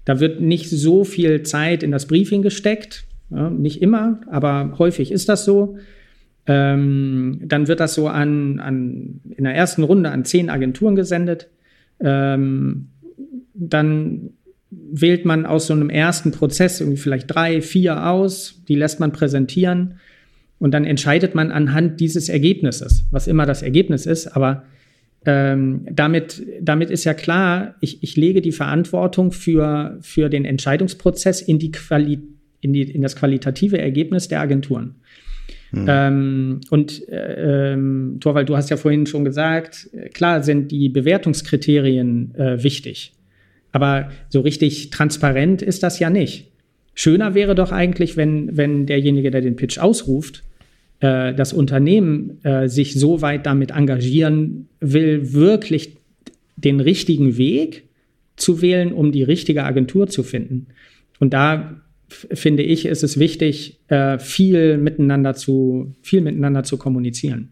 Da 0.05 0.20
wird 0.20 0.42
nicht 0.42 0.68
so 0.68 1.05
viel 1.05 1.42
Zeit 1.42 1.82
in 1.82 1.90
das 1.90 2.07
Briefing 2.07 2.42
gesteckt, 2.42 3.07
ja, 3.30 3.48
nicht 3.48 3.80
immer, 3.80 4.20
aber 4.30 4.74
häufig 4.78 5.11
ist 5.11 5.30
das 5.30 5.46
so. 5.46 5.78
Ähm, 6.46 7.40
dann 7.46 7.66
wird 7.66 7.80
das 7.80 7.94
so 7.94 8.09
an, 8.09 8.61
an, 8.61 9.22
in 9.34 9.44
der 9.44 9.55
ersten 9.55 9.82
Runde 9.82 10.11
an 10.11 10.26
zehn 10.26 10.50
Agenturen 10.50 10.96
gesendet 10.96 11.48
ähm, 12.01 12.88
dann 13.55 14.30
wählt 14.70 15.24
man 15.24 15.47
aus 15.47 15.66
so 15.68 15.74
einem 15.74 15.90
ersten 15.90 16.32
Prozess 16.32 16.80
irgendwie 16.80 16.99
vielleicht 16.99 17.32
drei, 17.32 17.61
vier 17.62 18.07
aus, 18.07 18.62
die 18.68 18.74
lässt 18.74 19.01
man 19.01 19.12
präsentieren 19.12 19.95
und 20.59 20.72
dann 20.72 20.84
entscheidet 20.84 21.34
man 21.34 21.51
anhand 21.53 22.01
dieses 22.01 22.28
Ergebnisses, 22.28 23.05
was 23.11 23.26
immer 23.26 23.47
das 23.47 23.62
Ergebnis 23.62 24.07
ist, 24.07 24.28
aber 24.28 24.64
ähm, 25.26 25.86
damit, 25.90 26.45
damit 26.61 26.90
ist 26.90 27.05
ja 27.05 27.14
klar, 27.14 27.76
ich, 27.80 28.03
ich 28.03 28.16
lege 28.16 28.42
die 28.42 28.53
Verantwortung 28.53 29.32
für, 29.32 29.99
für 30.03 30.28
den 30.28 30.45
Entscheidungsprozess 30.45 31.40
in, 31.40 31.59
die 31.59 31.70
Quali 31.70 32.20
in, 32.61 32.72
die, 32.72 32.82
in 32.82 33.03
das 33.03 33.16
qualitative 33.16 33.78
Ergebnis 33.78 34.28
der 34.28 34.40
Agenturen. 34.40 34.97
Mhm. 35.75 35.87
Ähm, 35.89 36.61
und 36.70 37.09
äh, 37.09 37.72
ähm, 37.72 38.18
Torwald, 38.20 38.49
du 38.49 38.57
hast 38.57 38.70
ja 38.70 38.77
vorhin 38.77 39.07
schon 39.07 39.25
gesagt, 39.25 39.89
äh, 39.93 40.09
klar 40.09 40.43
sind 40.43 40.70
die 40.70 40.89
Bewertungskriterien 40.89 42.35
äh, 42.35 42.62
wichtig. 42.62 43.12
Aber 43.72 44.11
so 44.29 44.41
richtig 44.41 44.91
transparent 44.91 45.61
ist 45.61 45.83
das 45.83 45.99
ja 45.99 46.11
nicht. 46.11 46.53
Schöner 46.95 47.35
wäre 47.35 47.55
doch 47.57 47.72
eigentlich, 47.72 48.16
wenn, 48.16 48.57
wenn 48.57 48.87
derjenige, 48.87 49.33
der 49.33 49.41
den 49.41 49.57
Pitch 49.57 49.79
ausruft, 49.79 50.45
äh, 51.01 51.35
das 51.35 51.53
Unternehmen 51.53 52.39
äh, 52.45 52.68
sich 52.68 52.95
so 52.95 53.20
weit 53.20 53.47
damit 53.47 53.72
engagieren 53.72 54.68
will, 54.81 55.33
wirklich 55.33 55.97
den 56.57 56.81
richtigen 56.81 57.37
Weg 57.37 57.89
zu 58.37 58.62
wählen, 58.62 58.93
um 58.93 59.12
die 59.12 59.22
richtige 59.22 59.64
Agentur 59.64 60.07
zu 60.07 60.22
finden. 60.22 60.68
Und 61.18 61.35
da 61.35 61.81
finde 62.32 62.62
ich, 62.62 62.86
ist 62.86 63.02
es 63.02 63.18
wichtig, 63.18 63.80
äh, 63.88 64.18
viel 64.18 64.78
miteinander 64.78 65.34
zu, 65.34 65.92
viel 66.02 66.20
miteinander 66.20 66.64
zu 66.64 66.76
kommunizieren. 66.78 67.50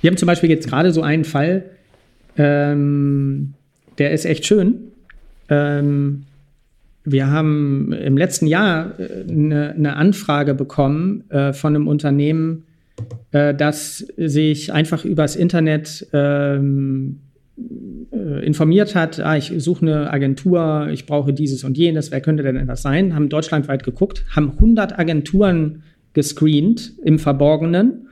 Wir 0.00 0.10
haben 0.10 0.16
zum 0.16 0.26
Beispiel 0.26 0.50
jetzt 0.50 0.68
gerade 0.68 0.92
so 0.92 1.02
einen 1.02 1.24
Fall, 1.24 1.70
ähm, 2.36 3.54
der 3.98 4.12
ist 4.12 4.24
echt 4.24 4.46
schön. 4.46 4.92
Ähm, 5.48 6.24
wir 7.04 7.28
haben 7.28 7.92
im 7.92 8.16
letzten 8.16 8.46
Jahr 8.46 8.94
eine, 8.98 9.70
äh, 9.70 9.74
eine 9.74 9.96
Anfrage 9.96 10.54
bekommen 10.54 11.24
äh, 11.30 11.52
von 11.52 11.74
einem 11.74 11.88
Unternehmen, 11.88 12.64
äh, 13.30 13.54
das 13.54 13.98
sich 14.16 14.72
einfach 14.72 15.04
übers 15.04 15.36
Internet 15.36 16.06
ähm, 16.12 17.20
äh, 17.20 17.25
informiert 17.56 18.94
hat, 18.94 19.18
ah, 19.18 19.36
ich 19.36 19.52
suche 19.56 19.86
eine 19.86 20.12
Agentur, 20.12 20.88
ich 20.92 21.06
brauche 21.06 21.32
dieses 21.32 21.64
und 21.64 21.78
jenes, 21.78 22.10
wer 22.10 22.20
könnte 22.20 22.42
denn 22.42 22.66
das 22.66 22.82
sein? 22.82 23.14
Haben 23.14 23.30
deutschlandweit 23.30 23.82
geguckt, 23.82 24.24
haben 24.34 24.52
100 24.52 24.98
Agenturen 24.98 25.82
gescreent 26.12 26.92
im 27.02 27.18
Verborgenen, 27.18 28.08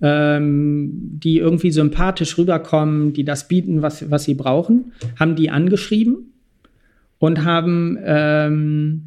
ähm, 0.00 0.90
die 1.22 1.38
irgendwie 1.38 1.70
sympathisch 1.70 2.36
rüberkommen, 2.38 3.12
die 3.12 3.24
das 3.24 3.48
bieten, 3.48 3.82
was, 3.82 4.10
was 4.10 4.24
sie 4.24 4.34
brauchen, 4.34 4.92
haben 5.18 5.36
die 5.36 5.50
angeschrieben 5.50 6.32
und 7.18 7.44
haben 7.44 7.98
ähm, 8.04 9.02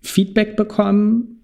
Feedback 0.00 0.56
bekommen 0.56 1.42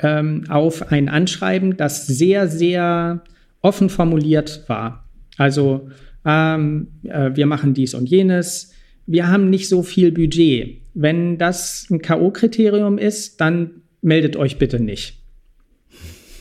ähm, 0.00 0.44
auf 0.48 0.90
ein 0.90 1.08
Anschreiben, 1.08 1.76
das 1.76 2.06
sehr, 2.06 2.48
sehr 2.48 3.22
offen 3.60 3.90
formuliert 3.90 4.64
war. 4.68 4.99
Also 5.40 5.88
ähm, 6.26 6.88
äh, 7.04 7.30
wir 7.32 7.46
machen 7.46 7.72
dies 7.72 7.94
und 7.94 8.10
jenes. 8.10 8.74
Wir 9.06 9.28
haben 9.28 9.48
nicht 9.48 9.70
so 9.70 9.82
viel 9.82 10.12
Budget. 10.12 10.82
Wenn 10.92 11.38
das 11.38 11.86
ein 11.90 12.02
K.O.-Kriterium 12.02 12.98
ist, 12.98 13.40
dann 13.40 13.70
meldet 14.02 14.36
euch 14.36 14.58
bitte 14.58 14.80
nicht. 14.80 15.18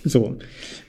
So. 0.04 0.36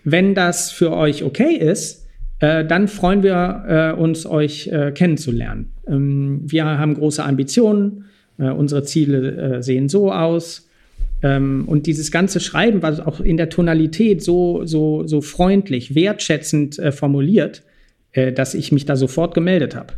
Wenn 0.03 0.35
das 0.35 0.73
für 0.73 0.91
euch 0.91 1.23
okay 1.23 1.55
ist, 1.55 2.09
äh, 2.41 2.65
dann 2.65 2.89
freuen 2.89 3.23
wir 3.23 3.95
äh, 3.97 4.01
uns, 4.01 4.27
euch 4.27 4.67
äh, 4.67 4.91
kennenzulernen. 4.91 5.71
Ähm, 5.87 6.43
wir 6.47 6.65
haben 6.65 6.95
große 6.95 7.23
Ambitionen. 7.23 8.07
Äh, 8.39 8.51
unsere 8.51 8.83
Ziele 8.83 9.59
äh, 9.59 9.63
sehen 9.63 9.89
so 9.89 10.11
aus. 10.11 10.69
Ähm, 11.23 11.63
und 11.69 11.87
dieses 11.87 12.11
ganze 12.11 12.41
Schreiben 12.41 12.83
war 12.83 13.07
auch 13.07 13.21
in 13.21 13.37
der 13.37 13.51
Tonalität 13.51 14.21
so, 14.21 14.65
so, 14.65 15.07
so 15.07 15.21
freundlich, 15.21 15.95
wertschätzend 15.95 16.77
äh, 16.81 16.91
formuliert, 16.91 17.63
dass 18.13 18.55
ich 18.55 18.73
mich 18.73 18.85
da 18.85 18.97
sofort 18.97 19.35
gemeldet 19.35 19.75
habe. 19.75 19.95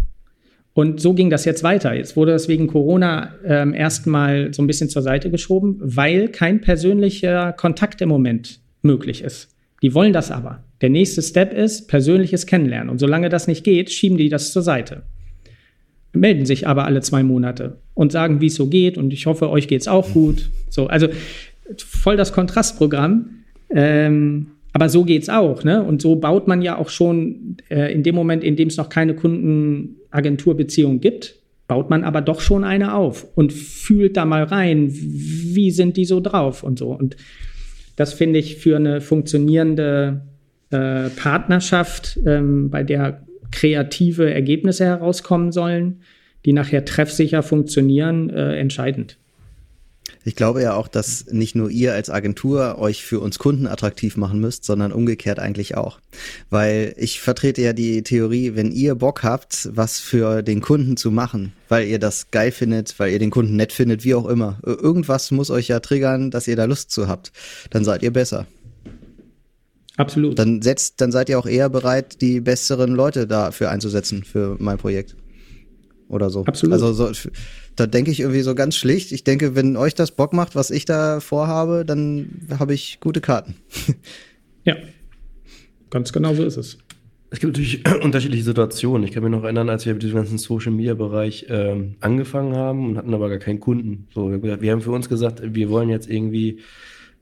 Und 0.75 1.01
so 1.01 1.13
ging 1.13 1.29
das 1.29 1.45
jetzt 1.45 1.63
weiter. 1.63 1.95
Jetzt 1.95 2.17
wurde 2.17 2.33
das 2.33 2.49
wegen 2.49 2.67
Corona 2.67 3.35
ähm, 3.45 3.75
erstmal 3.75 4.55
so 4.55 4.63
ein 4.63 4.67
bisschen 4.67 4.89
zur 4.89 5.03
Seite 5.03 5.31
geschoben, 5.31 5.77
weil 5.81 6.29
kein 6.29 6.61
persönlicher 6.61 7.53
Kontakt 7.53 8.01
im 8.01 8.09
Moment 8.09 8.61
möglich 8.81 9.23
ist. 9.23 9.55
Die 9.83 9.95
wollen 9.95 10.13
das 10.13 10.31
aber. 10.31 10.65
Der 10.81 10.91
nächste 10.91 11.21
Step 11.21 11.53
ist 11.53 11.89
persönliches 11.89 12.47
Kennenlernen. 12.47 12.89
Und 12.89 12.99
solange 12.99 13.29
das 13.29 13.49
nicht 13.49 13.65
geht, 13.65 13.91
schieben 13.91 14.17
die 14.17 14.29
das 14.29 14.53
zur 14.53 14.63
Seite. 14.63 15.03
Melden 16.13 16.47
sich 16.47 16.67
aber 16.67 16.85
alle 16.87 17.01
zwei 17.01 17.23
Monate 17.23 17.79
und 17.95 18.13
sagen, 18.13 18.41
wie 18.41 18.47
es 18.47 18.55
so 18.55 18.69
geht. 18.69 18.97
Und 18.97 19.13
ich 19.13 19.27
hoffe, 19.27 19.51
euch 19.51 19.69
geht 19.69 19.83
es 19.83 19.89
auch 19.89 20.13
gut. 20.13 20.51
So, 20.71 20.87
also 20.87 21.09
voll 21.77 22.17
das 22.17 22.33
Kontrastprogramm. 22.33 23.45
Ähm, 23.71 24.51
aber 24.73 24.89
so 24.89 25.05
geht 25.05 25.23
es 25.23 25.29
auch, 25.29 25.64
ne? 25.64 25.83
Und 25.83 26.01
so 26.01 26.16
baut 26.16 26.49
man 26.49 26.62
ja 26.62 26.79
auch 26.79 26.89
schon 26.89 27.57
äh, 27.68 27.93
in 27.93 28.03
dem 28.03 28.14
Moment, 28.14 28.43
in 28.43 28.57
dem 28.57 28.68
es 28.68 28.77
noch 28.77 28.89
keine 28.89 29.14
Kundenagenturbeziehung 29.14 31.01
gibt, 31.01 31.37
baut 31.68 31.91
man 31.91 32.05
aber 32.05 32.20
doch 32.20 32.41
schon 32.41 32.64
eine 32.64 32.95
auf 32.95 33.27
und 33.35 33.53
fühlt 33.53 34.16
da 34.16 34.25
mal 34.25 34.45
rein, 34.45 34.89
wie 34.93 35.70
sind 35.70 35.97
die 35.97 36.05
so 36.05 36.20
drauf 36.20 36.62
und 36.62 36.79
so. 36.79 36.91
Und 36.91 37.16
das 37.97 38.14
finde 38.14 38.39
ich 38.39 38.57
für 38.57 38.77
eine 38.77 39.01
funktionierende 39.01 40.23
äh, 40.70 41.09
Partnerschaft, 41.11 42.18
ähm, 42.27 42.70
bei 42.70 42.83
der 42.83 43.27
kreative 43.51 44.33
Ergebnisse 44.33 44.87
herauskommen 44.87 45.53
sollen, 45.53 46.01
die 46.45 46.53
nachher 46.53 46.85
treffsicher 46.85 47.43
funktionieren, 47.43 48.31
äh, 48.31 48.57
entscheidend. 48.57 49.18
Ich 50.25 50.37
glaube 50.37 50.62
ja 50.62 50.75
auch, 50.75 50.89
dass 50.89 51.27
nicht 51.31 51.55
nur 51.55 51.68
ihr 51.70 51.95
als 51.95 52.09
Agentur 52.11 52.79
euch 52.79 53.05
für 53.05 53.20
uns 53.20 53.39
Kunden 53.39 53.66
attraktiv 53.66 54.16
machen 54.16 54.41
müsst, 54.41 54.64
sondern 54.64 54.93
umgekehrt 54.93 55.39
eigentlich 55.39 55.77
auch. 55.77 55.99
Weil 56.51 56.95
ich 56.97 57.20
vertrete 57.20 57.62
ja 57.62 57.73
die 57.73 58.03
Theorie, 58.03 58.55
wenn 58.55 58.70
ihr 58.70 58.95
Bock 58.95 59.23
habt, 59.25 59.68
was 59.73 59.99
für 59.99 60.43
den 60.43 60.61
Kunden 60.61 60.97
zu 60.97 61.11
machen, 61.11 61.53
weil 61.68 61.89
ihr 61.89 61.99
das 61.99 62.31
geil 62.31 62.53
findet, 62.53 62.99
weil 62.99 63.12
ihr 63.12 63.18
den 63.18 63.31
Kunden 63.31 63.57
nett 63.57 63.73
findet, 63.73 64.05
wie 64.05 64.14
auch 64.14 64.27
immer. 64.27 64.59
Irgendwas 64.64 65.31
muss 65.31 65.51
euch 65.51 65.68
ja 65.68 65.81
triggern, 65.81 66.31
dass 66.31 66.47
ihr 66.47 66.57
da 66.57 66.64
Lust 66.66 66.91
zu 66.93 67.09
habt. 67.09 67.33
Dann 67.70 67.85
seid 67.85 68.03
ihr 68.03 68.12
besser. 68.12 68.47
Absolut. 69.97 70.39
Dann 70.39 70.62
setzt, 70.62 71.01
dann 71.01 71.12
seid 71.12 71.29
ihr 71.29 71.39
auch 71.39 71.47
eher 71.47 71.68
bereit, 71.68 72.20
die 72.23 72.41
besseren 72.41 72.95
Leute 72.95 73.27
dafür 73.27 73.70
einzusetzen 73.70 74.25
für 74.25 74.57
mein 74.59 74.79
Projekt. 74.79 75.16
Oder 76.09 76.31
so. 76.31 76.45
Absolut. 76.45 76.75
Also 76.75 76.93
so, 76.93 77.11
da 77.77 77.87
denke 77.87 78.11
ich 78.11 78.20
irgendwie 78.20 78.43
so 78.43 78.55
ganz 78.55 78.77
schlicht. 78.77 79.12
Ich 79.12 79.25
denke, 79.25 79.55
wenn 79.55 79.77
euch 79.77 79.95
das 79.95 80.11
Bock 80.11 80.33
macht, 80.33 80.55
was 80.55 80.70
ich 80.70 80.85
da 80.85 81.20
vorhabe, 81.20 81.85
dann 81.85 82.47
habe 82.59 82.75
ich 82.75 82.99
gute 83.01 83.20
Karten. 83.20 83.57
ja, 84.64 84.77
ganz 85.91 86.12
genau 86.12 86.35
so 86.35 86.45
ist 86.45 86.57
es. 86.57 86.79
Es 87.31 87.41
gibt 87.41 87.57
natürlich 87.57 87.83
unterschiedliche 88.03 88.45
Situationen. 88.45 89.05
Ich 89.05 89.12
kann 89.12 89.23
mich 89.23 89.33
noch 89.33 89.45
erinnern, 89.45 89.70
als 89.70 89.87
wir 89.87 89.95
mit 89.95 90.03
diesem 90.03 90.16
ganzen 90.16 90.39
Social 90.39 90.73
Media 90.73 90.95
Bereich 90.95 91.47
ähm, 91.49 91.97
angefangen 92.01 92.55
haben 92.55 92.91
und 92.91 92.99
hatten 92.99 93.14
aber 93.14 93.31
gar 93.31 93.39
keinen 93.39 93.61
Kunden. 93.61 94.07
So, 94.12 94.31
wir 94.43 94.73
haben 94.73 94.83
für 94.83 94.93
uns 94.93 95.09
gesagt, 95.09 95.43
wir 95.43 95.70
wollen 95.70 95.89
jetzt 95.89 96.11
irgendwie 96.11 96.61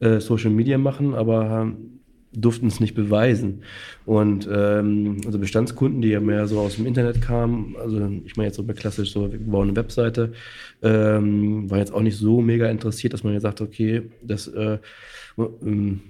äh, 0.01 0.18
Social 0.20 0.51
Media 0.51 0.78
machen, 0.78 1.14
aber 1.14 1.72
durften 2.32 2.68
es 2.68 2.80
nicht 2.80 2.94
beweisen. 2.94 3.62
Und 4.06 4.48
ähm, 4.52 5.20
also 5.26 5.38
Bestandskunden, 5.38 6.00
die 6.00 6.08
ja 6.08 6.20
mehr 6.20 6.46
so 6.46 6.60
aus 6.60 6.76
dem 6.76 6.86
Internet 6.86 7.20
kamen, 7.22 7.74
also 7.80 8.08
ich 8.24 8.36
meine 8.36 8.48
jetzt 8.48 8.56
so 8.56 8.64
klassisch 8.64 9.12
so, 9.12 9.32
wir 9.32 9.38
bauen 9.38 9.68
eine 9.68 9.76
Webseite, 9.76 10.32
ähm, 10.82 11.70
war 11.70 11.78
jetzt 11.78 11.92
auch 11.92 12.02
nicht 12.02 12.16
so 12.16 12.40
mega 12.40 12.68
interessiert, 12.68 13.12
dass 13.12 13.24
man 13.24 13.32
jetzt 13.32 13.42
sagt, 13.42 13.60
okay, 13.60 14.02
das 14.22 14.48
äh, 14.48 14.78
ähm, 15.38 16.00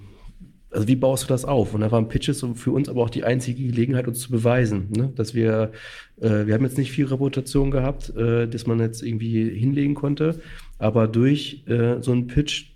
also 0.73 0.87
wie 0.87 0.97
baust 0.97 1.25
du 1.25 1.29
das 1.29 1.45
auf? 1.45 1.75
Und 1.75 1.81
da 1.81 1.91
waren 1.91 2.09
Pitches 2.09 2.45
für 2.55 2.71
uns 2.71 2.89
aber 2.89 3.03
auch 3.03 3.11
die 3.11 3.25
einzige 3.25 3.65
Gelegenheit, 3.67 4.07
uns 4.07 4.21
zu 4.21 4.31
beweisen, 4.31 4.89
ne? 4.97 5.13
dass 5.17 5.35
wir, 5.35 5.73
äh, 6.21 6.47
wir 6.47 6.55
haben 6.55 6.65
jetzt 6.65 6.79
nicht 6.79 6.93
viel 6.93 7.07
Reputation 7.07 7.71
gehabt, 7.71 8.15
äh, 8.17 8.47
dass 8.47 8.67
man 8.67 8.79
jetzt 8.79 9.03
irgendwie 9.03 9.51
hinlegen 9.51 9.95
konnte, 9.95 10.41
aber 10.79 11.09
durch 11.09 11.65
äh, 11.67 12.01
so 12.01 12.13
einen 12.13 12.29
Pitch 12.29 12.67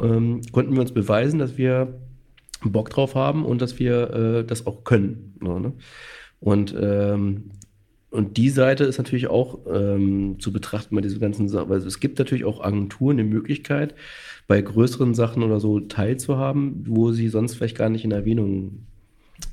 ähm, 0.00 0.40
konnten 0.50 0.72
wir 0.72 0.80
uns 0.80 0.92
beweisen, 0.92 1.38
dass 1.38 1.58
wir 1.58 1.94
Bock 2.70 2.90
drauf 2.90 3.14
haben 3.14 3.44
und 3.44 3.62
dass 3.62 3.78
wir 3.78 4.10
äh, 4.10 4.44
das 4.44 4.66
auch 4.66 4.84
können. 4.84 5.34
So, 5.40 5.58
ne? 5.58 5.72
Und 6.40 6.74
ähm, 6.78 7.50
und 8.12 8.36
die 8.36 8.50
Seite 8.50 8.84
ist 8.84 8.98
natürlich 8.98 9.28
auch 9.28 9.60
ähm, 9.72 10.36
zu 10.38 10.52
betrachten 10.52 10.94
bei 10.94 11.00
diesen 11.00 11.18
ganzen 11.18 11.48
Sachen. 11.48 11.72
Also 11.72 11.88
es 11.88 11.98
gibt 11.98 12.18
natürlich 12.18 12.44
auch 12.44 12.62
Agenturen 12.62 13.16
die 13.16 13.24
Möglichkeit, 13.24 13.94
bei 14.46 14.60
größeren 14.60 15.14
Sachen 15.14 15.42
oder 15.42 15.60
so 15.60 15.80
teilzuhaben, 15.80 16.84
wo 16.86 17.12
sie 17.12 17.28
sonst 17.28 17.54
vielleicht 17.54 17.78
gar 17.78 17.88
nicht 17.88 18.04
in 18.04 18.10
Erwähnung 18.10 18.82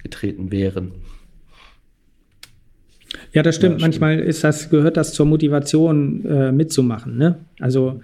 getreten 0.04 0.52
wären. 0.52 0.92
Ja, 3.32 3.44
das 3.44 3.56
stimmt. 3.56 3.80
Ja, 3.80 3.88
Manchmal 3.88 4.16
stimmt. 4.16 4.30
ist 4.30 4.44
das, 4.44 4.70
gehört 4.70 4.98
das 4.98 5.14
zur 5.14 5.26
Motivation 5.26 6.26
äh, 6.26 6.52
mitzumachen. 6.52 7.18
Ne? 7.18 7.40
Also 7.62 8.02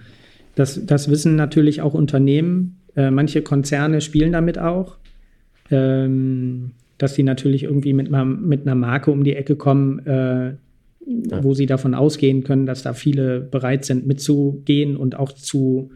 das, 0.54 0.86
das 0.86 1.10
wissen 1.10 1.36
natürlich 1.36 1.82
auch 1.82 1.92
Unternehmen, 1.92 2.78
äh, 2.96 3.10
manche 3.10 3.42
Konzerne 3.42 4.00
spielen 4.00 4.32
damit 4.32 4.58
auch, 4.58 4.96
ähm, 5.70 6.72
dass 6.98 7.14
sie 7.14 7.22
natürlich 7.22 7.64
irgendwie 7.64 7.92
mit 7.92 8.08
einer, 8.08 8.24
mit 8.24 8.62
einer 8.62 8.74
Marke 8.74 9.10
um 9.10 9.22
die 9.22 9.36
Ecke 9.36 9.56
kommen, 9.56 9.98
äh, 10.06 10.54
ja. 11.06 11.44
wo 11.44 11.54
sie 11.54 11.66
davon 11.66 11.94
ausgehen 11.94 12.42
können, 12.42 12.66
dass 12.66 12.82
da 12.82 12.94
viele 12.94 13.40
bereit 13.40 13.84
sind 13.84 14.06
mitzugehen 14.06 14.96
und 14.96 15.16
auch 15.16 15.32
zu, 15.32 15.90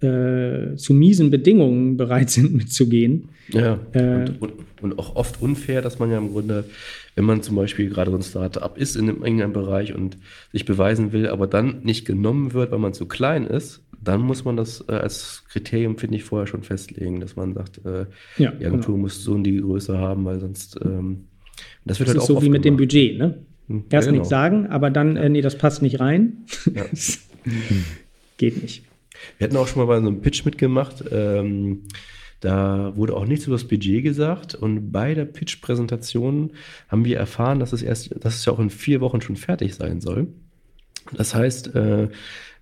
äh, 0.00 0.76
zu 0.76 0.92
miesen 0.92 1.30
Bedingungen 1.30 1.96
bereit 1.96 2.30
sind 2.30 2.54
mitzugehen. 2.54 3.30
Ja, 3.50 3.78
äh, 3.92 4.26
und, 4.28 4.42
und, 4.42 4.52
und, 4.82 4.98
auch 4.98 5.16
oft 5.16 5.40
unfair, 5.40 5.80
dass 5.80 5.98
man 5.98 6.10
ja 6.10 6.18
im 6.18 6.32
Grunde, 6.32 6.64
wenn 7.14 7.24
man 7.24 7.42
zum 7.42 7.56
Beispiel 7.56 7.88
gerade 7.88 8.10
so 8.10 8.18
ein 8.18 8.22
Start-up 8.22 8.76
ist 8.76 8.96
in 8.96 9.08
irgendeinem 9.08 9.54
Bereich 9.54 9.94
und 9.94 10.18
sich 10.52 10.66
beweisen 10.66 11.12
will, 11.12 11.28
aber 11.28 11.46
dann 11.46 11.80
nicht 11.82 12.04
genommen 12.04 12.52
wird, 12.52 12.70
weil 12.70 12.78
man 12.78 12.92
zu 12.92 13.06
klein 13.06 13.46
ist, 13.46 13.82
dann 14.00 14.20
muss 14.20 14.44
man 14.44 14.56
das 14.56 14.84
äh, 14.88 14.92
als 14.92 15.44
Kriterium, 15.48 15.98
finde 15.98 16.16
ich, 16.16 16.24
vorher 16.24 16.46
schon 16.46 16.62
festlegen, 16.62 17.20
dass 17.20 17.36
man 17.36 17.54
sagt, 17.54 17.80
äh, 17.84 18.06
ja, 18.36 18.52
die 18.52 18.66
Agentur 18.66 18.94
genau. 18.94 19.04
muss 19.04 19.22
so 19.22 19.32
und 19.32 19.44
die 19.44 19.60
Größe 19.60 19.98
haben, 19.98 20.24
weil 20.24 20.40
sonst 20.40 20.78
ähm, 20.84 21.24
das 21.84 21.98
wird 21.98 22.08
das 22.08 22.14
halt 22.14 22.24
ist 22.24 22.30
auch 22.30 22.40
so 22.40 22.42
wie 22.42 22.50
mit 22.50 22.62
gemacht. 22.62 22.64
dem 22.64 22.76
Budget, 22.76 23.18
ne? 23.18 23.38
Hm, 23.68 23.84
Erst 23.90 24.06
ja, 24.06 24.10
genau. 24.10 24.12
nichts 24.12 24.28
sagen, 24.28 24.66
aber 24.66 24.90
dann, 24.90 25.16
äh, 25.16 25.28
nee, 25.28 25.40
das 25.40 25.58
passt 25.58 25.82
nicht 25.82 26.00
rein. 26.00 26.44
Ja. 26.74 26.84
Geht 28.36 28.62
nicht. 28.62 28.84
Wir 29.36 29.46
hatten 29.46 29.56
auch 29.56 29.66
schon 29.66 29.80
mal 29.80 29.86
bei 29.86 30.00
so 30.00 30.06
einem 30.06 30.20
Pitch 30.20 30.44
mitgemacht. 30.44 31.04
Ähm, 31.10 31.82
da 32.40 32.96
wurde 32.96 33.16
auch 33.16 33.26
nichts 33.26 33.46
über 33.46 33.56
das 33.56 33.66
Budget 33.66 34.04
gesagt 34.04 34.54
und 34.54 34.92
bei 34.92 35.14
der 35.14 35.24
Pitch-Präsentation 35.24 36.52
haben 36.88 37.04
wir 37.04 37.18
erfahren, 37.18 37.58
dass 37.58 37.72
es 37.72 37.82
erst, 37.82 38.14
dass 38.24 38.36
es 38.36 38.44
ja 38.44 38.52
auch 38.52 38.60
in 38.60 38.70
vier 38.70 39.00
Wochen 39.00 39.20
schon 39.20 39.34
fertig 39.34 39.74
sein 39.74 40.00
soll. 40.00 40.28
Das 41.12 41.34
heißt, 41.34 41.74
äh, 41.74 42.08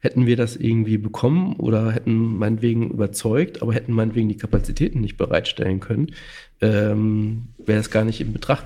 hätten 0.07 0.25
wir 0.25 0.37
das 0.37 0.55
irgendwie 0.55 0.99
bekommen 0.99 1.57
oder 1.57 1.91
hätten 1.91 2.39
meinetwegen 2.39 2.91
überzeugt, 2.91 3.61
aber 3.61 3.75
hätten 3.75 3.93
meinetwegen 3.93 4.29
die 4.29 4.37
Kapazitäten 4.37 5.01
nicht 5.01 5.17
bereitstellen 5.17 5.81
können, 5.81 6.13
ähm, 6.61 7.49
wäre 7.59 7.81
es 7.81 7.91
gar 7.91 8.05
nicht 8.05 8.21
in 8.21 8.33
Betracht 8.33 8.65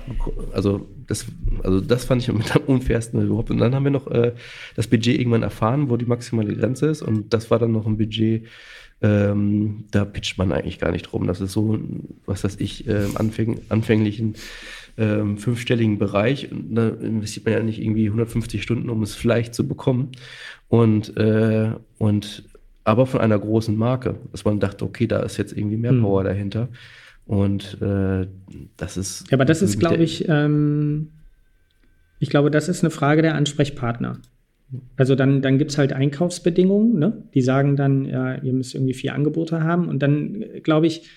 Also 0.53 0.87
das, 1.07 1.25
also 1.63 1.81
das 1.81 2.05
fand 2.05 2.21
ich 2.21 2.31
mit 2.31 2.55
am 2.55 2.61
unfairsten 2.67 3.19
überhaupt. 3.25 3.49
Und 3.49 3.57
dann 3.57 3.73
haben 3.73 3.83
wir 3.83 3.91
noch 3.91 4.05
äh, 4.05 4.33
das 4.75 4.85
Budget 4.85 5.17
irgendwann 5.17 5.41
erfahren, 5.41 5.89
wo 5.89 5.97
die 5.97 6.05
maximale 6.05 6.55
Grenze 6.55 6.85
ist. 6.85 7.01
Und 7.01 7.33
das 7.33 7.49
war 7.49 7.57
dann 7.57 7.71
noch 7.71 7.87
ein 7.87 7.97
Budget, 7.97 8.45
ähm, 9.01 9.85
da 9.89 10.05
pitcht 10.05 10.37
man 10.37 10.51
eigentlich 10.51 10.77
gar 10.77 10.91
nicht 10.91 11.03
drum. 11.03 11.25
Das 11.25 11.41
ist 11.41 11.53
so, 11.53 11.79
was 12.27 12.43
weiß 12.43 12.57
ich, 12.59 12.87
äh, 12.87 13.07
anfäng, 13.15 13.61
anfänglichen 13.69 14.35
ähm, 14.97 15.37
fünfstelligen 15.37 15.97
Bereich. 15.97 16.51
Und 16.51 16.75
da 16.75 16.89
investiert 16.89 17.45
man 17.45 17.53
ja 17.53 17.63
nicht 17.63 17.81
irgendwie 17.81 18.07
150 18.07 18.61
Stunden, 18.61 18.89
um 18.89 19.03
es 19.03 19.15
vielleicht 19.15 19.53
zu 19.53 19.67
bekommen. 19.67 20.11
Und, 20.67 21.15
äh, 21.17 21.71
und 21.97 22.43
aber 22.83 23.05
von 23.05 23.21
einer 23.21 23.37
großen 23.37 23.75
Marke, 23.75 24.15
dass 24.31 24.45
man 24.45 24.59
dachte, 24.59 24.85
okay, 24.85 25.07
da 25.07 25.19
ist 25.19 25.37
jetzt 25.37 25.55
irgendwie 25.55 25.77
mehr 25.77 25.91
hm. 25.91 26.01
Power 26.01 26.21
hm. 26.21 26.27
dahinter. 26.27 26.69
Und 27.25 27.81
äh, 27.81 28.27
das 28.77 28.97
ist. 28.97 29.29
Ja, 29.29 29.37
aber 29.37 29.45
das 29.45 29.61
ist, 29.61 29.79
glaube 29.79 30.03
ich, 30.03 30.27
ähm, 30.27 31.09
ich 32.19 32.29
glaube, 32.29 32.51
das 32.51 32.67
ist 32.67 32.83
eine 32.83 32.91
Frage 32.91 33.21
der 33.21 33.35
Ansprechpartner. 33.35 34.19
Also 34.95 35.15
dann, 35.15 35.41
dann 35.41 35.57
gibt 35.57 35.71
es 35.71 35.77
halt 35.77 35.91
Einkaufsbedingungen, 35.91 36.97
ne? 36.97 37.23
die 37.33 37.41
sagen 37.41 37.75
dann, 37.75 38.05
ja, 38.05 38.35
ihr 38.35 38.53
müsst 38.53 38.73
irgendwie 38.73 38.93
vier 38.93 39.13
Angebote 39.13 39.63
haben. 39.63 39.87
Und 39.87 40.01
dann, 40.01 40.43
glaube 40.63 40.87
ich, 40.87 41.09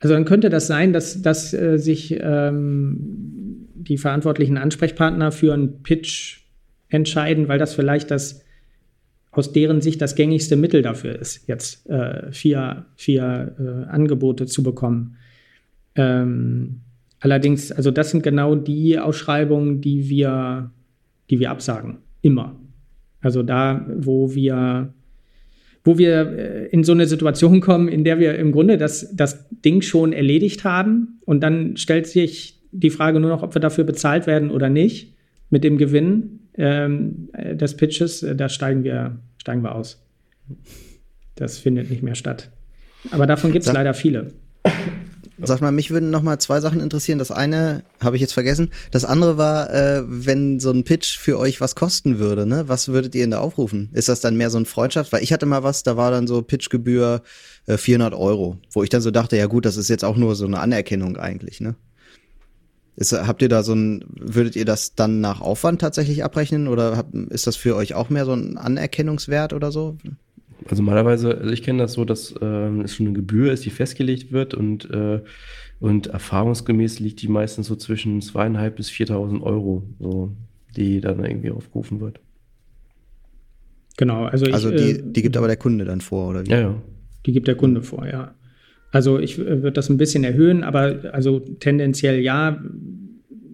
also 0.00 0.14
dann 0.14 0.24
könnte 0.24 0.50
das 0.50 0.66
sein, 0.66 0.92
dass, 0.92 1.22
dass 1.22 1.54
äh, 1.54 1.78
sich 1.78 2.16
ähm, 2.20 3.68
die 3.74 3.98
verantwortlichen 3.98 4.58
Ansprechpartner 4.58 5.32
für 5.32 5.54
einen 5.54 5.82
Pitch 5.82 6.40
entscheiden, 6.88 7.48
weil 7.48 7.58
das 7.58 7.74
vielleicht 7.74 8.10
das 8.10 8.42
aus 9.30 9.52
deren 9.52 9.80
Sicht 9.80 10.00
das 10.00 10.14
gängigste 10.14 10.56
Mittel 10.56 10.82
dafür 10.82 11.18
ist, 11.18 11.46
jetzt 11.46 11.88
äh, 11.90 12.32
vier, 12.32 12.86
vier 12.94 13.54
äh, 13.58 13.90
Angebote 13.90 14.46
zu 14.46 14.62
bekommen. 14.62 15.16
Ähm, 15.94 16.80
allerdings, 17.20 17.70
also 17.70 17.90
das 17.90 18.10
sind 18.10 18.22
genau 18.22 18.54
die 18.54 18.98
Ausschreibungen, 18.98 19.82
die 19.82 20.08
wir, 20.08 20.70
die 21.28 21.38
wir 21.38 21.50
absagen. 21.50 21.98
Immer. 22.22 22.58
Also 23.20 23.42
da, 23.42 23.86
wo 23.94 24.34
wir, 24.34 24.92
wo 25.86 25.98
wir 25.98 26.38
äh, 26.38 26.66
in 26.66 26.84
so 26.84 26.92
eine 26.92 27.06
Situation 27.06 27.60
kommen, 27.60 27.88
in 27.88 28.02
der 28.02 28.18
wir 28.18 28.36
im 28.36 28.50
Grunde 28.52 28.76
das, 28.76 29.14
das 29.14 29.48
Ding 29.64 29.82
schon 29.82 30.12
erledigt 30.12 30.64
haben 30.64 31.20
und 31.24 31.40
dann 31.40 31.76
stellt 31.76 32.08
sich 32.08 32.60
die 32.72 32.90
Frage 32.90 33.20
nur 33.20 33.30
noch, 33.30 33.42
ob 33.42 33.54
wir 33.54 33.60
dafür 33.60 33.84
bezahlt 33.84 34.26
werden 34.26 34.50
oder 34.50 34.68
nicht 34.68 35.14
mit 35.48 35.62
dem 35.62 35.78
Gewinn 35.78 36.40
ähm, 36.58 37.28
des 37.52 37.76
Pitches, 37.76 38.22
äh, 38.22 38.34
da 38.34 38.48
steigen 38.48 38.82
wir, 38.82 39.18
steigen 39.38 39.62
wir 39.62 39.74
aus. 39.74 40.04
Das 41.36 41.58
findet 41.58 41.88
nicht 41.90 42.02
mehr 42.02 42.16
statt. 42.16 42.50
Aber 43.12 43.26
davon 43.26 43.52
gibt 43.52 43.64
es 43.64 43.72
leider 43.72 43.94
viele. 43.94 44.32
Sag 45.38 45.60
mal, 45.60 45.70
mich 45.70 45.90
würden 45.90 46.10
noch 46.10 46.22
mal 46.22 46.38
zwei 46.38 46.60
Sachen 46.60 46.80
interessieren. 46.80 47.18
Das 47.18 47.30
eine 47.30 47.82
habe 48.00 48.16
ich 48.16 48.22
jetzt 48.22 48.32
vergessen. 48.32 48.70
Das 48.90 49.04
andere 49.04 49.36
war, 49.36 49.72
äh, 49.72 50.02
wenn 50.06 50.60
so 50.60 50.70
ein 50.70 50.84
Pitch 50.84 51.18
für 51.18 51.38
euch 51.38 51.60
was 51.60 51.74
kosten 51.74 52.18
würde, 52.18 52.46
ne? 52.46 52.68
Was 52.68 52.88
würdet 52.88 53.14
ihr 53.14 53.22
denn 53.22 53.32
da 53.32 53.40
aufrufen? 53.40 53.90
Ist 53.92 54.08
das 54.08 54.20
dann 54.20 54.36
mehr 54.36 54.48
so 54.48 54.58
ein 54.58 54.64
Freundschaft? 54.64 55.12
Weil 55.12 55.22
ich 55.22 55.32
hatte 55.32 55.44
mal 55.44 55.62
was, 55.62 55.82
da 55.82 55.96
war 55.96 56.10
dann 56.10 56.26
so 56.26 56.40
Pitchgebühr 56.40 57.22
äh, 57.66 57.76
400 57.76 58.14
Euro, 58.14 58.58
wo 58.72 58.82
ich 58.82 58.88
dann 58.88 59.02
so 59.02 59.10
dachte, 59.10 59.36
ja 59.36 59.46
gut, 59.46 59.66
das 59.66 59.76
ist 59.76 59.88
jetzt 59.88 60.04
auch 60.04 60.16
nur 60.16 60.34
so 60.36 60.46
eine 60.46 60.60
Anerkennung 60.60 61.18
eigentlich, 61.18 61.60
ne? 61.60 61.74
Ist, 62.96 63.12
habt 63.12 63.42
ihr 63.42 63.50
da 63.50 63.62
so 63.62 63.74
ein, 63.74 64.04
würdet 64.18 64.56
ihr 64.56 64.64
das 64.64 64.94
dann 64.94 65.20
nach 65.20 65.42
Aufwand 65.42 65.82
tatsächlich 65.82 66.24
abrechnen 66.24 66.66
oder 66.66 66.96
habt, 66.96 67.14
ist 67.14 67.46
das 67.46 67.54
für 67.54 67.76
euch 67.76 67.92
auch 67.92 68.08
mehr 68.08 68.24
so 68.24 68.32
ein 68.32 68.56
Anerkennungswert 68.56 69.52
oder 69.52 69.70
so? 69.70 69.98
Also 70.64 70.82
normalerweise, 70.82 71.38
also 71.38 71.50
ich 71.52 71.62
kenne 71.62 71.82
das 71.82 71.92
so, 71.92 72.04
dass 72.04 72.32
äh, 72.32 72.68
es 72.82 72.94
schon 72.94 73.06
eine 73.06 73.14
Gebühr 73.14 73.52
ist, 73.52 73.64
die 73.64 73.70
festgelegt 73.70 74.32
wird 74.32 74.54
und, 74.54 74.90
äh, 74.90 75.20
und 75.80 76.06
erfahrungsgemäß 76.08 76.98
liegt 77.00 77.22
die 77.22 77.28
meistens 77.28 77.66
so 77.66 77.76
zwischen 77.76 78.22
zweieinhalb 78.22 78.76
bis 78.76 78.88
4.000 78.88 79.42
Euro, 79.42 79.82
so, 80.00 80.32
die 80.76 81.00
dann 81.00 81.24
irgendwie 81.24 81.50
aufgerufen 81.50 82.00
wird. 82.00 82.20
Genau, 83.96 84.24
also 84.24 84.46
ich, 84.46 84.54
Also 84.54 84.70
die, 84.70 84.90
äh, 84.90 85.02
die 85.02 85.22
gibt 85.22 85.36
aber 85.36 85.46
der 85.46 85.56
Kunde 85.56 85.84
dann 85.84 86.00
vor, 86.00 86.28
oder 86.28 86.46
wie? 86.46 86.50
Ja, 86.50 86.60
ja. 86.60 86.82
Die 87.26 87.32
gibt 87.32 87.48
der 87.48 87.56
Kunde 87.56 87.82
vor, 87.82 88.06
ja. 88.06 88.34
Also 88.92 89.18
ich 89.18 89.38
äh, 89.38 89.62
würde 89.62 89.72
das 89.72 89.88
ein 89.88 89.96
bisschen 89.96 90.24
erhöhen, 90.24 90.64
aber 90.64 91.00
also 91.12 91.38
tendenziell 91.40 92.20
ja. 92.20 92.62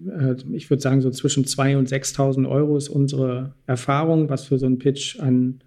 Äh, 0.09 0.35
ich 0.53 0.69
würde 0.71 0.83
sagen, 0.83 1.01
so 1.01 1.11
zwischen 1.11 1.45
2.000 1.45 1.77
und 1.79 1.89
6.000 1.89 2.49
Euro 2.49 2.77
ist 2.77 2.89
unsere 2.89 3.55
Erfahrung, 3.67 4.29
was 4.29 4.45
für 4.45 4.59
so 4.59 4.67
einen 4.67 4.79
Pitch 4.79 5.21
an 5.21 5.61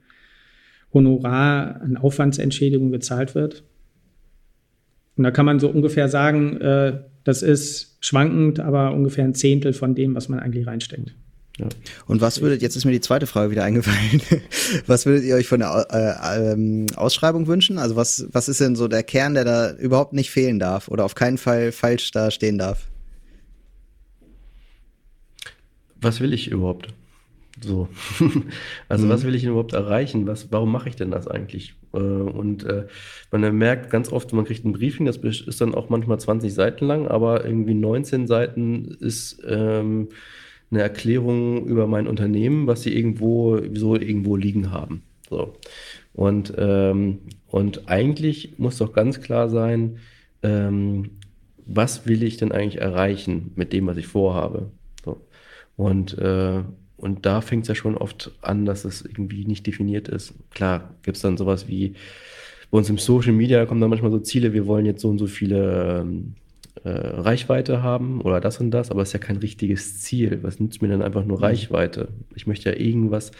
Honorar, 0.96 1.82
an 1.82 1.98
Aufwandsentschädigung 1.98 2.91
gezahlt 2.91 3.36
wird. 3.36 3.64
Und 5.18 5.24
da 5.24 5.32
kann 5.32 5.46
man 5.46 5.60
so 5.60 5.70
ungefähr 5.70 6.10
sagen, 6.10 6.60
äh, 6.60 7.00
das 7.24 7.43
ist 7.43 7.98
schwankend, 8.00 8.60
aber 8.60 8.93
ungefähr 8.93 9.24
ein 9.24 9.36
Zehntel 9.36 9.74
von 9.74 9.93
dem, 9.93 10.16
was 10.16 10.30
man 10.30 10.39
eigentlich 10.39 10.66
reinsteckt. 10.66 11.14
Ja. 11.60 11.68
Und 12.06 12.20
was 12.20 12.41
würdet, 12.41 12.62
jetzt 12.62 12.76
ist 12.76 12.84
mir 12.86 12.91
die 12.91 13.02
zweite 13.02 13.28
Frage 13.28 13.52
wieder 13.52 13.64
eingefallen, 13.64 14.22
was 14.88 15.06
würdet 15.06 15.24
ihr 15.24 15.36
euch 15.36 15.48
von 15.48 15.60
der 15.60 15.88
äh, 15.89 16.52
ähm, 16.54 16.88
Ausschreibung 16.96 17.48
wünschen? 17.48 17.78
Also 17.78 17.96
was, 17.96 18.28
was 18.32 18.50
ist 18.50 18.60
denn 18.60 18.76
so 18.76 18.88
der 18.88 19.04
Kern, 19.04 19.36
der 19.36 19.46
da 19.46 19.72
überhaupt 19.72 20.14
nicht 20.14 20.32
fehlen 20.32 20.60
darf 20.60 20.88
oder 20.89 21.06
auf 21.06 21.16
keinen 21.16 21.38
Fall 21.38 21.72
falsch 21.72 22.12
da 22.12 22.30
stehen 22.30 22.58
darf? 22.58 22.88
Was 26.02 26.20
will 26.20 26.34
ich 26.34 26.52
überhaupt? 26.52 26.93
So. 27.62 27.88
also 28.89 29.06
mhm. 29.06 29.10
was 29.10 29.24
will 29.24 29.36
ich 29.36 29.41
denn 29.41 29.51
überhaupt 29.51 29.74
erreichen? 29.74 30.28
Was, 30.28 30.51
warum 30.51 30.72
mache 30.72 30.89
ich 30.89 30.95
denn 30.95 31.12
das 31.12 31.28
eigentlich? 31.28 31.76
Äh, 31.93 31.97
und 31.97 32.64
äh, 32.66 32.88
man 33.32 33.58
merkt 33.58 33.89
ganz 33.89 34.12
oft, 34.12 34.34
man 34.34 34.45
kriegt 34.45 34.66
ein 34.66 34.74
Briefing, 34.74 35.06
das 35.06 35.18
ist 35.18 35.62
dann 35.62 35.74
auch 35.74 35.89
manchmal 35.89 36.20
20 36.20 36.53
Seiten 36.53 36.86
lang, 36.86 37.08
aber 37.08 37.45
irgendwie 37.45 37.74
19 37.74 38.28
Seiten 38.28 38.86
ist 38.99 39.41
ähm, 39.47 40.10
eine 40.72 40.82
Erklärung 40.82 41.66
über 41.66 41.88
mein 41.88 42.08
Unternehmen, 42.08 42.68
was 42.68 42.82
sie 42.82 42.95
irgendwo 42.95 43.62
so 43.74 43.95
irgendwo 43.95 44.36
liegen 44.36 44.72
haben. 44.72 45.03
So. 45.30 45.53
Und, 46.14 46.53
ähm, 46.58 47.20
und 47.47 47.89
eigentlich 47.89 48.58
muss 48.58 48.78
doch 48.78 48.93
ganz 48.93 49.22
klar 49.22 49.49
sein, 49.49 49.97
ähm, 50.43 51.12
was 51.66 52.06
will 52.06 52.24
ich 52.24 52.38
denn 52.38 52.51
eigentlich 52.51 52.82
erreichen 52.82 53.51
mit 53.56 53.74
dem, 53.74 53.88
was 53.88 53.97
ich 53.97 54.08
vorhabe? 54.08 54.72
So. 55.03 55.22
Und, 55.78 56.18
äh, 56.18 56.64
und 56.98 57.26
da 57.26 57.41
fängt 57.41 57.64
es 57.64 57.68
ja 57.68 57.76
schon 57.76 57.98
oft 57.98 58.32
an, 58.41 58.66
dass 58.66 58.86
es 58.86 59.04
irgendwie 59.04 59.46
nicht 59.46 59.68
definiert 59.68 60.08
ist. 60.08 60.34
Klar, 60.52 60.96
gibt 61.04 61.18
es 61.18 61.24
dann 61.24 61.38
sowas 61.38 61.68
wie, 61.68 61.96
bei 62.72 62.78
uns 62.78 62.89
im 62.89 62.98
Social 62.98 63.34
Media 63.34 63.66
kommen 63.66 63.82
dann 63.82 63.89
manchmal 63.89 64.12
so 64.12 64.20
Ziele, 64.20 64.54
wir 64.54 64.68
wollen 64.68 64.86
jetzt 64.86 65.02
so 65.02 65.10
und 65.10 65.18
so 65.18 65.28
viele 65.28 66.02
ähm, 66.02 66.36
äh, 66.84 66.89
Reichweite 66.89 67.84
haben 67.84 68.22
oder 68.22 68.41
das 68.41 68.60
und 68.60 68.72
das, 68.72 68.91
aber 68.91 69.02
es 69.02 69.10
ist 69.10 69.14
ja 69.14 69.20
kein 69.20 69.38
richtiges 69.38 70.00
Ziel. 70.00 70.39
Was 70.41 70.60
nützt 70.60 70.82
mir 70.82 70.88
denn 70.88 71.02
einfach 71.02 71.26
nur 71.26 71.38
mhm. 71.38 71.43
Reichweite? 71.43 72.10
Ich 72.36 72.48
möchte 72.48 72.70
ja 72.70 72.78
irgendwas 72.78 73.32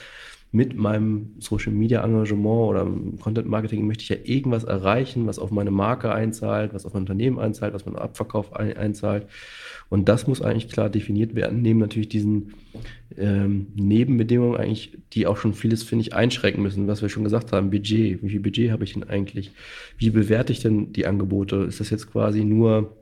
mit 0.52 0.76
meinem 0.76 1.36
Social 1.40 1.74
Media 1.74 2.02
Engagement 2.04 2.70
oder 2.70 2.88
Content 3.20 3.48
Marketing 3.48 3.86
möchte 3.86 4.04
ich 4.04 4.10
ja 4.10 4.16
irgendwas 4.24 4.64
erreichen, 4.64 5.28
was 5.28 5.38
auf 5.38 5.52
meine 5.52 5.72
Marke 5.72 6.14
einzahlt, 6.14 6.74
was 6.74 6.86
auf 6.86 6.94
mein 6.94 7.04
Unternehmen 7.04 7.40
einzahlt, 7.40 7.74
was 7.74 7.86
mein 7.86 7.98
Abverkauf 7.98 8.54
einzahlt. 8.54 9.28
Und 9.90 10.10
das 10.10 10.28
muss 10.28 10.42
eigentlich 10.42 10.70
klar 10.70 10.90
definiert 10.90 11.36
werden, 11.36 11.62
neben 11.62 11.80
natürlich 11.80 12.10
diesen 12.10 12.54
ähm, 13.18 13.68
Nebenbedingungen 13.76 14.58
eigentlich, 14.58 14.98
die 15.14 15.28
auch 15.28 15.38
schon 15.38 15.54
vieles, 15.54 15.84
finde 15.84 16.02
ich, 16.02 16.14
einschränken 16.14 16.64
müssen, 16.64 16.88
was 16.88 17.02
wir 17.02 17.10
schon 17.10 17.24
gesagt 17.24 17.52
haben, 17.52 17.70
Budget. 17.70 18.22
Wie 18.24 18.30
viel 18.30 18.40
Budget 18.40 18.72
habe 18.72 18.84
ich 18.84 18.94
denn 18.94 19.04
eigentlich? 19.04 19.52
Wie 19.98 20.10
bewerte 20.10 20.52
ich 20.52 20.60
denn 20.60 20.92
die 20.92 21.06
Angebote? 21.06 21.58
Ist 21.58 21.80
das 21.80 21.92
jetzt 21.92 22.12
quasi 22.12 22.44
nur 22.44 22.96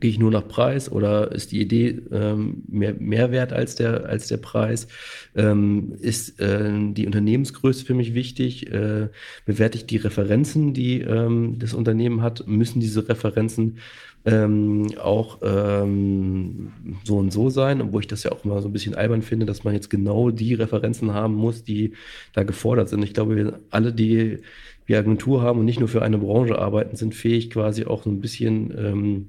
gehe 0.00 0.10
ich 0.10 0.18
nur 0.18 0.30
nach 0.30 0.46
Preis 0.46 0.90
oder 0.90 1.32
ist 1.32 1.52
die 1.52 1.60
Idee 1.60 2.00
ähm, 2.10 2.62
mehr, 2.68 2.94
mehr 2.94 3.30
wert 3.30 3.52
als 3.52 3.74
der, 3.74 4.06
als 4.06 4.28
der 4.28 4.36
Preis? 4.38 4.88
Ähm, 5.34 5.94
ist 6.00 6.40
äh, 6.40 6.70
die 6.92 7.06
Unternehmensgröße 7.06 7.84
für 7.84 7.94
mich 7.94 8.14
wichtig? 8.14 8.70
Äh, 8.72 9.08
bewerte 9.44 9.78
ich 9.78 9.86
die 9.86 9.96
Referenzen, 9.96 10.74
die 10.74 11.00
ähm, 11.00 11.58
das 11.58 11.74
Unternehmen 11.74 12.22
hat? 12.22 12.46
Müssen 12.46 12.80
diese 12.80 13.08
Referenzen 13.08 13.78
ähm, 14.24 14.86
auch 15.00 15.38
ähm, 15.42 16.72
so 17.04 17.16
und 17.16 17.32
so 17.32 17.50
sein, 17.50 17.80
obwohl 17.80 18.02
ich 18.02 18.06
das 18.06 18.22
ja 18.22 18.32
auch 18.32 18.44
immer 18.44 18.62
so 18.62 18.68
ein 18.68 18.72
bisschen 18.72 18.94
albern 18.94 19.22
finde, 19.22 19.46
dass 19.46 19.64
man 19.64 19.74
jetzt 19.74 19.90
genau 19.90 20.30
die 20.30 20.54
Referenzen 20.54 21.12
haben 21.12 21.34
muss, 21.34 21.64
die 21.64 21.94
da 22.32 22.44
gefordert 22.44 22.88
sind. 22.88 23.02
Ich 23.02 23.14
glaube, 23.14 23.36
wir 23.36 23.60
alle, 23.70 23.92
die 23.92 24.38
wir 24.86 24.98
Agentur 24.98 25.42
haben 25.42 25.60
und 25.60 25.64
nicht 25.64 25.80
nur 25.80 25.88
für 25.88 26.02
eine 26.02 26.18
Branche 26.18 26.58
arbeiten, 26.58 26.96
sind 26.96 27.14
fähig, 27.14 27.50
quasi 27.50 27.84
auch 27.84 28.02
so 28.02 28.10
ein 28.10 28.20
bisschen 28.20 28.72
ähm, 28.76 29.28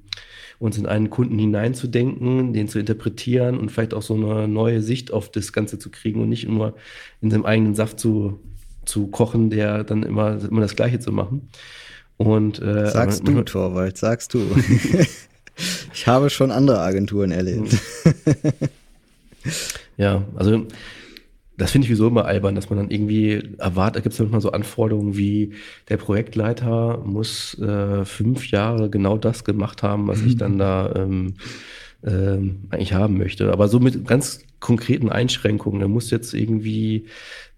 uns 0.60 0.78
in 0.78 0.86
einen 0.86 1.10
Kunden 1.10 1.38
hineinzudenken, 1.38 2.54
den 2.54 2.68
zu 2.68 2.80
interpretieren 2.80 3.58
und 3.58 3.72
vielleicht 3.72 3.94
auch 3.94 4.02
so 4.02 4.16
eine 4.16 4.48
neue 4.48 4.82
Sicht 4.82 5.12
auf 5.12 5.30
das 5.30 5.54
Ganze 5.54 5.80
zu 5.80 5.90
kriegen 5.90 6.22
und 6.22 6.30
nicht 6.30 6.48
nur 6.48 6.76
in 7.22 7.32
seinem 7.32 7.46
eigenen 7.46 7.76
Saft 7.76 8.00
zu, 8.00 8.40
zu 8.86 9.08
kochen, 9.08 9.50
der 9.50 9.84
dann 9.84 10.04
immer, 10.04 10.40
immer 10.44 10.62
das 10.62 10.76
Gleiche 10.76 11.00
zu 11.00 11.12
machen. 11.12 11.50
Und, 12.18 12.62
äh, 12.62 12.90
sagst 12.90 13.28
du, 13.28 13.42
Torwald, 13.44 13.98
sagst 13.98 14.34
du. 14.34 14.40
ich 15.94 16.08
habe 16.08 16.30
schon 16.30 16.52
andere 16.52 16.80
Agenturen 16.80 17.32
erlebt. 17.32 17.78
ja, 19.98 20.24
also 20.36 20.68
das 21.58 21.72
finde 21.72 21.86
ich 21.86 21.92
wieso 21.92 22.08
immer 22.08 22.26
albern, 22.26 22.56
dass 22.56 22.70
man 22.70 22.80
dann 22.80 22.90
irgendwie 22.90 23.56
erwartet, 23.60 23.98
da 23.98 24.00
gibt 24.02 24.14
es 24.14 24.20
manchmal 24.20 24.42
so 24.42 24.52
Anforderungen 24.52 25.16
wie, 25.16 25.54
der 25.90 25.98
Projektleiter 25.98 27.04
muss 27.06 27.60
äh, 27.60 28.06
fünf 28.06 28.50
Jahre 28.50 28.90
genau 28.90 29.18
das 29.18 29.44
gemacht 29.44 29.84
haben, 29.84 30.08
was 30.08 30.22
ich 30.22 30.36
dann 30.36 30.58
da 30.58 30.94
ähm, 30.96 31.36
ähm, 32.04 32.64
eigentlich 32.70 32.94
haben 32.94 33.18
möchte. 33.18 33.52
Aber 33.52 33.68
so 33.68 33.80
mit 33.80 34.08
ganz 34.08 34.44
konkreten 34.60 35.10
Einschränkungen. 35.10 35.80
Der 35.80 35.90
muss 35.90 36.10
jetzt 36.10 36.34
irgendwie, 36.34 37.06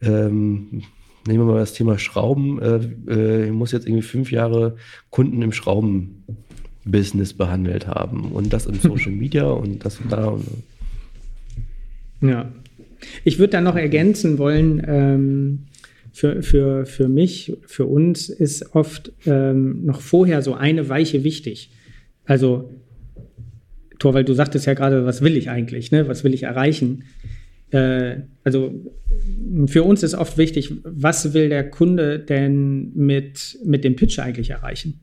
ähm, 0.02 0.84
nehmen 1.28 1.46
wir 1.48 1.54
mal 1.54 1.60
das 1.60 1.74
Thema 1.74 1.98
Schrauben, 1.98 2.60
äh, 2.62 3.46
äh, 3.48 3.52
muss 3.52 3.72
jetzt 3.72 3.88
irgendwie 3.88 4.02
fünf 4.02 4.32
Jahre 4.32 4.76
Kunden 5.12 5.42
im 5.42 5.52
Schraubenbusiness 5.52 7.34
behandelt 7.34 7.88
haben. 7.88 8.32
Und 8.32 8.54
das 8.54 8.66
im 8.66 8.76
Social 8.82 9.12
Media 9.12 9.46
und 9.46 9.86
das 9.86 10.00
und 10.00 10.12
da. 10.12 10.28
Und, 10.28 10.46
ja, 12.22 12.52
ich 13.24 13.40
würde 13.40 13.52
da 13.52 13.62
noch 13.62 13.76
ergänzen 13.76 14.38
wollen, 14.38 14.82
ähm, 14.88 15.66
für, 16.16 16.42
für, 16.42 16.86
für 16.86 17.10
mich, 17.10 17.58
für 17.66 17.86
uns 17.86 18.30
ist 18.30 18.74
oft 18.74 19.12
ähm, 19.26 19.84
noch 19.84 20.00
vorher 20.00 20.42
so 20.42 20.54
eine 20.54 20.88
Weiche 20.88 21.26
wichtig. 21.26 21.72
Also, 22.24 22.70
Torwald, 24.00 24.30
du 24.30 24.34
sagtest 24.34 24.66
ja 24.66 24.76
gerade, 24.76 25.06
was 25.06 25.22
will 25.22 25.36
ich 25.36 25.50
eigentlich, 25.50 25.92
ne? 25.92 26.08
was 26.08 26.24
will 26.24 26.34
ich 26.34 26.44
erreichen? 26.44 27.04
Äh, 27.72 28.22
also 28.46 28.74
für 29.68 29.84
uns 29.84 30.04
ist 30.04 30.16
oft 30.16 30.38
wichtig, 30.38 30.72
was 30.86 31.34
will 31.34 31.50
der 31.50 31.70
Kunde 31.70 32.20
denn 32.20 32.94
mit, 32.96 33.60
mit 33.66 33.84
dem 33.84 33.98
Pitch 33.98 34.18
eigentlich 34.20 34.52
erreichen? 34.52 35.02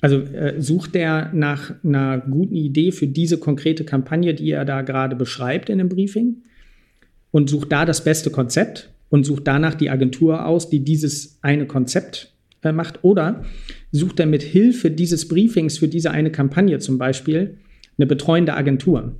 Also 0.00 0.18
äh, 0.18 0.60
sucht 0.60 0.96
der 0.96 1.30
nach 1.32 1.72
einer 1.84 2.18
guten 2.18 2.56
Idee 2.56 2.90
für 2.90 3.06
diese 3.06 3.38
konkrete 3.38 3.84
Kampagne, 3.84 4.34
die 4.34 4.50
er 4.50 4.64
da 4.64 4.82
gerade 4.82 5.14
beschreibt 5.14 5.70
in 5.70 5.78
dem 5.78 5.88
Briefing 5.88 6.42
und 7.34 7.50
sucht 7.50 7.72
da 7.72 7.84
das 7.84 8.04
beste 8.04 8.30
Konzept 8.30 8.90
und 9.08 9.24
sucht 9.24 9.48
danach 9.48 9.74
die 9.74 9.90
Agentur 9.90 10.46
aus, 10.46 10.70
die 10.70 10.84
dieses 10.84 11.40
eine 11.42 11.66
Konzept 11.66 12.32
äh, 12.62 12.70
macht. 12.70 13.02
Oder 13.02 13.42
sucht 13.90 14.20
er 14.20 14.26
mit 14.26 14.44
Hilfe 14.44 14.92
dieses 14.92 15.26
Briefings 15.26 15.78
für 15.78 15.88
diese 15.88 16.12
eine 16.12 16.30
Kampagne 16.30 16.78
zum 16.78 16.96
Beispiel 16.96 17.58
eine 17.98 18.06
betreuende 18.06 18.54
Agentur. 18.54 19.16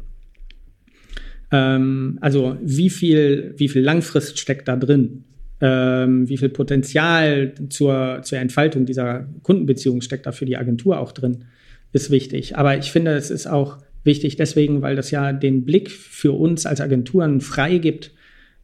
Ähm, 1.51 2.19
also 2.21 2.57
wie 2.63 2.89
viel, 2.89 3.53
wie 3.57 3.69
viel 3.69 3.83
Langfrist 3.83 4.39
steckt 4.39 4.69
da 4.69 4.77
drin? 4.77 5.25
Ähm, 5.61 6.29
wie 6.29 6.37
viel 6.37 6.51
Potenzial 6.51 7.55
zur, 7.69 8.21
zur 8.23 8.39
Entfaltung 8.39 8.87
dieser 8.87 9.27
Kundenbeziehung 9.43 10.03
steckt 10.03 10.27
da 10.27 10.31
für 10.31 10.47
die 10.47 10.57
Agentur 10.57 11.01
auch 11.01 11.11
drin, 11.11 11.47
ist 11.91 12.13
wichtig. 12.13 12.57
Aber 12.57 12.79
ich 12.79 12.93
finde, 12.93 13.11
es 13.15 13.33
ist 13.33 13.49
auch 13.49 13.79
wichtig 14.05 14.37
deswegen, 14.37 14.83
weil 14.83 14.97
das 14.97 15.11
ja 15.11 15.33
den 15.33 15.65
Blick 15.65 15.91
für 15.91 16.33
uns 16.33 16.67
als 16.67 16.81
Agenturen 16.81 17.41
freigibt 17.41 18.13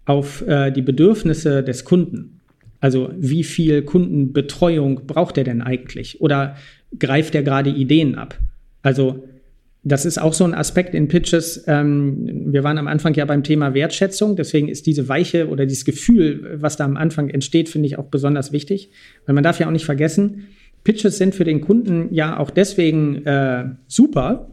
auf 0.04 0.46
äh, 0.46 0.70
die 0.70 0.82
Bedürfnisse 0.82 1.62
des 1.62 1.84
Kunden. 1.84 2.40
Also 2.80 3.10
wie 3.16 3.44
viel 3.44 3.82
Kundenbetreuung 3.82 5.06
braucht 5.06 5.36
er 5.38 5.44
denn 5.44 5.60
eigentlich? 5.60 6.20
Oder 6.20 6.56
greift 6.98 7.34
er 7.34 7.42
gerade 7.42 7.70
Ideen 7.70 8.14
ab? 8.14 8.38
Also 8.82 9.24
das 9.82 10.04
ist 10.04 10.20
auch 10.20 10.34
so 10.34 10.44
ein 10.44 10.54
Aspekt 10.54 10.94
in 10.94 11.08
Pitches. 11.08 11.64
Ähm, 11.66 12.52
wir 12.52 12.64
waren 12.64 12.76
am 12.76 12.86
Anfang 12.86 13.14
ja 13.14 13.24
beim 13.24 13.42
Thema 13.42 13.72
Wertschätzung, 13.72 14.36
deswegen 14.36 14.68
ist 14.68 14.86
diese 14.86 15.08
Weiche 15.08 15.48
oder 15.48 15.64
dieses 15.64 15.84
Gefühl, 15.84 16.58
was 16.60 16.76
da 16.76 16.84
am 16.84 16.96
Anfang 16.96 17.30
entsteht, 17.30 17.68
finde 17.68 17.86
ich 17.86 17.98
auch 17.98 18.06
besonders 18.06 18.52
wichtig. 18.52 18.90
Weil 19.26 19.34
man 19.34 19.44
darf 19.44 19.58
ja 19.58 19.66
auch 19.66 19.72
nicht 19.72 19.86
vergessen, 19.86 20.48
Pitches 20.84 21.18
sind 21.18 21.34
für 21.34 21.44
den 21.44 21.60
Kunden 21.60 22.08
ja 22.12 22.38
auch 22.38 22.50
deswegen 22.50 23.24
äh, 23.26 23.66
super. 23.86 24.50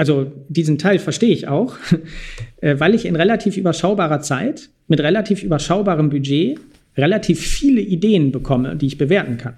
Also 0.00 0.32
diesen 0.48 0.78
Teil 0.78 0.98
verstehe 0.98 1.28
ich 1.28 1.46
auch, 1.46 1.76
äh, 2.62 2.80
weil 2.80 2.94
ich 2.94 3.04
in 3.04 3.16
relativ 3.16 3.58
überschaubarer 3.58 4.22
Zeit 4.22 4.70
mit 4.88 4.98
relativ 4.98 5.42
überschaubarem 5.42 6.08
Budget 6.08 6.58
relativ 6.96 7.40
viele 7.40 7.82
Ideen 7.82 8.32
bekomme, 8.32 8.76
die 8.76 8.86
ich 8.86 8.96
bewerten 8.96 9.36
kann. 9.36 9.56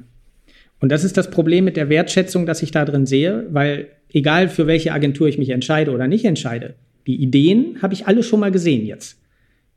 Und 0.80 0.90
das 0.90 1.04
ist 1.04 1.16
das 1.16 1.30
Problem 1.30 1.64
mit 1.64 1.76
der 1.76 1.88
Wertschätzung, 1.88 2.44
das 2.44 2.60
ich 2.60 2.72
da 2.72 2.84
drin 2.84 3.06
sehe, 3.06 3.46
weil 3.52 3.86
egal 4.12 4.48
für 4.48 4.66
welche 4.66 4.92
Agentur 4.92 5.28
ich 5.28 5.38
mich 5.38 5.50
entscheide 5.50 5.92
oder 5.92 6.08
nicht 6.08 6.24
entscheide, 6.24 6.74
die 7.06 7.22
Ideen 7.22 7.80
habe 7.80 7.94
ich 7.94 8.08
alle 8.08 8.24
schon 8.24 8.40
mal 8.40 8.50
gesehen 8.50 8.84
jetzt. 8.84 9.20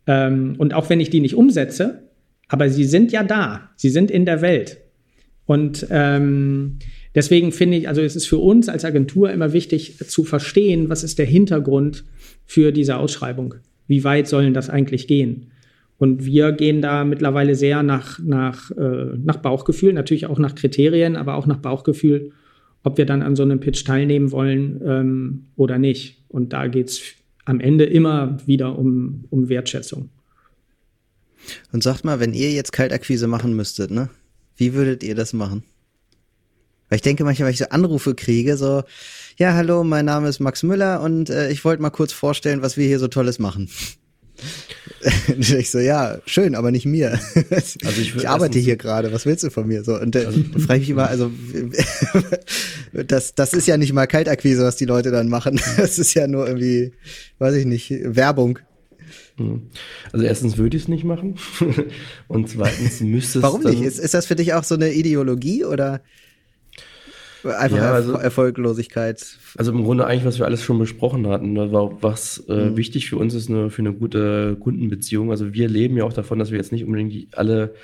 Ähm, 0.08 0.56
und 0.58 0.74
auch 0.74 0.90
wenn 0.90 1.00
ich 1.00 1.12
die 1.12 1.20
nicht 1.20 1.36
umsetze, 1.36 2.02
aber 2.48 2.72
sie 2.72 2.86
sind 2.86 3.12
ja 3.12 3.22
da, 3.22 3.70
sie 3.76 3.92
sind 3.92 4.10
in 4.10 4.26
der 4.26 4.42
Welt. 4.42 4.78
Und 5.46 5.86
ähm, 5.92 6.80
deswegen 7.16 7.52
finde 7.52 7.78
ich, 7.78 7.88
also 7.88 8.02
es 8.02 8.16
ist 8.16 8.28
für 8.28 8.38
uns 8.38 8.70
als 8.70 8.86
Agentur 8.86 9.32
immer 9.32 9.54
wichtig 9.54 9.98
zu 9.98 10.24
verstehen, 10.24 10.90
was 10.90 11.04
ist 11.04 11.18
der 11.18 11.26
Hintergrund 11.26 12.04
für 12.46 12.72
diese 12.72 12.98
Ausschreibung. 12.98 13.56
Wie 13.88 14.04
weit 14.04 14.28
sollen 14.28 14.54
das 14.54 14.70
eigentlich 14.70 15.08
gehen? 15.08 15.48
Und 15.98 16.26
wir 16.26 16.52
gehen 16.52 16.82
da 16.82 17.06
mittlerweile 17.06 17.56
sehr 17.56 17.82
nach, 17.82 18.20
nach, 18.20 18.70
äh, 18.72 19.18
nach 19.24 19.38
Bauchgefühl, 19.38 19.94
natürlich 19.94 20.26
auch 20.26 20.40
nach 20.40 20.54
Kriterien, 20.54 21.16
aber 21.16 21.36
auch 21.36 21.48
nach 21.48 21.60
Bauchgefühl 21.60 22.32
ob 22.86 23.00
wir 23.00 23.06
dann 23.06 23.24
an 23.24 23.36
so 23.36 23.44
einem 23.44 23.60
Pitch 23.60 23.84
teilnehmen 23.84 24.32
wollen 24.32 24.80
ähm, 24.86 25.46
oder 25.56 25.80
nicht. 25.80 26.24
Und 26.30 26.54
da 26.54 26.68
geht 26.68 26.90
es 26.90 27.02
am 27.44 27.60
Ende 27.60 27.84
immer 27.84 28.38
wieder 28.46 28.78
um, 28.78 29.26
um 29.32 29.50
Wertschätzung. 29.50 30.10
Und 31.72 31.84
sagt 31.84 32.06
mal, 32.06 32.20
wenn 32.20 32.34
ihr 32.34 32.52
jetzt 32.52 32.72
Kaltakquise 32.72 33.28
machen 33.28 33.56
müsstet, 33.56 33.90
ne? 33.90 34.10
Wie 34.56 34.74
würdet 34.74 35.04
ihr 35.04 35.16
das 35.16 35.34
machen? 35.34 35.64
Weil 36.90 36.98
ich 36.98 37.02
denke 37.02 37.24
manchmal, 37.24 37.48
wenn 37.48 37.54
ich 37.54 37.60
so 37.60 37.70
Anrufe 37.70 38.16
kriege, 38.16 38.58
so, 38.58 38.84
ja, 39.38 39.54
hallo, 39.54 39.84
mein 39.84 40.06
Name 40.06 40.30
ist 40.30 40.40
Max 40.40 40.64
Müller 40.64 41.02
und 41.02 41.30
äh, 41.30 41.50
ich 41.50 41.66
wollte 41.66 41.82
mal 41.82 41.90
kurz 41.90 42.14
vorstellen, 42.14 42.62
was 42.62 42.78
wir 42.78 42.88
hier 42.88 43.00
so 43.00 43.08
Tolles 43.08 43.40
machen. 43.40 43.70
ich 45.40 45.72
so, 45.72 45.80
ja, 45.80 46.20
schön, 46.26 46.56
aber 46.56 46.72
nicht 46.72 46.86
mir. 46.86 47.20
Also 47.52 48.02
ich, 48.02 48.16
ich 48.16 48.28
arbeite 48.28 48.60
hier 48.60 48.76
gerade, 48.76 49.12
was 49.12 49.26
willst 49.26 49.44
du 49.44 49.50
von 49.50 49.68
mir? 49.68 49.84
So, 49.84 50.00
und 50.00 50.16
äh, 50.16 50.26
also, 50.26 50.40
frage 50.60 50.82
ich 50.82 50.88
mich 50.88 50.90
immer, 50.90 51.10
also 51.10 51.32
das, 52.94 53.36
das 53.36 53.54
ist 53.54 53.68
ja 53.68 53.78
nicht 53.78 53.94
mal 53.94 54.08
Kaltakquise, 54.08 54.64
was 54.64 54.76
die 54.76 54.86
Leute 54.86 55.12
dann 55.12 55.30
machen. 55.30 55.60
Das 55.78 56.00
ist 56.00 56.14
ja 56.14 56.28
nur 56.28 56.48
irgendwie, 56.48 56.94
weiß 57.40 57.56
ich 57.56 57.66
nicht, 57.66 57.94
Werbung. 58.04 58.60
Hm. 59.38 59.70
Also 60.12 60.26
erstens 60.26 60.58
würde 60.58 60.78
ich 60.78 60.84
es 60.84 60.90
nicht 60.90 61.04
machen. 61.04 61.36
Und 62.28 62.50
zweitens 62.50 63.02
müsste 63.02 63.40
es. 63.40 63.44
Warum 63.44 63.64
nicht? 63.64 63.82
Ist, 63.82 64.00
ist 64.00 64.14
das 64.14 64.26
für 64.26 64.36
dich 64.36 64.54
auch 64.54 64.64
so 64.64 64.76
eine 64.76 64.94
Ideologie 64.94 65.66
oder? 65.66 66.02
Einfach 67.46 67.78
ja, 67.78 67.94
also, 67.94 68.14
Erfolglosigkeit. 68.14 69.38
Also 69.58 69.72
im 69.72 69.84
Grunde 69.84 70.06
eigentlich, 70.06 70.26
was 70.26 70.40
wir 70.40 70.46
alles 70.46 70.64
schon 70.64 70.80
besprochen 70.80 71.28
hatten, 71.28 71.54
ne, 71.54 71.72
was 71.72 72.44
äh, 72.50 72.70
mhm. 72.70 72.78
wichtig 72.78 73.10
für 73.10 73.18
uns 73.18 73.34
ist 73.34 73.50
eine, 73.50 73.70
für 73.70 73.82
eine 73.82 73.94
gute 73.94 74.58
Kundenbeziehung. 74.60 75.32
Also 75.32 75.54
wir 75.54 75.68
leben 75.68 75.98
ja 75.98 76.04
auch 76.04 76.14
davon, 76.14 76.40
dass 76.40 76.52
wir 76.52 76.58
jetzt 76.58 76.72
nicht 76.72 76.86
unbedingt 76.86 77.38
alle 77.38 77.76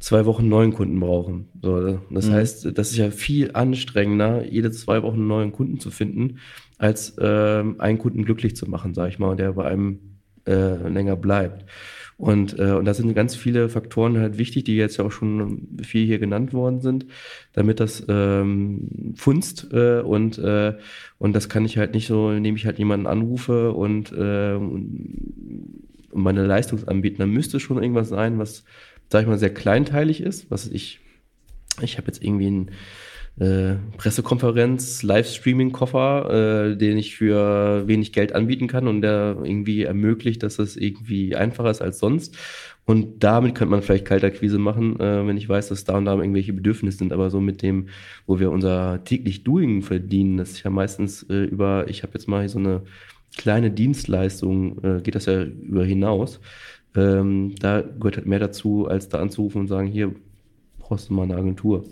zwei 0.00 0.26
Wochen 0.26 0.48
neuen 0.48 0.74
Kunden 0.74 1.00
brauchen. 1.00 1.48
So, 1.62 1.98
das 2.10 2.26
mhm. 2.28 2.32
heißt, 2.32 2.78
das 2.78 2.90
ist 2.90 2.96
ja 2.96 3.10
viel 3.10 3.52
anstrengender, 3.54 4.44
jede 4.44 4.70
zwei 4.70 5.02
Wochen 5.02 5.16
einen 5.16 5.28
neuen 5.28 5.52
Kunden 5.52 5.80
zu 5.80 5.90
finden, 5.90 6.38
als 6.78 7.16
äh, 7.18 7.62
einen 7.78 7.98
Kunden 7.98 8.24
glücklich 8.24 8.56
zu 8.56 8.68
machen, 8.68 8.94
sage 8.94 9.10
ich 9.10 9.18
mal, 9.18 9.36
der 9.36 9.52
bei 9.52 9.64
einem 9.64 10.00
äh, 10.46 10.88
länger 10.88 11.16
bleibt. 11.16 11.64
Und, 12.16 12.58
äh, 12.58 12.72
und 12.72 12.84
da 12.84 12.94
sind 12.94 13.14
ganz 13.14 13.34
viele 13.34 13.68
Faktoren 13.68 14.18
halt 14.18 14.38
wichtig, 14.38 14.64
die 14.64 14.76
jetzt 14.76 14.98
ja 14.98 15.04
auch 15.04 15.12
schon 15.12 15.68
viel 15.82 16.06
hier 16.06 16.18
genannt 16.18 16.52
worden 16.52 16.80
sind, 16.80 17.06
damit 17.52 17.80
das 17.80 18.04
ähm, 18.08 19.14
funzt 19.16 19.68
äh, 19.72 20.00
und, 20.00 20.38
äh, 20.38 20.74
und 21.18 21.34
das 21.34 21.48
kann 21.48 21.64
ich 21.64 21.76
halt 21.76 21.94
nicht 21.94 22.06
so, 22.06 22.30
indem 22.30 22.56
ich 22.56 22.66
halt 22.66 22.78
jemanden 22.78 23.06
anrufe 23.06 23.72
und, 23.72 24.12
äh, 24.12 24.54
und 24.54 25.82
meine 26.12 26.46
Leistung 26.46 26.86
anbieten. 26.86 27.18
Da 27.18 27.26
müsste 27.26 27.58
schon 27.58 27.82
irgendwas 27.82 28.08
sein, 28.08 28.38
was, 28.38 28.64
sag 29.10 29.22
ich 29.22 29.28
mal, 29.28 29.38
sehr 29.38 29.52
kleinteilig 29.52 30.20
ist, 30.20 30.50
was 30.50 30.68
ich, 30.68 31.00
ich 31.82 31.98
habe 31.98 32.06
jetzt 32.06 32.22
irgendwie 32.22 32.50
ein 32.50 32.70
äh, 33.38 33.74
Pressekonferenz, 33.96 35.02
Livestreaming-Koffer, 35.02 36.70
äh, 36.72 36.76
den 36.76 36.96
ich 36.96 37.16
für 37.16 37.86
wenig 37.86 38.12
Geld 38.12 38.34
anbieten 38.34 38.68
kann 38.68 38.86
und 38.86 39.00
der 39.02 39.38
irgendwie 39.42 39.82
ermöglicht, 39.82 40.42
dass 40.42 40.58
es 40.58 40.76
irgendwie 40.76 41.34
einfacher 41.34 41.70
ist 41.70 41.82
als 41.82 41.98
sonst. 41.98 42.36
Und 42.86 43.24
damit 43.24 43.54
könnte 43.54 43.70
man 43.70 43.82
vielleicht 43.82 44.04
Kaltakquise 44.04 44.58
machen, 44.58 45.00
äh, 45.00 45.26
wenn 45.26 45.36
ich 45.36 45.48
weiß, 45.48 45.68
dass 45.68 45.84
da 45.84 45.96
und 45.96 46.04
da 46.04 46.14
irgendwelche 46.14 46.52
Bedürfnisse 46.52 46.98
sind. 46.98 47.12
Aber 47.12 47.30
so 47.30 47.40
mit 47.40 47.62
dem, 47.62 47.88
wo 48.26 48.38
wir 48.38 48.50
unser 48.50 49.02
täglich 49.04 49.42
Doing 49.42 49.82
verdienen, 49.82 50.36
das 50.36 50.52
ist 50.52 50.62
ja 50.62 50.70
meistens 50.70 51.22
äh, 51.24 51.44
über, 51.44 51.88
ich 51.88 52.02
habe 52.02 52.12
jetzt 52.14 52.28
mal 52.28 52.48
so 52.48 52.58
eine 52.58 52.82
kleine 53.36 53.70
Dienstleistung, 53.70 54.84
äh, 54.84 55.00
geht 55.02 55.14
das 55.14 55.26
ja 55.26 55.42
über 55.42 55.84
hinaus. 55.84 56.40
Ähm, 56.94 57.54
da 57.58 57.80
gehört 57.80 58.18
halt 58.18 58.26
mehr 58.26 58.38
dazu, 58.38 58.86
als 58.86 59.08
da 59.08 59.18
anzurufen 59.18 59.62
und 59.62 59.68
sagen, 59.68 59.88
hier 59.88 60.14
brauchst 60.78 61.08
du 61.10 61.14
mal 61.14 61.24
eine 61.24 61.36
Agentur. 61.36 61.84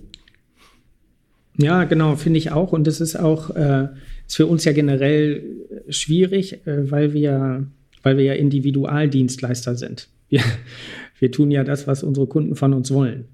Ja, 1.58 1.84
genau, 1.84 2.16
finde 2.16 2.38
ich 2.38 2.50
auch. 2.50 2.72
Und 2.72 2.86
das 2.86 3.00
ist 3.00 3.16
auch 3.16 3.54
äh, 3.54 3.88
ist 4.26 4.36
für 4.36 4.46
uns 4.46 4.64
ja 4.64 4.72
generell 4.72 5.42
schwierig, 5.88 6.66
äh, 6.66 6.90
weil 6.90 7.12
wir, 7.12 7.66
weil 8.02 8.16
wir 8.16 8.24
ja 8.24 8.32
Individualdienstleister 8.34 9.76
sind. 9.76 10.08
Wir, 10.28 10.40
wir 11.18 11.30
tun 11.30 11.50
ja 11.50 11.64
das, 11.64 11.86
was 11.86 12.02
unsere 12.02 12.26
Kunden 12.26 12.56
von 12.56 12.72
uns 12.72 12.92
wollen. 12.92 13.26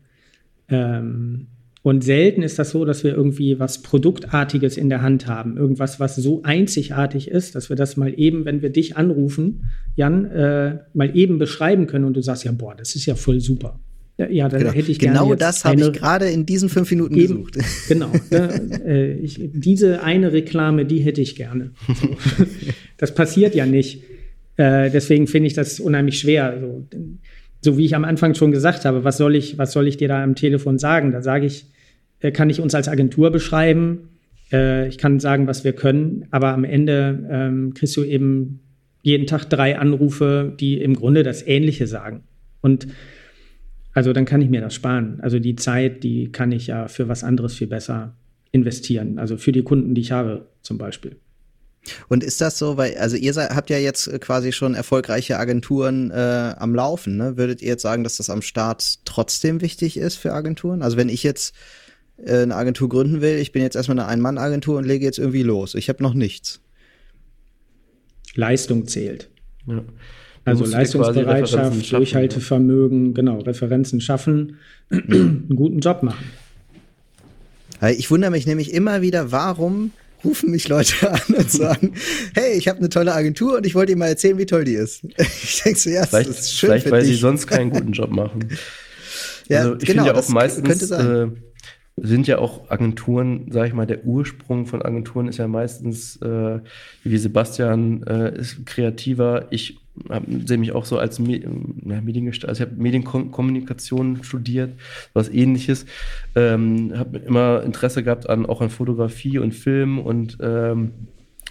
Ähm, 0.68 1.46
und 1.82 2.02
selten 2.02 2.42
ist 2.42 2.58
das 2.58 2.70
so, 2.70 2.84
dass 2.84 3.04
wir 3.04 3.14
irgendwie 3.14 3.60
was 3.60 3.82
Produktartiges 3.82 4.76
in 4.76 4.88
der 4.88 5.00
Hand 5.00 5.26
haben. 5.26 5.56
Irgendwas, 5.56 6.00
was 6.00 6.16
so 6.16 6.42
einzigartig 6.42 7.28
ist, 7.28 7.54
dass 7.54 7.68
wir 7.68 7.76
das 7.76 7.96
mal 7.96 8.12
eben, 8.18 8.44
wenn 8.44 8.60
wir 8.60 8.70
dich 8.70 8.96
anrufen, 8.96 9.70
Jan, 9.94 10.26
äh, 10.26 10.78
mal 10.92 11.16
eben 11.16 11.38
beschreiben 11.38 11.86
können 11.86 12.04
und 12.04 12.14
du 12.14 12.22
sagst 12.22 12.44
ja, 12.44 12.52
boah, 12.52 12.74
das 12.74 12.96
ist 12.96 13.06
ja 13.06 13.14
voll 13.14 13.40
super. 13.40 13.78
Ja, 14.18 14.48
dann 14.48 14.60
genau. 14.60 14.72
hätte 14.72 14.90
ich 14.90 14.98
gerne 14.98 15.16
Genau 15.16 15.34
das 15.36 15.64
habe 15.64 15.80
ich 15.80 15.92
gerade 15.92 16.28
in 16.28 16.44
diesen 16.44 16.68
fünf 16.68 16.90
Minuten 16.90 17.16
eben, 17.16 17.44
gesucht. 17.44 17.58
Genau. 17.88 18.10
Ne, 18.30 18.82
äh, 18.84 19.12
ich, 19.12 19.38
diese 19.52 20.02
eine 20.02 20.32
Reklame, 20.32 20.84
die 20.86 20.98
hätte 20.98 21.20
ich 21.20 21.36
gerne. 21.36 21.70
So. 21.86 22.16
Das 22.96 23.14
passiert 23.14 23.54
ja 23.54 23.64
nicht. 23.64 24.02
Äh, 24.56 24.90
deswegen 24.90 25.28
finde 25.28 25.46
ich 25.46 25.54
das 25.54 25.78
unheimlich 25.78 26.18
schwer. 26.18 26.58
So, 26.60 26.88
so, 27.60 27.78
wie 27.78 27.84
ich 27.84 27.94
am 27.94 28.04
Anfang 28.04 28.34
schon 28.34 28.50
gesagt 28.50 28.84
habe, 28.84 29.04
was 29.04 29.18
soll 29.18 29.36
ich, 29.36 29.56
was 29.56 29.70
soll 29.72 29.86
ich 29.86 29.98
dir 29.98 30.08
da 30.08 30.22
am 30.22 30.34
Telefon 30.34 30.78
sagen? 30.78 31.12
Da 31.12 31.22
sage 31.22 31.46
ich, 31.46 31.66
äh, 32.18 32.32
kann 32.32 32.50
ich 32.50 32.60
uns 32.60 32.74
als 32.74 32.88
Agentur 32.88 33.30
beschreiben. 33.30 34.08
Äh, 34.52 34.88
ich 34.88 34.98
kann 34.98 35.20
sagen, 35.20 35.46
was 35.46 35.62
wir 35.62 35.74
können, 35.74 36.26
aber 36.32 36.48
am 36.48 36.64
Ende 36.64 37.24
ähm, 37.30 37.74
kriegst 37.74 37.96
du 37.96 38.02
eben 38.02 38.60
jeden 39.02 39.28
Tag 39.28 39.44
drei 39.44 39.78
Anrufe, 39.78 40.52
die 40.58 40.80
im 40.80 40.94
Grunde 40.94 41.22
das 41.22 41.46
Ähnliche 41.46 41.86
sagen. 41.86 42.24
Und 42.60 42.88
also 43.99 44.12
dann 44.12 44.26
kann 44.26 44.40
ich 44.40 44.49
mir 44.49 44.61
das 44.61 44.74
sparen. 44.74 45.18
Also 45.22 45.40
die 45.40 45.57
Zeit, 45.57 46.05
die 46.05 46.30
kann 46.30 46.53
ich 46.53 46.68
ja 46.68 46.86
für 46.86 47.09
was 47.09 47.24
anderes 47.24 47.55
viel 47.55 47.66
besser 47.66 48.14
investieren. 48.53 49.18
Also 49.18 49.36
für 49.36 49.51
die 49.51 49.64
Kunden, 49.64 49.96
die 49.96 50.03
ich 50.03 50.12
habe, 50.12 50.46
zum 50.62 50.78
Beispiel. 50.78 51.16
Und 52.07 52.22
ist 52.22 52.40
das 52.40 52.59
so, 52.59 52.76
weil, 52.76 52.96
also 52.99 53.16
ihr 53.16 53.32
seid, 53.32 53.51
habt 53.51 53.70
ja 53.70 53.78
jetzt 53.78 54.09
quasi 54.20 54.53
schon 54.53 54.76
erfolgreiche 54.76 55.36
Agenturen 55.36 56.12
äh, 56.12 56.55
am 56.57 56.76
Laufen, 56.76 57.16
ne? 57.16 57.36
Würdet 57.36 57.61
ihr 57.61 57.70
jetzt 57.70 57.82
sagen, 57.82 58.05
dass 58.05 58.18
das 58.18 58.30
am 58.30 58.40
Start 58.40 59.01
trotzdem 59.05 59.62
wichtig 59.62 59.96
ist 59.96 60.14
für 60.14 60.32
Agenturen? 60.32 60.82
Also 60.82 60.96
wenn 60.96 61.09
ich 61.09 61.24
jetzt 61.24 61.57
äh, 62.24 62.42
eine 62.42 62.55
Agentur 62.55 62.88
gründen 62.88 63.20
will, 63.20 63.38
ich 63.38 63.51
bin 63.51 63.62
jetzt 63.62 63.74
erstmal 63.74 63.99
eine 63.99 64.07
Ein-Mann-Agentur 64.07 64.78
und 64.78 64.84
lege 64.84 65.05
jetzt 65.05 65.18
irgendwie 65.18 65.42
los. 65.42 65.74
Ich 65.74 65.88
habe 65.88 66.05
noch 66.05 66.14
nichts. 66.14 66.61
Leistung 68.36 68.86
zählt. 68.86 69.28
Ja. 69.66 69.82
Also 70.49 70.64
Leistungsbereitschaft, 70.64 71.92
Durchhaltevermögen, 71.92 73.14
genau, 73.14 73.40
Referenzen 73.40 74.01
schaffen, 74.01 74.57
einen 74.90 75.55
guten 75.55 75.80
Job 75.80 76.03
machen. 76.03 76.24
Ich 77.96 78.11
wundere 78.11 78.30
mich 78.30 78.46
nämlich 78.46 78.72
immer 78.72 79.03
wieder, 79.03 79.30
warum 79.30 79.92
rufen 80.24 80.51
mich 80.51 80.68
Leute 80.68 81.11
an 81.11 81.34
und 81.34 81.51
sagen, 81.51 81.94
hey, 82.34 82.57
ich 82.57 82.68
habe 82.68 82.78
eine 82.78 82.88
tolle 82.88 83.14
Agentur 83.14 83.57
und 83.59 83.66
ich 83.66 83.74
wollte 83.74 83.92
Ihnen 83.92 84.01
mal 84.01 84.09
erzählen, 84.09 84.38
wie 84.38 84.46
toll 84.46 84.64
die 84.64 84.74
ist. 84.74 85.03
Ich 85.18 85.62
denke 85.62 85.78
so, 85.78 85.90
ja, 85.90 86.07
vielleicht, 86.07 86.30
das 86.30 86.40
ist 86.40 86.59
schön 86.59 86.70
Vielleicht, 86.70 86.90
weil 86.90 87.03
dich. 87.03 87.11
sie 87.11 87.16
sonst 87.16 87.46
keinen 87.46 87.70
guten 87.70 87.92
Job 87.92 88.11
machen. 88.11 88.49
ja, 89.49 89.61
also 89.61 89.74
ich 89.74 89.86
genau, 89.86 90.05
finde 90.05 90.18
ja 90.18 90.24
auch 90.24 90.28
meistens 90.28 90.90
äh, 90.90 91.26
sind 92.03 92.26
ja 92.26 92.38
auch 92.38 92.70
Agenturen, 92.70 93.51
sage 93.51 93.68
ich 93.68 93.74
mal, 93.74 93.86
der 93.86 94.05
Ursprung 94.05 94.66
von 94.66 94.82
Agenturen 94.82 95.28
ist 95.28 95.38
ja 95.38 95.49
meistens, 95.49 96.16
äh, 96.22 96.61
wie 97.05 97.18
Sebastian 97.18 98.03
äh, 98.05 98.38
ist 98.38 98.66
kreativer, 98.66 99.46
ich 99.51 99.78
sehe 100.44 100.59
mich 100.59 100.72
auch 100.72 100.84
so 100.84 100.99
als 100.99 101.18
Me 101.18 101.40
ja, 101.40 102.01
Mediengestalter, 102.01 102.51
also 102.51 102.64
ich 102.64 102.70
habe 102.70 102.80
Medienkommunikation 102.80 104.22
studiert, 104.22 104.74
was 105.12 105.28
ähnliches. 105.28 105.86
Ähm, 106.34 106.92
habe 106.96 107.18
immer 107.18 107.62
Interesse 107.64 108.03
gehabt 108.03 108.28
an 108.28 108.46
auch 108.46 108.61
an 108.61 108.70
Fotografie 108.70 109.38
und 109.38 109.55
Film 109.55 109.99
und 109.99 110.38
ähm, 110.40 110.92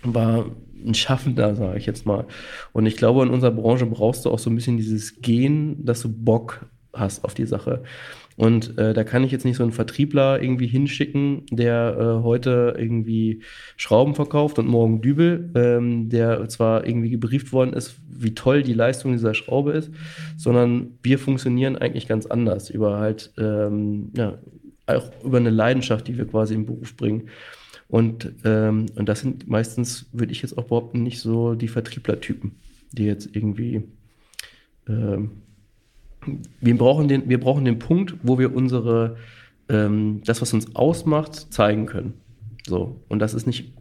war 0.04 0.46
ein 0.86 0.94
Schaffender, 0.94 1.56
sage 1.56 1.78
ich 1.78 1.86
jetzt 1.86 2.06
mal. 2.06 2.26
Und 2.72 2.86
ich 2.86 2.98
glaube, 2.98 3.24
in 3.24 3.30
unserer 3.30 3.52
Branche 3.52 3.86
brauchst 3.86 4.26
du 4.26 4.30
auch 4.30 4.40
so 4.40 4.50
ein 4.50 4.56
bisschen 4.56 4.78
dieses 4.78 5.22
Gehen, 5.22 5.84
dass 5.86 6.02
du 6.02 6.10
Bock 6.10 6.66
hast 6.94 7.24
auf 7.24 7.34
die 7.34 7.46
Sache. 7.46 7.84
Und 8.38 8.78
äh, 8.78 8.94
da 8.94 9.04
kann 9.04 9.24
ich 9.24 9.32
jetzt 9.32 9.46
nicht 9.46 9.58
so 9.58 9.64
einen 9.64 9.72
Vertriebler 9.72 10.40
irgendwie 10.40 10.68
hinschicken, 10.68 11.48
der 11.52 11.98
äh, 12.00 12.24
heute 12.24 12.76
irgendwie 12.78 13.42
Schrauben 13.78 14.14
verkauft 14.14 14.60
und 14.60 14.68
morgen 14.68 15.02
Dübel, 15.02 15.50
ähm, 15.56 16.10
der 16.10 16.48
zwar 16.48 16.86
irgendwie 16.86 17.10
gebrieft 17.10 17.52
worden 17.52 17.74
ist, 17.74 17.96
wie 18.08 18.36
toll 18.36 18.62
die 18.62 18.74
Leistung 18.74 19.12
dieser 19.12 19.34
Schraube 19.34 19.72
ist, 19.72 19.92
sondern 20.38 21.00
wir 21.02 21.18
funktionieren 21.18 21.78
eigentlich 21.78 22.08
ganz 22.08 22.28
anders 22.28 22.70
über 22.70 23.00
halt, 23.00 23.34
ähm, 23.40 24.12
ja, 24.16 24.38
auch 24.86 25.10
über 25.24 25.38
eine 25.38 25.50
Leidenschaft, 25.50 26.08
die 26.08 26.18
wir 26.18 26.28
quasi 26.28 26.54
im 26.54 26.68
Beruf 26.68 26.96
bringen. 26.96 27.30
Und, 27.90 28.34
ähm, 28.46 28.86
und 28.96 29.10
das 29.10 29.22
sind 29.22 29.48
meistens, 29.48 30.06
würde 30.14 30.32
ich 30.32 30.44
jetzt 30.44 30.60
auch 30.60 30.66
behaupten, 30.66 31.02
nicht 31.02 31.20
so 31.20 31.56
die 31.56 31.68
Vertrieblertypen, 31.68 32.52
die 32.92 33.06
jetzt 33.06 33.36
irgendwie 33.36 33.82
ähm, 34.88 35.32
wir 36.62 36.78
brauchen 36.78 37.08
den, 37.08 37.30
wir 37.30 37.40
brauchen 37.40 37.66
den 37.66 37.80
Punkt, 37.80 38.16
wo 38.24 38.40
wir 38.40 38.56
unsere, 38.56 39.18
ähm, 39.70 40.22
das, 40.26 40.42
was 40.42 40.54
uns 40.54 40.76
ausmacht, 40.76 41.54
zeigen 41.54 41.86
können. 41.86 42.14
So. 42.66 43.02
Und 43.08 43.20
das 43.20 43.34
ist 43.34 43.48
nicht 43.48 43.74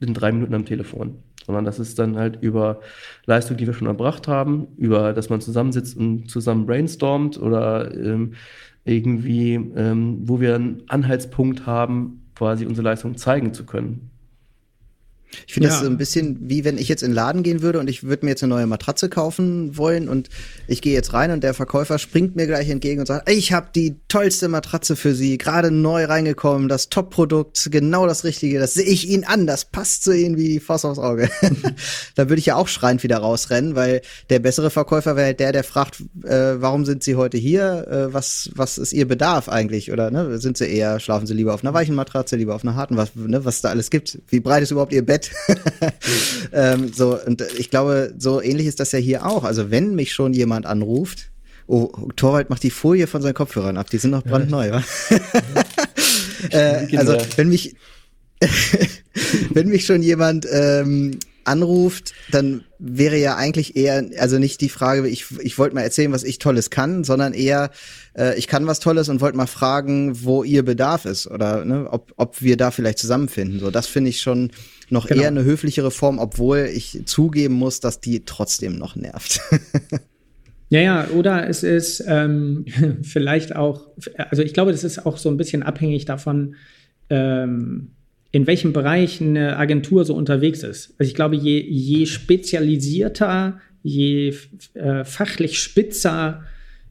in 0.00 0.14
drei 0.14 0.32
Minuten 0.32 0.54
am 0.54 0.64
Telefon, 0.64 1.16
sondern 1.46 1.64
das 1.64 1.78
ist 1.78 1.98
dann 1.98 2.16
halt 2.16 2.38
über 2.42 2.80
Leistung, 3.24 3.56
die 3.56 3.66
wir 3.66 3.74
schon 3.74 3.86
erbracht 3.86 4.28
haben, 4.28 4.68
über, 4.76 5.12
dass 5.12 5.30
man 5.30 5.40
zusammensitzt 5.40 5.96
und 5.96 6.30
zusammen 6.30 6.66
brainstormt 6.66 7.38
oder 7.40 7.94
ähm, 7.94 8.34
irgendwie, 8.84 9.54
ähm, 9.54 10.18
wo 10.22 10.40
wir 10.40 10.54
einen 10.54 10.82
Anhaltspunkt 10.88 11.66
haben, 11.66 12.22
quasi 12.34 12.66
unsere 12.66 12.84
Leistung 12.84 13.16
zeigen 13.16 13.54
zu 13.54 13.64
können. 13.64 14.10
Ich 15.46 15.54
finde 15.54 15.68
ja. 15.68 15.74
das 15.74 15.82
so 15.82 15.90
ein 15.90 15.98
bisschen 15.98 16.38
wie 16.48 16.64
wenn 16.64 16.78
ich 16.78 16.88
jetzt 16.88 17.02
in 17.02 17.10
den 17.10 17.14
Laden 17.14 17.42
gehen 17.42 17.62
würde 17.62 17.78
und 17.80 17.88
ich 17.88 18.02
würde 18.02 18.24
mir 18.24 18.30
jetzt 18.30 18.42
eine 18.42 18.54
neue 18.54 18.66
Matratze 18.66 19.08
kaufen 19.08 19.76
wollen 19.76 20.08
und 20.08 20.28
ich 20.68 20.82
gehe 20.82 20.94
jetzt 20.94 21.12
rein 21.12 21.30
und 21.30 21.42
der 21.42 21.54
Verkäufer 21.54 21.98
springt 21.98 22.36
mir 22.36 22.46
gleich 22.46 22.68
entgegen 22.68 23.00
und 23.00 23.06
sagt, 23.06 23.30
ich 23.30 23.52
habe 23.52 23.68
die 23.74 23.96
tollste 24.08 24.48
Matratze 24.48 24.96
für 24.96 25.14
Sie, 25.14 25.38
gerade 25.38 25.70
neu 25.70 26.04
reingekommen, 26.04 26.68
das 26.68 26.88
Top-Produkt, 26.88 27.68
genau 27.70 28.06
das 28.06 28.24
Richtige, 28.24 28.58
das 28.58 28.74
sehe 28.74 28.84
ich 28.84 29.08
Ihnen 29.08 29.24
an, 29.24 29.46
das 29.46 29.64
passt 29.64 30.04
zu 30.04 30.12
Ihnen 30.12 30.36
wie 30.36 30.48
die 30.48 30.60
Faust 30.60 30.84
aufs 30.84 30.98
Auge. 30.98 31.28
da 32.14 32.28
würde 32.28 32.38
ich 32.38 32.46
ja 32.46 32.56
auch 32.56 32.68
schreiend 32.68 33.02
wieder 33.02 33.18
rausrennen, 33.18 33.74
weil 33.74 34.02
der 34.30 34.38
bessere 34.38 34.70
Verkäufer 34.70 35.16
wäre 35.16 35.26
halt 35.26 35.40
der, 35.40 35.52
der 35.52 35.64
fragt, 35.64 36.00
äh, 36.24 36.60
warum 36.60 36.84
sind 36.84 37.02
Sie 37.02 37.16
heute 37.16 37.38
hier, 37.38 37.86
äh, 37.88 38.12
was, 38.12 38.50
was 38.54 38.78
ist 38.78 38.92
Ihr 38.92 39.06
Bedarf 39.06 39.48
eigentlich 39.48 39.92
oder 39.92 40.10
ne? 40.10 40.38
sind 40.38 40.56
Sie 40.56 40.66
eher, 40.66 41.00
schlafen 41.00 41.26
Sie 41.26 41.34
lieber 41.34 41.54
auf 41.54 41.64
einer 41.64 41.74
weichen 41.74 41.94
Matratze, 41.94 42.36
lieber 42.36 42.54
auf 42.54 42.64
einer 42.64 42.74
harten, 42.74 42.96
was, 42.96 43.14
ne, 43.14 43.44
was 43.44 43.60
da 43.60 43.70
alles 43.70 43.90
gibt, 43.90 44.18
wie 44.28 44.40
breit 44.40 44.62
ist 44.62 44.70
überhaupt 44.70 44.92
Ihr 44.92 45.04
Bett? 45.04 45.25
ähm, 46.52 46.92
so, 46.92 47.18
und 47.20 47.42
ich 47.58 47.70
glaube, 47.70 48.14
so 48.18 48.40
ähnlich 48.40 48.66
ist 48.66 48.80
das 48.80 48.92
ja 48.92 48.98
hier 48.98 49.26
auch. 49.26 49.44
Also 49.44 49.70
wenn 49.70 49.94
mich 49.94 50.12
schon 50.12 50.32
jemand 50.32 50.66
anruft, 50.66 51.30
oh, 51.66 51.90
Torwald 52.16 52.50
macht 52.50 52.62
die 52.62 52.70
Folie 52.70 53.06
von 53.06 53.22
seinen 53.22 53.34
Kopfhörern 53.34 53.76
ab, 53.76 53.90
die 53.90 53.98
sind 53.98 54.10
noch 54.10 54.22
brandneu, 54.22 54.68
ja. 54.68 54.84
äh, 56.50 56.96
also 56.96 57.16
wenn 57.36 57.48
mich, 57.48 57.74
wenn 59.52 59.68
mich 59.68 59.86
schon 59.86 60.02
jemand 60.02 60.46
ähm, 60.50 61.18
anruft, 61.46 62.12
dann 62.30 62.64
wäre 62.78 63.16
ja 63.18 63.36
eigentlich 63.36 63.76
eher, 63.76 64.04
also 64.18 64.38
nicht 64.38 64.60
die 64.60 64.68
Frage, 64.68 65.08
ich, 65.08 65.26
ich 65.40 65.58
wollte 65.58 65.74
mal 65.74 65.82
erzählen, 65.82 66.12
was 66.12 66.24
ich 66.24 66.38
Tolles 66.38 66.70
kann, 66.70 67.04
sondern 67.04 67.32
eher, 67.32 67.70
äh, 68.16 68.38
ich 68.38 68.46
kann 68.46 68.66
was 68.66 68.80
Tolles 68.80 69.08
und 69.08 69.20
wollte 69.20 69.36
mal 69.36 69.46
fragen, 69.46 70.24
wo 70.24 70.44
ihr 70.44 70.64
Bedarf 70.64 71.04
ist 71.04 71.26
oder 71.26 71.64
ne, 71.64 71.88
ob, 71.90 72.12
ob 72.16 72.42
wir 72.42 72.56
da 72.56 72.70
vielleicht 72.70 72.98
zusammenfinden. 72.98 73.60
So, 73.60 73.70
das 73.70 73.86
finde 73.86 74.10
ich 74.10 74.20
schon 74.20 74.50
noch 74.90 75.06
genau. 75.06 75.22
eher 75.22 75.28
eine 75.28 75.44
höflichere 75.44 75.90
Form, 75.90 76.18
obwohl 76.18 76.68
ich 76.72 77.02
zugeben 77.06 77.54
muss, 77.54 77.80
dass 77.80 78.00
die 78.00 78.24
trotzdem 78.24 78.78
noch 78.78 78.96
nervt. 78.96 79.40
Ja, 80.68 80.80
ja, 80.80 81.08
oder 81.10 81.48
es 81.48 81.62
ist 81.62 82.02
ähm, 82.06 82.64
vielleicht 83.02 83.54
auch, 83.54 83.86
also 84.16 84.42
ich 84.42 84.52
glaube, 84.52 84.72
das 84.72 84.82
ist 84.82 85.06
auch 85.06 85.16
so 85.16 85.28
ein 85.28 85.36
bisschen 85.36 85.62
abhängig 85.62 86.06
davon, 86.06 86.56
ähm, 87.08 87.92
in 88.32 88.46
welchem 88.46 88.72
Bereich 88.72 89.20
eine 89.20 89.56
Agentur 89.56 90.04
so 90.04 90.14
unterwegs 90.14 90.62
ist. 90.62 90.94
Also 90.98 91.08
ich 91.08 91.14
glaube, 91.14 91.36
je, 91.36 91.60
je 91.60 92.06
spezialisierter, 92.06 93.60
je 93.82 94.34
äh, 94.74 95.04
fachlich 95.04 95.58
spitzer 95.58 96.44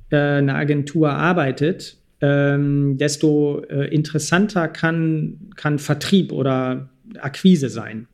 äh, 0.09 0.17
eine 0.17 0.55
Agentur 0.55 1.11
arbeitet, 1.11 1.97
ähm, 2.21 2.97
desto 2.97 3.61
äh, 3.69 3.93
interessanter 3.93 4.67
kann, 4.67 5.51
kann 5.55 5.79
Vertrieb 5.79 6.31
oder 6.31 6.89
Akquise 7.19 7.69
sein. 7.69 8.07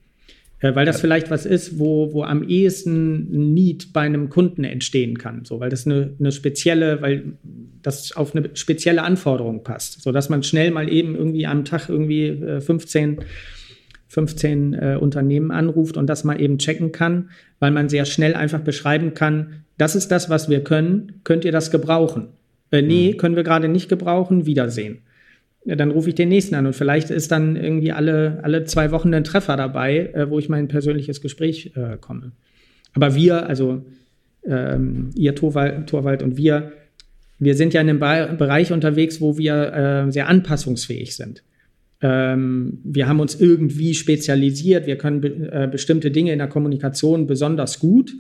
Äh, 0.62 0.76
weil 0.76 0.86
das 0.86 0.98
ja. 0.98 1.02
vielleicht 1.02 1.30
was 1.30 1.46
ist, 1.46 1.78
wo, 1.80 2.14
wo 2.14 2.24
am 2.24 2.48
ehesten 2.48 3.28
ein 3.34 3.54
Need 3.54 3.94
bei 3.94 4.02
einem 4.02 4.30
Kunden 4.30 4.64
entstehen 4.64 5.18
kann. 5.18 5.44
So, 5.44 5.60
weil 5.60 5.70
das 5.70 5.86
eine, 5.86 6.14
eine 6.20 6.32
spezielle, 6.32 7.02
weil 7.02 7.34
das 7.82 8.16
auf 8.16 8.36
eine 8.36 8.52
spezielle 8.54 9.04
Anforderung 9.04 9.64
passt. 9.64 10.02
So 10.02 10.12
dass 10.12 10.30
man 10.30 10.44
schnell 10.44 10.72
mal 10.72 10.92
eben 10.92 11.16
irgendwie 11.16 11.48
am 11.48 11.66
Tag 11.66 11.90
irgendwie 11.90 12.62
15, 12.62 13.18
äh, 13.18 13.22
15 14.08 14.74
äh, 14.74 14.98
Unternehmen 15.00 15.52
anruft 15.52 15.98
und 15.98 16.08
das 16.08 16.24
mal 16.24 16.40
eben 16.40 16.60
checken 16.60 16.92
kann, 16.92 17.30
weil 17.60 17.72
man 17.72 17.90
sehr 17.90 18.06
schnell 18.06 18.36
einfach 18.36 18.60
beschreiben 18.60 19.14
kann, 19.14 19.64
das 19.78 19.96
ist 19.96 20.10
das, 20.10 20.30
was 20.30 20.48
wir 20.48 20.64
können, 20.64 21.22
könnt 21.24 21.44
ihr 21.44 21.52
das 21.52 21.72
gebrauchen? 21.72 22.28
Äh, 22.70 22.84
nee, 22.84 23.14
mhm. 23.14 23.18
können 23.18 23.36
wir 23.36 23.44
gerade 23.44 23.68
nicht 23.68 23.90
gebrauchen, 23.90 24.46
Wiedersehen 24.46 25.00
ja, 25.64 25.76
dann 25.76 25.92
rufe 25.92 26.10
ich 26.10 26.16
den 26.16 26.30
nächsten 26.30 26.56
an 26.56 26.66
und 26.66 26.76
vielleicht 26.76 27.10
ist 27.10 27.32
dann 27.32 27.56
irgendwie 27.56 27.92
alle, 27.92 28.40
alle 28.44 28.64
zwei 28.64 28.92
Wochen 28.92 29.14
ein 29.14 29.24
Treffer 29.24 29.58
dabei, 29.58 30.12
äh, 30.14 30.30
wo 30.30 30.40
ich 30.40 30.50
mein 30.50 30.68
persönliches 30.68 31.22
Gespräch 31.22 31.74
äh, 31.76 31.98
komme. 32.00 32.32
Aber 32.94 33.16
wir, 33.16 33.48
also 33.48 33.86
ähm, 34.44 35.12
ihr 35.16 35.36
Torwald, 35.36 36.24
und 36.24 36.38
wir, 36.38 36.72
wir 37.38 37.56
sind 37.56 37.74
ja 37.74 37.82
in 37.82 37.90
einem 37.90 38.00
Be 38.00 38.36
Bereich 38.38 38.72
unterwegs, 38.72 39.22
wo 39.22 39.38
wir 39.38 39.74
äh, 40.08 40.12
sehr 40.12 40.28
anpassungsfähig 40.28 41.16
sind. 41.16 41.44
Ähm, 42.02 42.80
wir 42.84 43.08
haben 43.08 43.20
uns 43.20 43.40
irgendwie 43.40 43.94
spezialisiert, 43.94 44.88
wir 44.88 44.98
können 44.98 45.22
be 45.22 45.30
äh, 45.52 45.68
bestimmte 45.72 46.10
Dinge 46.10 46.34
in 46.34 46.40
der 46.40 46.48
Kommunikation 46.48 47.28
besonders 47.28 47.80
gut 47.80 48.12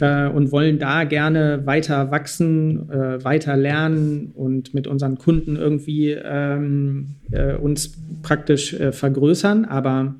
äh, 0.00 0.26
und 0.26 0.52
wollen 0.52 0.78
da 0.78 1.04
gerne 1.04 1.66
weiter 1.66 2.10
wachsen, 2.10 2.90
äh, 2.90 3.24
weiter 3.24 3.56
lernen 3.56 4.32
und 4.34 4.74
mit 4.74 4.86
unseren 4.86 5.18
Kunden 5.18 5.56
irgendwie 5.56 6.10
ähm, 6.10 7.16
äh, 7.30 7.54
uns 7.54 7.94
praktisch 8.22 8.74
äh, 8.74 8.92
vergrößern. 8.92 9.64
Aber 9.64 10.14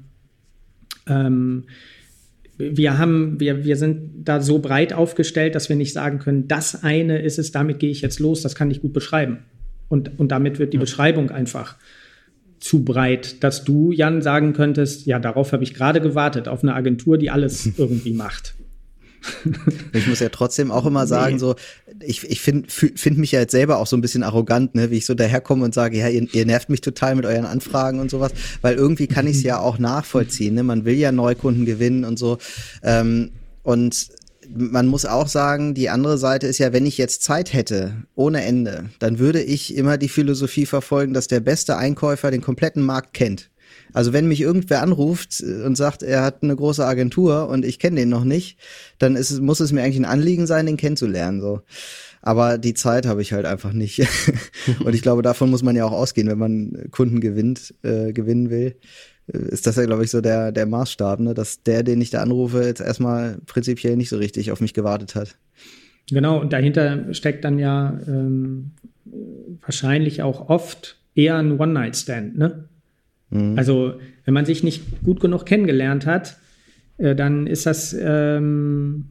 ähm, 1.08 1.64
wir 2.58 2.98
haben, 2.98 3.38
wir, 3.38 3.64
wir 3.64 3.76
sind 3.76 4.24
da 4.24 4.40
so 4.40 4.58
breit 4.58 4.92
aufgestellt, 4.92 5.54
dass 5.54 5.68
wir 5.68 5.76
nicht 5.76 5.92
sagen 5.92 6.18
können, 6.18 6.48
das 6.48 6.82
eine 6.82 7.20
ist 7.20 7.38
es, 7.38 7.52
damit 7.52 7.78
gehe 7.78 7.90
ich 7.90 8.00
jetzt 8.00 8.18
los, 8.18 8.42
das 8.42 8.54
kann 8.54 8.70
ich 8.70 8.80
gut 8.80 8.92
beschreiben. 8.92 9.38
Und, 9.88 10.18
und 10.18 10.32
damit 10.32 10.58
wird 10.58 10.72
die 10.72 10.78
ja. 10.78 10.80
Beschreibung 10.80 11.30
einfach 11.30 11.76
zu 12.58 12.84
breit, 12.84 13.44
dass 13.44 13.64
du, 13.64 13.92
Jan, 13.92 14.22
sagen 14.22 14.52
könntest, 14.52 15.06
ja, 15.06 15.18
darauf 15.18 15.52
habe 15.52 15.62
ich 15.62 15.74
gerade 15.74 16.00
gewartet, 16.00 16.48
auf 16.48 16.62
eine 16.62 16.74
Agentur, 16.74 17.18
die 17.18 17.30
alles 17.30 17.70
irgendwie 17.78 18.14
macht. 18.14 18.55
Ich 19.92 20.06
muss 20.06 20.20
ja 20.20 20.28
trotzdem 20.28 20.70
auch 20.70 20.86
immer 20.86 21.06
sagen, 21.06 21.34
nee. 21.34 21.40
so, 21.40 21.54
ich, 22.00 22.28
ich 22.28 22.40
finde 22.40 22.68
find 22.70 23.18
mich 23.18 23.32
ja 23.32 23.40
jetzt 23.40 23.52
selber 23.52 23.78
auch 23.78 23.86
so 23.86 23.96
ein 23.96 24.00
bisschen 24.00 24.22
arrogant, 24.22 24.74
ne, 24.74 24.90
wie 24.90 24.98
ich 24.98 25.06
so 25.06 25.14
daherkomme 25.14 25.64
und 25.64 25.74
sage, 25.74 25.98
ja, 25.98 26.08
ihr, 26.08 26.26
ihr 26.32 26.46
nervt 26.46 26.68
mich 26.68 26.80
total 26.80 27.14
mit 27.14 27.24
euren 27.24 27.46
Anfragen 27.46 28.00
und 28.00 28.10
sowas, 28.10 28.32
weil 28.60 28.74
irgendwie 28.74 29.06
kann 29.06 29.26
ich 29.26 29.38
es 29.38 29.42
ja 29.42 29.58
auch 29.58 29.78
nachvollziehen, 29.78 30.54
ne? 30.54 30.62
Man 30.62 30.84
will 30.84 30.94
ja 30.94 31.12
Neukunden 31.12 31.64
gewinnen 31.64 32.04
und 32.04 32.18
so. 32.18 32.38
Ähm, 32.82 33.30
und 33.62 34.08
man 34.54 34.86
muss 34.86 35.06
auch 35.06 35.28
sagen, 35.28 35.74
die 35.74 35.90
andere 35.90 36.18
Seite 36.18 36.46
ist 36.46 36.58
ja, 36.58 36.72
wenn 36.72 36.86
ich 36.86 36.98
jetzt 36.98 37.22
Zeit 37.22 37.52
hätte, 37.52 38.04
ohne 38.14 38.44
Ende, 38.44 38.90
dann 38.98 39.18
würde 39.18 39.42
ich 39.42 39.74
immer 39.74 39.98
die 39.98 40.08
Philosophie 40.08 40.66
verfolgen, 40.66 41.14
dass 41.14 41.26
der 41.26 41.40
beste 41.40 41.76
Einkäufer 41.76 42.30
den 42.30 42.42
kompletten 42.42 42.82
Markt 42.82 43.14
kennt. 43.14 43.50
Also 43.96 44.12
wenn 44.12 44.28
mich 44.28 44.42
irgendwer 44.42 44.82
anruft 44.82 45.40
und 45.40 45.74
sagt, 45.74 46.02
er 46.02 46.22
hat 46.22 46.42
eine 46.42 46.54
große 46.54 46.84
Agentur 46.84 47.48
und 47.48 47.64
ich 47.64 47.78
kenne 47.78 47.96
den 47.96 48.10
noch 48.10 48.24
nicht, 48.24 48.58
dann 48.98 49.16
ist 49.16 49.40
muss 49.40 49.60
es 49.60 49.72
mir 49.72 49.82
eigentlich 49.82 49.96
ein 49.96 50.04
Anliegen 50.04 50.46
sein, 50.46 50.66
den 50.66 50.76
kennenzulernen. 50.76 51.40
So. 51.40 51.62
Aber 52.20 52.58
die 52.58 52.74
Zeit 52.74 53.06
habe 53.06 53.22
ich 53.22 53.32
halt 53.32 53.46
einfach 53.46 53.72
nicht. 53.72 54.06
und 54.84 54.94
ich 54.94 55.00
glaube, 55.00 55.22
davon 55.22 55.48
muss 55.48 55.62
man 55.62 55.76
ja 55.76 55.86
auch 55.86 55.92
ausgehen, 55.92 56.28
wenn 56.28 56.36
man 56.36 56.90
Kunden 56.90 57.22
gewinnt, 57.22 57.72
äh, 57.84 58.12
gewinnen 58.12 58.50
will. 58.50 58.76
Äh, 59.32 59.38
ist 59.48 59.66
das 59.66 59.76
ja, 59.76 59.86
glaube 59.86 60.04
ich, 60.04 60.10
so 60.10 60.20
der, 60.20 60.52
der 60.52 60.66
Maßstab, 60.66 61.18
ne? 61.20 61.32
dass 61.32 61.62
der, 61.62 61.82
den 61.82 62.02
ich 62.02 62.10
da 62.10 62.20
anrufe, 62.20 62.64
jetzt 62.64 62.82
erstmal 62.82 63.38
prinzipiell 63.46 63.96
nicht 63.96 64.10
so 64.10 64.18
richtig 64.18 64.52
auf 64.52 64.60
mich 64.60 64.74
gewartet 64.74 65.14
hat. 65.14 65.38
Genau, 66.10 66.38
und 66.38 66.52
dahinter 66.52 67.14
steckt 67.14 67.46
dann 67.46 67.58
ja 67.58 67.98
ähm, 68.06 68.72
wahrscheinlich 69.62 70.20
auch 70.20 70.50
oft 70.50 70.98
eher 71.14 71.38
ein 71.38 71.58
One-Night-Stand, 71.58 72.36
ne? 72.36 72.68
Mhm. 73.30 73.58
Also, 73.58 73.94
wenn 74.24 74.34
man 74.34 74.44
sich 74.44 74.62
nicht 74.62 75.02
gut 75.02 75.20
genug 75.20 75.46
kennengelernt 75.46 76.06
hat, 76.06 76.36
äh, 76.98 77.14
dann 77.14 77.46
ist 77.46 77.66
das, 77.66 77.96
ähm, 77.98 79.06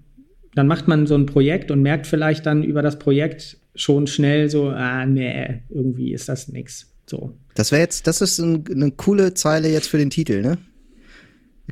dann 0.53 0.67
macht 0.67 0.87
man 0.87 1.07
so 1.07 1.15
ein 1.15 1.25
Projekt 1.25 1.71
und 1.71 1.81
merkt 1.81 2.07
vielleicht 2.07 2.45
dann 2.45 2.63
über 2.63 2.81
das 2.81 2.97
Projekt 2.99 3.57
schon 3.75 4.07
schnell 4.07 4.49
so, 4.49 4.69
ah, 4.69 5.05
nee, 5.05 5.61
irgendwie 5.69 6.13
ist 6.13 6.29
das 6.29 6.47
nix. 6.47 6.91
So. 7.05 7.33
Das 7.55 7.71
wäre 7.71 7.81
jetzt, 7.81 8.07
das 8.07 8.21
ist 8.21 8.39
ein, 8.39 8.63
eine 8.71 8.91
coole 8.91 9.33
Zeile 9.33 9.69
jetzt 9.69 9.87
für 9.87 9.97
den 9.97 10.09
Titel, 10.09 10.41
ne? 10.41 10.57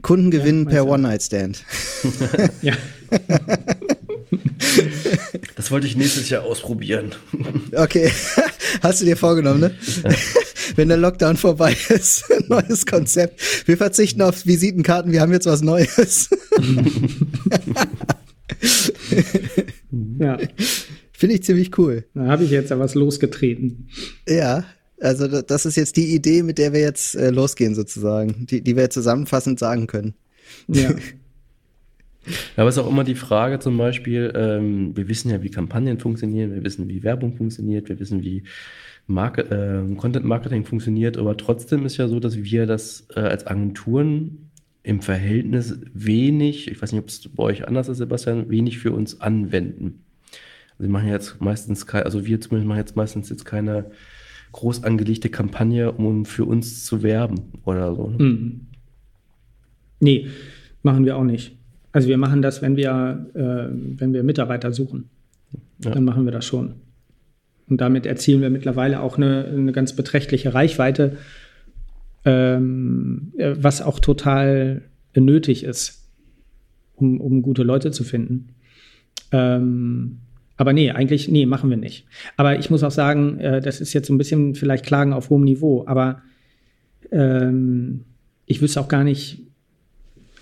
Kunden 0.01 0.31
gewinnen 0.31 0.65
ja, 0.65 0.69
per 0.71 0.87
One-Night-Stand. 0.87 1.63
ja. 2.61 2.73
Das 5.55 5.71
wollte 5.71 5.87
ich 5.87 5.95
nächstes 5.95 6.29
Jahr 6.29 6.43
ausprobieren. 6.43 7.13
Okay, 7.73 8.11
hast 8.81 9.01
du 9.01 9.05
dir 9.05 9.15
vorgenommen, 9.15 9.59
ne? 9.59 9.75
Wenn 10.75 10.87
der 10.87 10.97
Lockdown 10.97 11.37
vorbei 11.37 11.75
ist, 11.89 12.25
neues 12.47 12.85
Konzept. 12.85 13.67
Wir 13.67 13.77
verzichten 13.77 14.21
auf 14.21 14.45
Visitenkarten, 14.45 15.11
wir 15.11 15.21
haben 15.21 15.31
jetzt 15.31 15.45
was 15.45 15.61
Neues. 15.61 16.29
ja. 20.19 20.37
Finde 21.11 21.35
ich 21.35 21.43
ziemlich 21.43 21.77
cool. 21.77 22.05
Da 22.13 22.25
habe 22.25 22.43
ich 22.43 22.51
jetzt 22.51 22.71
ja 22.71 22.79
was 22.79 22.95
losgetreten. 22.95 23.89
Ja, 24.27 24.65
also 24.99 25.27
das 25.27 25.65
ist 25.65 25.75
jetzt 25.75 25.97
die 25.97 26.15
Idee, 26.15 26.43
mit 26.43 26.57
der 26.57 26.73
wir 26.73 26.79
jetzt 26.79 27.15
äh, 27.15 27.29
losgehen 27.29 27.75
sozusagen, 27.75 28.47
die, 28.47 28.61
die 28.61 28.75
wir 28.75 28.89
zusammenfassend 28.89 29.59
sagen 29.59 29.87
können. 29.87 30.15
Ja. 30.67 30.91
Aber 32.55 32.69
es 32.69 32.77
ist 32.77 32.83
auch 32.83 32.89
immer 32.89 33.03
die 33.03 33.15
Frage 33.15 33.59
zum 33.59 33.77
Beispiel, 33.77 34.31
ähm, 34.35 34.95
wir 34.95 35.07
wissen 35.07 35.29
ja, 35.29 35.41
wie 35.43 35.49
Kampagnen 35.49 35.99
funktionieren, 35.99 36.53
wir 36.53 36.63
wissen, 36.63 36.87
wie 36.87 37.03
Werbung 37.03 37.35
funktioniert, 37.35 37.89
wir 37.89 37.99
wissen, 37.99 38.23
wie 38.23 38.43
äh, 39.07 39.95
Content 39.95 40.25
Marketing 40.25 40.65
funktioniert, 40.65 41.17
aber 41.17 41.35
trotzdem 41.35 41.85
ist 41.85 41.97
ja 41.97 42.07
so, 42.07 42.19
dass 42.19 42.37
wir 42.37 42.65
das 42.65 43.07
äh, 43.15 43.19
als 43.19 43.45
Agenturen 43.45 44.49
im 44.83 45.01
Verhältnis 45.01 45.79
wenig, 45.93 46.69
ich 46.69 46.81
weiß 46.81 46.91
nicht, 46.91 47.01
ob 47.01 47.09
es 47.09 47.27
bei 47.29 47.43
euch 47.43 47.67
anders 47.67 47.87
ist, 47.89 47.97
Sebastian, 47.97 48.49
wenig 48.49 48.79
für 48.79 48.91
uns 48.91 49.21
anwenden. 49.21 50.03
Also 50.73 50.83
wir 50.83 50.89
machen 50.89 51.09
jetzt 51.09 51.41
meistens, 51.41 51.87
also 51.87 52.25
wir 52.25 52.41
zumindest 52.41 52.67
machen 52.67 52.79
jetzt 52.79 52.95
meistens 52.95 53.29
jetzt 53.29 53.45
keine 53.45 53.91
groß 54.51 54.83
angelegte 54.83 55.29
Kampagne, 55.29 55.91
um 55.91 56.25
für 56.25 56.45
uns 56.45 56.85
zu 56.85 57.03
werben 57.03 57.53
oder 57.65 57.95
so. 57.95 58.09
Ne? 58.09 58.23
Mhm. 58.23 58.61
Nee, 59.99 60.27
machen 60.81 61.05
wir 61.05 61.17
auch 61.17 61.23
nicht. 61.23 61.57
Also 61.93 62.09
wir 62.09 62.17
machen 62.17 62.41
das, 62.41 62.61
wenn 62.61 62.75
wir, 62.75 63.27
äh, 63.35 63.99
wenn 63.99 64.13
wir 64.13 64.23
Mitarbeiter 64.23 64.73
suchen. 64.73 65.09
Ja. 65.83 65.91
Dann 65.91 66.03
machen 66.03 66.25
wir 66.25 66.31
das 66.31 66.45
schon. 66.45 66.73
Und 67.69 67.79
damit 67.79 68.05
erzielen 68.05 68.41
wir 68.41 68.49
mittlerweile 68.49 68.99
auch 68.99 69.17
eine, 69.17 69.45
eine 69.45 69.71
ganz 69.71 69.95
beträchtliche 69.95 70.53
Reichweite, 70.53 71.17
ähm, 72.25 73.31
was 73.37 73.81
auch 73.81 73.99
total 73.99 74.81
nötig 75.15 75.63
ist, 75.63 76.09
um, 76.95 77.21
um 77.21 77.41
gute 77.41 77.63
Leute 77.63 77.91
zu 77.91 78.03
finden. 78.03 78.49
Ähm, 79.31 80.19
aber 80.57 80.73
nee, 80.73 80.91
eigentlich, 80.91 81.27
nee, 81.27 81.45
machen 81.45 81.69
wir 81.69 81.77
nicht. 81.77 82.05
Aber 82.37 82.57
ich 82.59 82.69
muss 82.69 82.83
auch 82.83 82.91
sagen, 82.91 83.39
äh, 83.39 83.61
das 83.61 83.81
ist 83.81 83.93
jetzt 83.93 84.07
so 84.07 84.13
ein 84.13 84.17
bisschen 84.17 84.55
vielleicht 84.55 84.85
Klagen 84.85 85.13
auf 85.13 85.29
hohem 85.29 85.43
Niveau, 85.43 85.85
aber 85.87 86.21
ähm, 87.11 88.05
ich 88.45 88.61
wüsste 88.61 88.79
auch 88.79 88.87
gar 88.87 89.03
nicht, 89.03 89.41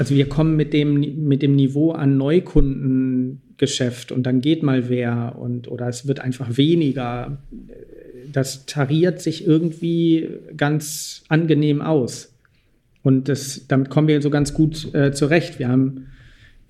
also 0.01 0.15
wir 0.15 0.27
kommen 0.27 0.55
mit 0.55 0.73
dem, 0.73 1.27
mit 1.27 1.43
dem 1.43 1.55
Niveau 1.55 1.91
an 1.91 2.17
Neukundengeschäft 2.17 4.11
und 4.11 4.23
dann 4.23 4.41
geht 4.41 4.63
mal 4.63 4.89
wer 4.89 5.35
und 5.37 5.67
oder 5.67 5.87
es 5.87 6.07
wird 6.07 6.21
einfach 6.21 6.57
weniger. 6.57 7.37
Das 8.31 8.65
tariert 8.65 9.21
sich 9.21 9.45
irgendwie 9.45 10.27
ganz 10.57 11.23
angenehm 11.27 11.83
aus. 11.83 12.33
Und 13.03 13.29
das, 13.29 13.67
damit 13.67 13.91
kommen 13.91 14.07
wir 14.07 14.23
so 14.23 14.31
ganz 14.31 14.55
gut 14.55 14.91
äh, 14.95 15.11
zurecht. 15.11 15.59
Wir 15.59 15.67
haben 15.67 16.07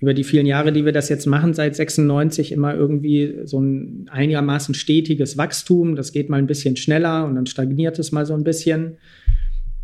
über 0.00 0.12
die 0.12 0.24
vielen 0.24 0.44
Jahre, 0.44 0.70
die 0.70 0.84
wir 0.84 0.92
das 0.92 1.08
jetzt 1.08 1.24
machen, 1.24 1.54
seit 1.54 1.74
96 1.74 2.52
immer 2.52 2.74
irgendwie 2.74 3.36
so 3.44 3.58
ein 3.62 4.10
einigermaßen 4.10 4.74
stetiges 4.74 5.38
Wachstum. 5.38 5.96
Das 5.96 6.12
geht 6.12 6.28
mal 6.28 6.36
ein 6.36 6.46
bisschen 6.46 6.76
schneller 6.76 7.24
und 7.24 7.36
dann 7.36 7.46
stagniert 7.46 7.98
es 7.98 8.12
mal 8.12 8.26
so 8.26 8.34
ein 8.34 8.44
bisschen. 8.44 8.98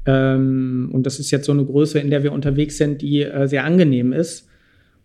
Ähm, 0.08 0.88
und 0.92 1.04
das 1.04 1.20
ist 1.20 1.30
jetzt 1.30 1.46
so 1.46 1.52
eine 1.52 1.64
Größe, 1.64 1.98
in 1.98 2.10
der 2.10 2.22
wir 2.22 2.32
unterwegs 2.32 2.78
sind, 2.78 3.02
die 3.02 3.22
äh, 3.22 3.46
sehr 3.46 3.64
angenehm 3.64 4.12
ist. 4.12 4.48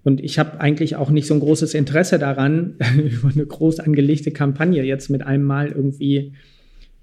Und 0.04 0.24
ich 0.24 0.40
habe 0.40 0.60
eigentlich 0.60 0.96
auch 0.96 1.10
nicht 1.12 1.28
so 1.28 1.34
ein 1.34 1.40
großes 1.40 1.74
Interesse 1.74 2.18
daran, 2.18 2.76
über 2.98 3.30
eine 3.30 3.46
groß 3.46 3.80
angelegte 3.80 4.32
Kampagne 4.32 4.84
jetzt 4.84 5.10
mit 5.10 5.22
einem 5.22 5.44
Mal 5.44 5.68
irgendwie 5.68 6.34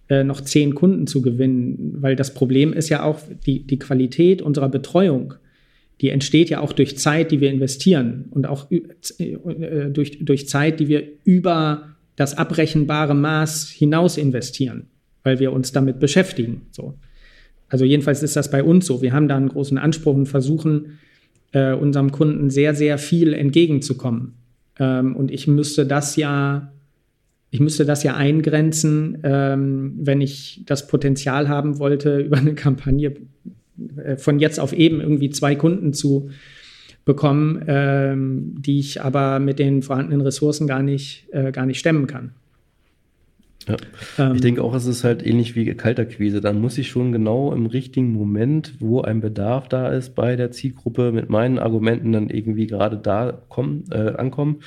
äh, 0.09 0.25
noch 0.25 0.41
zehn 0.41 0.75
Kunden 0.75 1.07
zu 1.07 1.23
gewinnen, 1.23 1.99
weil 2.01 2.17
das 2.17 2.35
Problem 2.35 2.73
ist 2.73 2.89
ja 2.89 3.03
auch 3.05 3.21
die, 3.47 3.67
die 3.67 3.79
Qualität 3.79 4.43
unserer 4.43 4.69
Betreuung 4.69 5.35
die 6.01 6.09
entsteht 6.09 6.49
ja 6.49 6.61
auch 6.61 6.73
durch 6.73 6.97
Zeit, 6.97 7.31
die 7.31 7.41
wir 7.41 7.51
investieren 7.51 8.27
und 8.31 8.47
auch 8.47 8.71
äh, 8.71 9.91
durch, 9.91 10.25
durch 10.25 10.49
Zeit, 10.49 10.81
die 10.81 10.89
wir 10.89 11.05
über 11.25 11.95
das 12.17 12.37
abrechenbare 12.37 13.15
Maß 13.15 13.69
hinaus 13.69 14.17
investieren, 14.17 14.87
weil 15.23 15.39
wir 15.41 15.53
uns 15.53 15.73
damit 15.73 16.01
beschäftigen. 16.01 16.63
So. 16.71 16.95
Also 17.71 17.85
jedenfalls 17.85 18.23
ist 18.23 18.37
das 18.37 18.51
bei 18.51 18.63
uns 18.63 18.87
so. 18.87 19.01
Wir 19.01 19.13
haben 19.13 19.29
da 19.29 19.37
einen 19.37 19.49
großen 19.49 19.79
Anspruch 19.79 20.15
und 20.15 20.27
versuchen 20.27 20.99
äh, 21.53 21.73
unserem 21.73 22.11
Kunden 22.13 22.51
sehr, 22.51 22.75
sehr 22.75 22.99
viel 22.99 23.33
entgegenzukommen. 23.33 24.35
Ähm, 24.79 25.17
und 25.17 25.31
ich 25.31 25.47
müsste 25.47 25.87
das 25.87 26.17
ja, 26.17 26.73
ich 27.51 27.61
müsste 27.61 27.85
das 27.85 28.03
ja 28.03 28.17
eingrenzen, 28.17 29.19
ähm, 29.23 29.95
wenn 30.01 30.21
ich 30.21 30.63
das 30.67 30.87
Potenzial 30.89 31.49
haben 31.49 31.79
wollte, 31.79 32.19
über 32.27 32.39
eine 32.39 32.55
Kampagne 32.55 33.15
äh, 33.97 34.17
von 34.17 34.41
jetzt 34.41 34.61
auf 34.61 34.73
eben 34.73 35.01
irgendwie 35.01 35.31
zwei 35.31 35.55
Kunden 35.55 35.93
zu 35.93 36.31
bekommen, 37.05 37.65
ähm, 37.67 38.55
die 38.59 38.79
ich 38.79 39.01
aber 39.01 39.39
mit 39.39 39.59
den 39.59 39.83
vorhandenen 39.83 40.21
Ressourcen 40.21 40.67
gar 40.67 40.83
nicht, 40.83 41.27
äh, 41.33 41.51
gar 41.51 41.67
nicht 41.67 41.79
stemmen 41.79 42.07
kann. 42.07 42.33
Ja. 43.69 43.77
Ähm, 44.19 44.37
ich 44.37 44.41
denke 44.41 44.63
auch, 44.63 44.75
es 44.75 44.87
ist 44.87 45.05
halt 45.05 45.25
ähnlich 45.25 45.55
wie 45.55 45.75
Kalterquise. 45.75 46.41
Da 46.41 46.53
muss 46.53 46.79
ich 46.79 46.89
schon 46.89 47.13
genau 47.13 47.53
im 47.53 47.67
richtigen 47.67 48.13
Moment, 48.13 48.75
wo 48.81 49.03
ein 49.03 49.21
Bedarf 49.21 49.69
da 49.69 49.89
ist, 49.89 50.15
bei 50.15 50.37
der 50.37 50.51
Zielgruppe 50.51 51.13
mit 51.13 51.29
meinen 51.29 51.59
Argumenten 51.59 52.13
dann 52.13 52.31
irgendwie 52.31 52.67
gerade 52.67 52.97
da 52.97 53.43
kommen, 53.49 53.85
äh, 53.91 54.15
ankommen. 54.17 54.61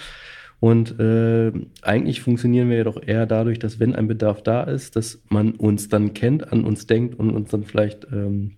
Und 0.59 0.97
äh, 0.97 1.51
eigentlich 1.81 2.21
funktionieren 2.21 2.69
wir 2.69 2.77
ja 2.77 2.83
doch 2.85 3.01
eher 3.05 3.25
dadurch, 3.25 3.59
dass 3.59 3.81
wenn 3.81 3.95
ein 3.95 4.07
Bedarf 4.07 4.41
da 4.41 4.63
ist, 4.63 4.95
dass 4.95 5.21
man 5.27 5.51
uns 5.51 5.89
dann 5.89 6.13
kennt, 6.13 6.53
an 6.53 6.63
uns 6.63 6.87
denkt 6.87 7.19
und 7.19 7.31
uns 7.31 7.49
dann 7.49 7.63
vielleicht 7.63 8.07
ähm, 8.13 8.51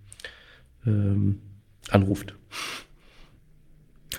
ähm, 0.85 1.39
anruft. 1.89 2.35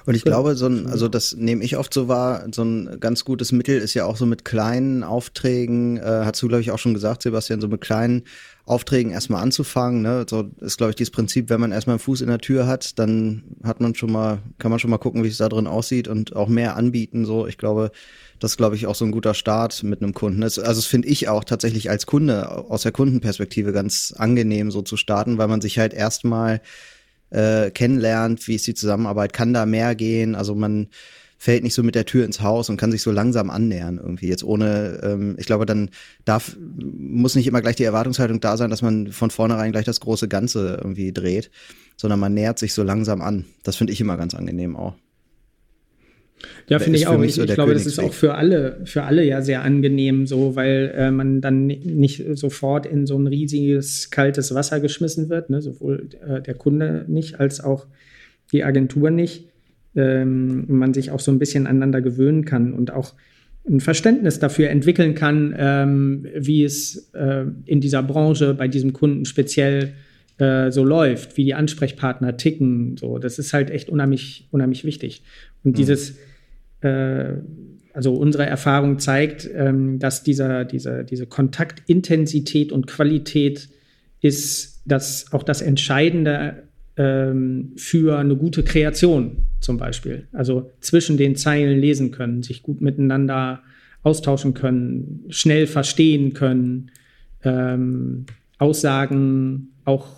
Und 0.07 0.15
ich 0.15 0.23
glaube, 0.23 0.55
so 0.55 0.67
ein, 0.67 0.87
also 0.87 1.09
das 1.09 1.35
nehme 1.35 1.65
ich 1.65 1.77
oft 1.77 1.93
so 1.93 2.07
wahr, 2.07 2.47
so 2.53 2.63
ein 2.63 3.01
ganz 3.01 3.25
gutes 3.25 3.51
Mittel 3.51 3.81
ist 3.81 3.95
ja 3.95 4.05
auch 4.05 4.17
so 4.17 4.25
mit 4.25 4.45
kleinen 4.45 5.03
Aufträgen, 5.03 5.97
äh, 5.97 6.23
hast 6.25 6.41
du, 6.41 6.49
glaube 6.49 6.61
ich, 6.61 6.71
auch 6.71 6.79
schon 6.79 6.95
gesagt, 6.95 7.23
Sebastian, 7.23 7.61
so 7.61 7.67
mit 7.67 7.81
kleinen 7.81 8.23
Aufträgen 8.67 9.11
erstmal 9.11 9.43
anzufangen. 9.43 10.03
Ne? 10.03 10.25
So 10.29 10.51
ist, 10.61 10.79
glaube 10.79 10.91
ich, 10.91 10.97
dieses 10.97 11.11
Prinzip, 11.11 11.51
wenn 11.51 11.61
man 11.61 11.73
erstmal 11.73 11.95
einen 11.95 12.01
Fuß 12.01 12.21
in 12.21 12.29
der 12.29 12.39
Tür 12.39 12.69
hat, 12.69 12.99
dann 13.01 13.43
hat 13.65 13.81
man 13.81 13.97
schon 13.97 14.13
mal, 14.13 14.39
kann 14.59 14.71
man 14.71 14.79
schon 14.79 14.91
mal 14.91 14.99
gucken, 14.99 15.25
wie 15.25 15.29
es 15.29 15.39
da 15.39 15.49
drin 15.49 15.67
aussieht 15.67 16.07
und 16.07 16.37
auch 16.37 16.49
mehr 16.49 16.77
anbieten. 16.77 17.25
So, 17.25 17.49
ich 17.49 17.59
glaube, 17.59 17.91
das 18.39 18.53
ist, 18.53 18.57
glaube 18.59 18.77
ich, 18.77 18.87
auch 18.87 18.95
so 18.95 19.05
ein 19.05 19.13
guter 19.13 19.35
Start 19.35 19.83
mit 19.83 20.03
einem 20.03 20.15
Kunden. 20.15 20.43
also 20.43 20.63
das 20.63 20.87
finde 20.87 21.09
ich 21.09 21.29
auch 21.29 21.43
tatsächlich 21.43 21.91
als 21.91 22.07
Kunde 22.07 22.49
aus 22.71 22.83
der 22.83 22.93
Kundenperspektive 22.93 23.73
ganz 23.73 24.15
angenehm, 24.17 24.71
so 24.71 24.83
zu 24.83 24.97
starten, 24.97 25.39
weil 25.39 25.49
man 25.49 25.61
sich 25.61 25.79
halt 25.79 25.95
erstmal 25.95 26.61
äh, 27.31 27.71
kennenlernt, 27.71 28.47
wie 28.49 28.55
ist 28.55 28.67
die 28.67 28.75
Zusammenarbeit, 28.75 29.33
kann 29.33 29.53
da 29.53 29.67
mehr 29.67 29.95
gehen. 29.95 30.35
Also 30.35 30.55
man 30.55 30.89
fällt 31.39 31.65
nicht 31.65 31.75
so 31.75 31.83
mit 31.83 31.95
der 31.95 32.07
Tür 32.07 32.25
ins 32.25 32.41
Haus 32.41 32.71
und 32.71 32.77
kann 32.77 32.91
sich 32.91 33.03
so 33.03 33.11
langsam 33.11 33.51
annähern 33.51 33.99
irgendwie. 33.99 34.29
Jetzt 34.29 34.45
ohne, 34.45 35.01
ähm, 35.03 35.37
ich 35.39 35.47
glaube, 35.47 35.67
dann 35.67 35.91
darf, 36.25 36.57
muss 36.59 37.35
nicht 37.35 37.47
immer 37.47 37.61
gleich 37.61 37.77
die 37.77 37.85
Erwartungshaltung 37.85 38.41
da 38.41 38.57
sein, 38.57 38.71
dass 38.71 38.83
man 38.83 39.13
von 39.13 39.31
vornherein 39.31 39.73
gleich 39.73 39.85
das 39.85 40.01
große 40.01 40.29
Ganze 40.29 40.79
irgendwie 40.83 41.13
dreht, 41.13 41.51
sondern 41.97 42.21
man 42.21 42.35
nähert 42.35 42.59
sich 42.59 42.73
so 42.73 42.83
langsam 42.83 43.21
an. 43.21 43.45
Das 43.63 43.77
finde 43.77 43.93
ich 43.93 44.01
immer 44.01 44.17
ganz 44.17 44.35
angenehm 44.35 44.77
auch. 44.77 44.95
Ja, 46.69 46.79
finde 46.79 46.99
ich 46.99 47.07
auch. 47.07 47.23
Ich, 47.23 47.35
so 47.35 47.45
ich 47.45 47.55
glaube, 47.55 47.73
das 47.73 47.87
ist 47.87 47.99
auch 47.99 48.13
für 48.13 48.35
alle, 48.35 48.81
für 48.85 49.05
alle 49.05 49.25
ja 49.25 49.41
sehr 49.43 49.63
angenehm 49.63 50.27
so, 50.27 50.57
weil 50.57 50.93
äh, 50.95 51.11
man 51.11 51.41
dann 51.41 51.67
nicht 51.67 52.25
sofort 52.35 52.87
in 52.87 53.07
so 53.07 53.19
ein 53.19 53.27
riesiges 53.27 54.11
kaltes 54.11 54.55
Wasser 54.55 54.81
geschmissen 54.81 55.29
wird, 55.29 55.51
ne? 55.51 55.63
sowohl 55.63 56.09
äh, 56.27 56.43
der 56.43 56.55
Kunde 56.55 57.05
nicht 57.09 57.41
als 57.41 57.63
auch 57.63 57.87
die 58.53 58.65
Agentur 58.65 59.11
nicht. 59.11 59.49
Ähm, 59.95 60.67
man 60.69 60.93
sich 60.93 61.11
auch 61.11 61.21
so 61.21 61.31
ein 61.33 61.39
bisschen 61.39 61.67
aneinander 61.67 62.03
gewöhnen 62.03 62.45
kann 62.45 62.75
und 62.75 62.93
auch 62.93 63.15
ein 63.69 63.81
Verständnis 63.81 64.39
dafür 64.39 64.69
entwickeln 64.69 65.15
kann, 65.15 65.55
ähm, 65.57 66.27
wie 66.37 66.65
es 66.65 67.11
äh, 67.15 67.45
in 67.65 67.81
dieser 67.81 68.03
Branche 68.03 68.55
bei 68.55 68.69
diesem 68.69 68.93
Kunden 68.93 69.25
speziell 69.25 69.95
äh, 70.39 70.71
so 70.71 70.85
läuft, 70.85 71.37
wie 71.37 71.45
die 71.45 71.55
Ansprechpartner 71.55 72.37
ticken. 72.37 72.97
So, 72.99 73.19
das 73.19 73.39
ist 73.39 73.53
halt 73.53 73.71
echt 73.71 73.89
unheimlich, 73.89 74.49
unheimlich 74.51 74.85
wichtig. 74.85 75.23
Und 75.65 75.73
mhm. 75.73 75.77
dieses, 75.77 76.19
also 77.97 78.13
unsere 78.13 78.45
Erfahrung 78.45 78.99
zeigt, 78.99 79.49
ähm, 79.55 79.99
dass 79.99 80.23
dieser, 80.23 80.65
dieser, 80.65 81.03
diese 81.03 81.27
Kontaktintensität 81.27 82.71
und 82.71 82.87
Qualität 82.87 83.69
ist 84.21 84.83
das 84.85 85.33
auch 85.33 85.43
das 85.43 85.63
Entscheidende 85.63 86.65
ähm, 86.97 87.73
für 87.77 88.19
eine 88.19 88.37
gute 88.37 88.65
Kreation 88.65 89.45
zum 89.61 89.79
Beispiel. 89.79 90.29
Also 90.33 90.71
zwischen 90.81 91.17
den 91.17 91.37
Zeilen 91.37 91.79
lesen 91.81 92.11
können, 92.11 92.43
sich 92.43 92.63
gut 92.63 92.81
miteinander 92.81 93.63
austauschen 94.03 94.55
können, 94.55 95.25
schnell 95.31 95.67
verstehen 95.67 96.35
können, 96.35 96.91
ähm, 97.43 98.27
Aussagen 98.59 99.69
auch 99.85 100.09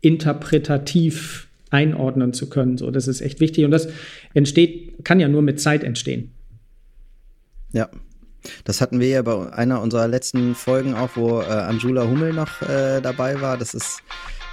interpretativ 0.00 1.48
einordnen 1.74 2.32
zu 2.32 2.48
können. 2.48 2.78
So, 2.78 2.90
das 2.90 3.08
ist 3.08 3.20
echt 3.20 3.40
wichtig 3.40 3.64
und 3.64 3.72
das 3.72 3.88
entsteht, 4.32 5.04
kann 5.04 5.18
ja 5.20 5.28
nur 5.28 5.42
mit 5.42 5.60
Zeit 5.60 5.82
entstehen. 5.82 6.30
Ja, 7.72 7.90
das 8.62 8.80
hatten 8.80 9.00
wir 9.00 9.08
ja 9.08 9.22
bei 9.22 9.52
einer 9.52 9.82
unserer 9.82 10.06
letzten 10.06 10.54
Folgen 10.54 10.94
auch, 10.94 11.10
wo 11.16 11.40
äh, 11.40 11.46
Anjula 11.46 12.06
Hummel 12.06 12.32
noch 12.32 12.62
äh, 12.62 13.00
dabei 13.00 13.40
war. 13.40 13.58
Das 13.58 13.74
ist 13.74 14.02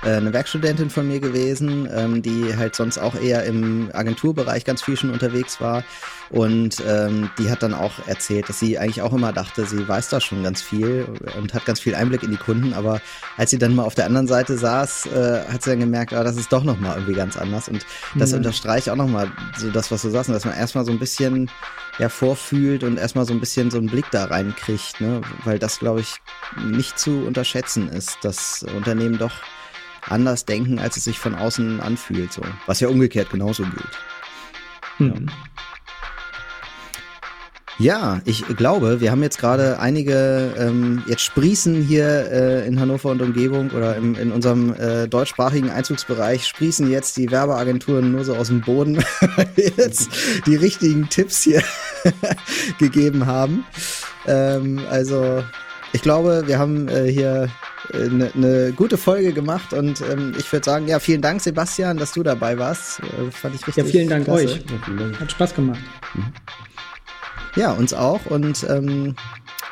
eine 0.10 0.34
Werkstudentin 0.34 0.90
von 0.90 1.08
mir 1.08 1.20
gewesen, 1.20 1.88
ähm, 1.94 2.22
die 2.22 2.56
halt 2.58 2.76
sonst 2.76 2.98
auch 2.98 3.16
eher 3.16 3.44
im 3.44 3.90
Agenturbereich 3.94 4.66
ganz 4.66 4.82
viel 4.82 4.98
schon 4.98 5.12
unterwegs 5.12 5.62
war. 5.62 5.84
Und 6.32 6.82
ähm, 6.88 7.30
die 7.38 7.52
hat 7.52 7.62
dann 7.62 7.74
auch 7.74 8.08
erzählt, 8.08 8.48
dass 8.48 8.60
sie 8.60 8.80
eigentlich 8.80 9.02
auch 9.02 9.12
immer 9.14 9.34
dachte, 9.34 9.66
sie 9.66 9.86
weiß 9.86 10.10
da 10.10 10.22
schon 10.22 10.44
ganz 10.44 10.62
viel 10.62 11.06
und 11.38 11.54
hat 11.54 11.66
ganz 11.66 11.82
viel 11.82 11.94
Einblick 11.94 12.24
in 12.24 12.32
die 12.32 12.38
Kunden. 12.38 12.74
Aber 12.74 13.02
als 13.38 13.52
sie 13.52 13.58
dann 13.58 13.76
mal 13.76 13.84
auf 13.84 13.96
der 13.96 14.06
anderen 14.06 14.28
Seite 14.28 14.58
saß, 14.58 15.08
äh, 15.08 15.42
hat 15.52 15.64
sie 15.64 15.72
dann 15.72 15.82
gemerkt, 15.82 16.14
ah, 16.14 16.24
das 16.24 16.38
ist 16.38 16.52
doch 16.54 16.64
nochmal 16.64 16.96
irgendwie 16.96 17.16
ganz 17.16 17.38
anders. 17.38 17.68
Und 17.68 17.86
das 18.16 18.32
mhm. 18.32 18.38
unterstreicht 18.38 18.90
auch 18.90 18.96
nochmal 18.96 19.30
so 19.58 19.70
das, 19.70 19.92
was 19.92 20.04
du 20.04 20.10
sagst, 20.10 20.30
dass 20.30 20.46
man 20.46 20.56
erstmal 20.56 20.86
so 20.86 20.92
ein 20.92 21.00
bisschen 21.00 21.50
ja, 22.00 22.08
vorfühlt 22.10 22.84
und 22.84 22.98
erstmal 22.98 23.26
so 23.26 23.34
ein 23.34 23.40
bisschen 23.40 23.70
so 23.70 23.78
einen 23.78 23.88
Blick 23.88 24.10
da 24.12 24.26
reinkriegt, 24.26 25.02
ne? 25.02 25.22
Weil 25.44 25.60
das, 25.60 25.80
glaube 25.80 26.00
ich, 26.00 26.16
nicht 26.64 26.98
zu 26.98 27.26
unterschätzen 27.28 27.90
ist, 27.90 28.20
dass 28.24 28.64
Unternehmen 28.76 29.18
doch 29.18 29.34
anders 30.08 30.46
denken, 30.46 30.80
als 30.80 30.98
es 30.98 31.04
sich 31.04 31.20
von 31.20 31.36
außen 31.36 31.80
anfühlt. 31.80 32.34
So. 32.34 32.42
Was 32.66 32.80
ja 32.80 32.88
umgekehrt 32.88 33.30
genauso 33.30 33.64
gilt. 33.64 34.00
Mhm. 35.00 35.28
Ja, 37.82 38.22
ich 38.26 38.46
glaube, 38.58 39.02
wir 39.02 39.10
haben 39.10 39.24
jetzt 39.24 39.40
gerade 39.40 39.80
einige, 39.80 40.54
ähm, 40.56 41.02
jetzt 41.08 41.24
sprießen 41.24 41.82
hier 41.82 42.32
äh, 42.32 42.68
in 42.68 42.80
Hannover 42.80 43.10
und 43.10 43.24
Umgebung 43.24 43.72
oder 43.72 43.96
im, 43.96 44.14
in 44.14 44.32
unserem 44.32 44.72
äh, 44.76 45.08
deutschsprachigen 45.08 45.72
Einzugsbereich 45.72 46.46
sprießen 46.46 46.92
jetzt 46.92 47.18
die 47.18 47.32
Werbeagenturen 47.32 48.12
nur 48.12 48.24
so 48.24 48.36
aus 48.36 48.50
dem 48.50 48.62
Boden, 48.62 48.98
weil 49.36 49.50
wir 49.56 49.72
jetzt 49.78 50.12
die 50.46 50.56
richtigen 50.56 51.10
Tipps 51.10 51.42
hier 51.42 51.64
gegeben 52.78 53.26
haben. 53.26 53.66
Ähm, 54.28 54.82
also 54.92 55.44
ich 55.92 56.04
glaube, 56.04 56.44
wir 56.46 56.60
haben 56.60 56.88
äh, 56.88 57.12
hier 57.12 57.50
eine, 57.94 58.32
eine 58.34 58.74
gute 58.74 58.98
Folge 58.98 59.34
gemacht 59.34 59.74
und 59.74 60.02
ähm, 60.02 60.34
ich 60.38 60.52
würde 60.52 60.66
sagen, 60.66 60.88
ja, 60.88 61.00
vielen 61.00 61.22
Dank, 61.22 61.42
Sebastian, 61.42 61.98
dass 61.98 62.14
du 62.14 62.24
dabei 62.24 62.58
warst. 62.58 63.00
Äh, 63.00 63.32
fand 63.32 63.56
ich 63.56 63.68
richtig. 63.68 63.86
Ja, 63.86 63.90
vielen 63.90 64.10
Dank 64.10 64.26
klasse. 64.26 64.46
euch. 64.46 65.20
Hat 65.20 65.32
Spaß 65.32 65.56
gemacht. 65.56 65.80
Mhm. 66.14 66.34
Ja, 67.56 67.72
uns 67.72 67.94
auch. 67.94 68.26
Und 68.28 68.66
ähm, 68.70 69.16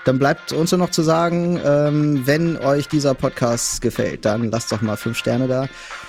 dann 0.06 0.20
bleibt 0.20 0.52
uns 0.54 0.72
nur 0.72 0.80
noch 0.80 0.92
zu 0.92 1.02
sagen, 1.02 1.60
ähm, 1.64 2.26
wenn 2.26 2.58
euch 2.58 2.88
dieser 2.88 3.14
Podcast 3.14 3.82
gefällt, 3.82 4.26
dann 4.26 4.52
lasst 4.52 4.72
doch 4.72 4.82
mal 4.82 4.98
fünf 4.98 5.18
Sterne 5.18 5.48
da. 5.48 5.68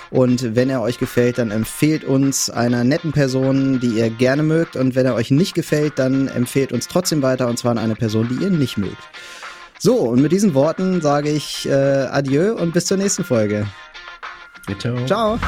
Und 0.09 0.55
wenn 0.55 0.69
er 0.69 0.81
euch 0.81 0.97
gefällt, 0.97 1.37
dann 1.37 1.51
empfehlt 1.51 2.03
uns 2.03 2.49
einer 2.49 2.83
netten 2.83 3.13
Person, 3.13 3.79
die 3.79 3.99
ihr 3.99 4.09
gerne 4.09 4.43
mögt. 4.43 4.75
Und 4.75 4.95
wenn 4.95 5.05
er 5.05 5.15
euch 5.15 5.31
nicht 5.31 5.53
gefällt, 5.53 5.99
dann 5.99 6.27
empfehlt 6.27 6.73
uns 6.73 6.87
trotzdem 6.87 7.21
weiter, 7.21 7.47
und 7.47 7.57
zwar 7.57 7.71
an 7.71 7.77
eine 7.77 7.95
Person, 7.95 8.27
die 8.27 8.43
ihr 8.43 8.49
nicht 8.49 8.77
mögt. 8.77 8.97
So, 9.83 9.95
und 9.95 10.21
mit 10.21 10.31
diesen 10.31 10.53
Worten 10.53 11.01
sage 11.01 11.31
ich 11.31 11.67
äh, 11.67 11.71
Adieu 11.71 12.53
und 12.53 12.71
bis 12.71 12.85
zur 12.85 12.97
nächsten 12.97 13.23
Folge. 13.23 13.65
Ciao. 14.77 15.05
Ciao. 15.07 15.39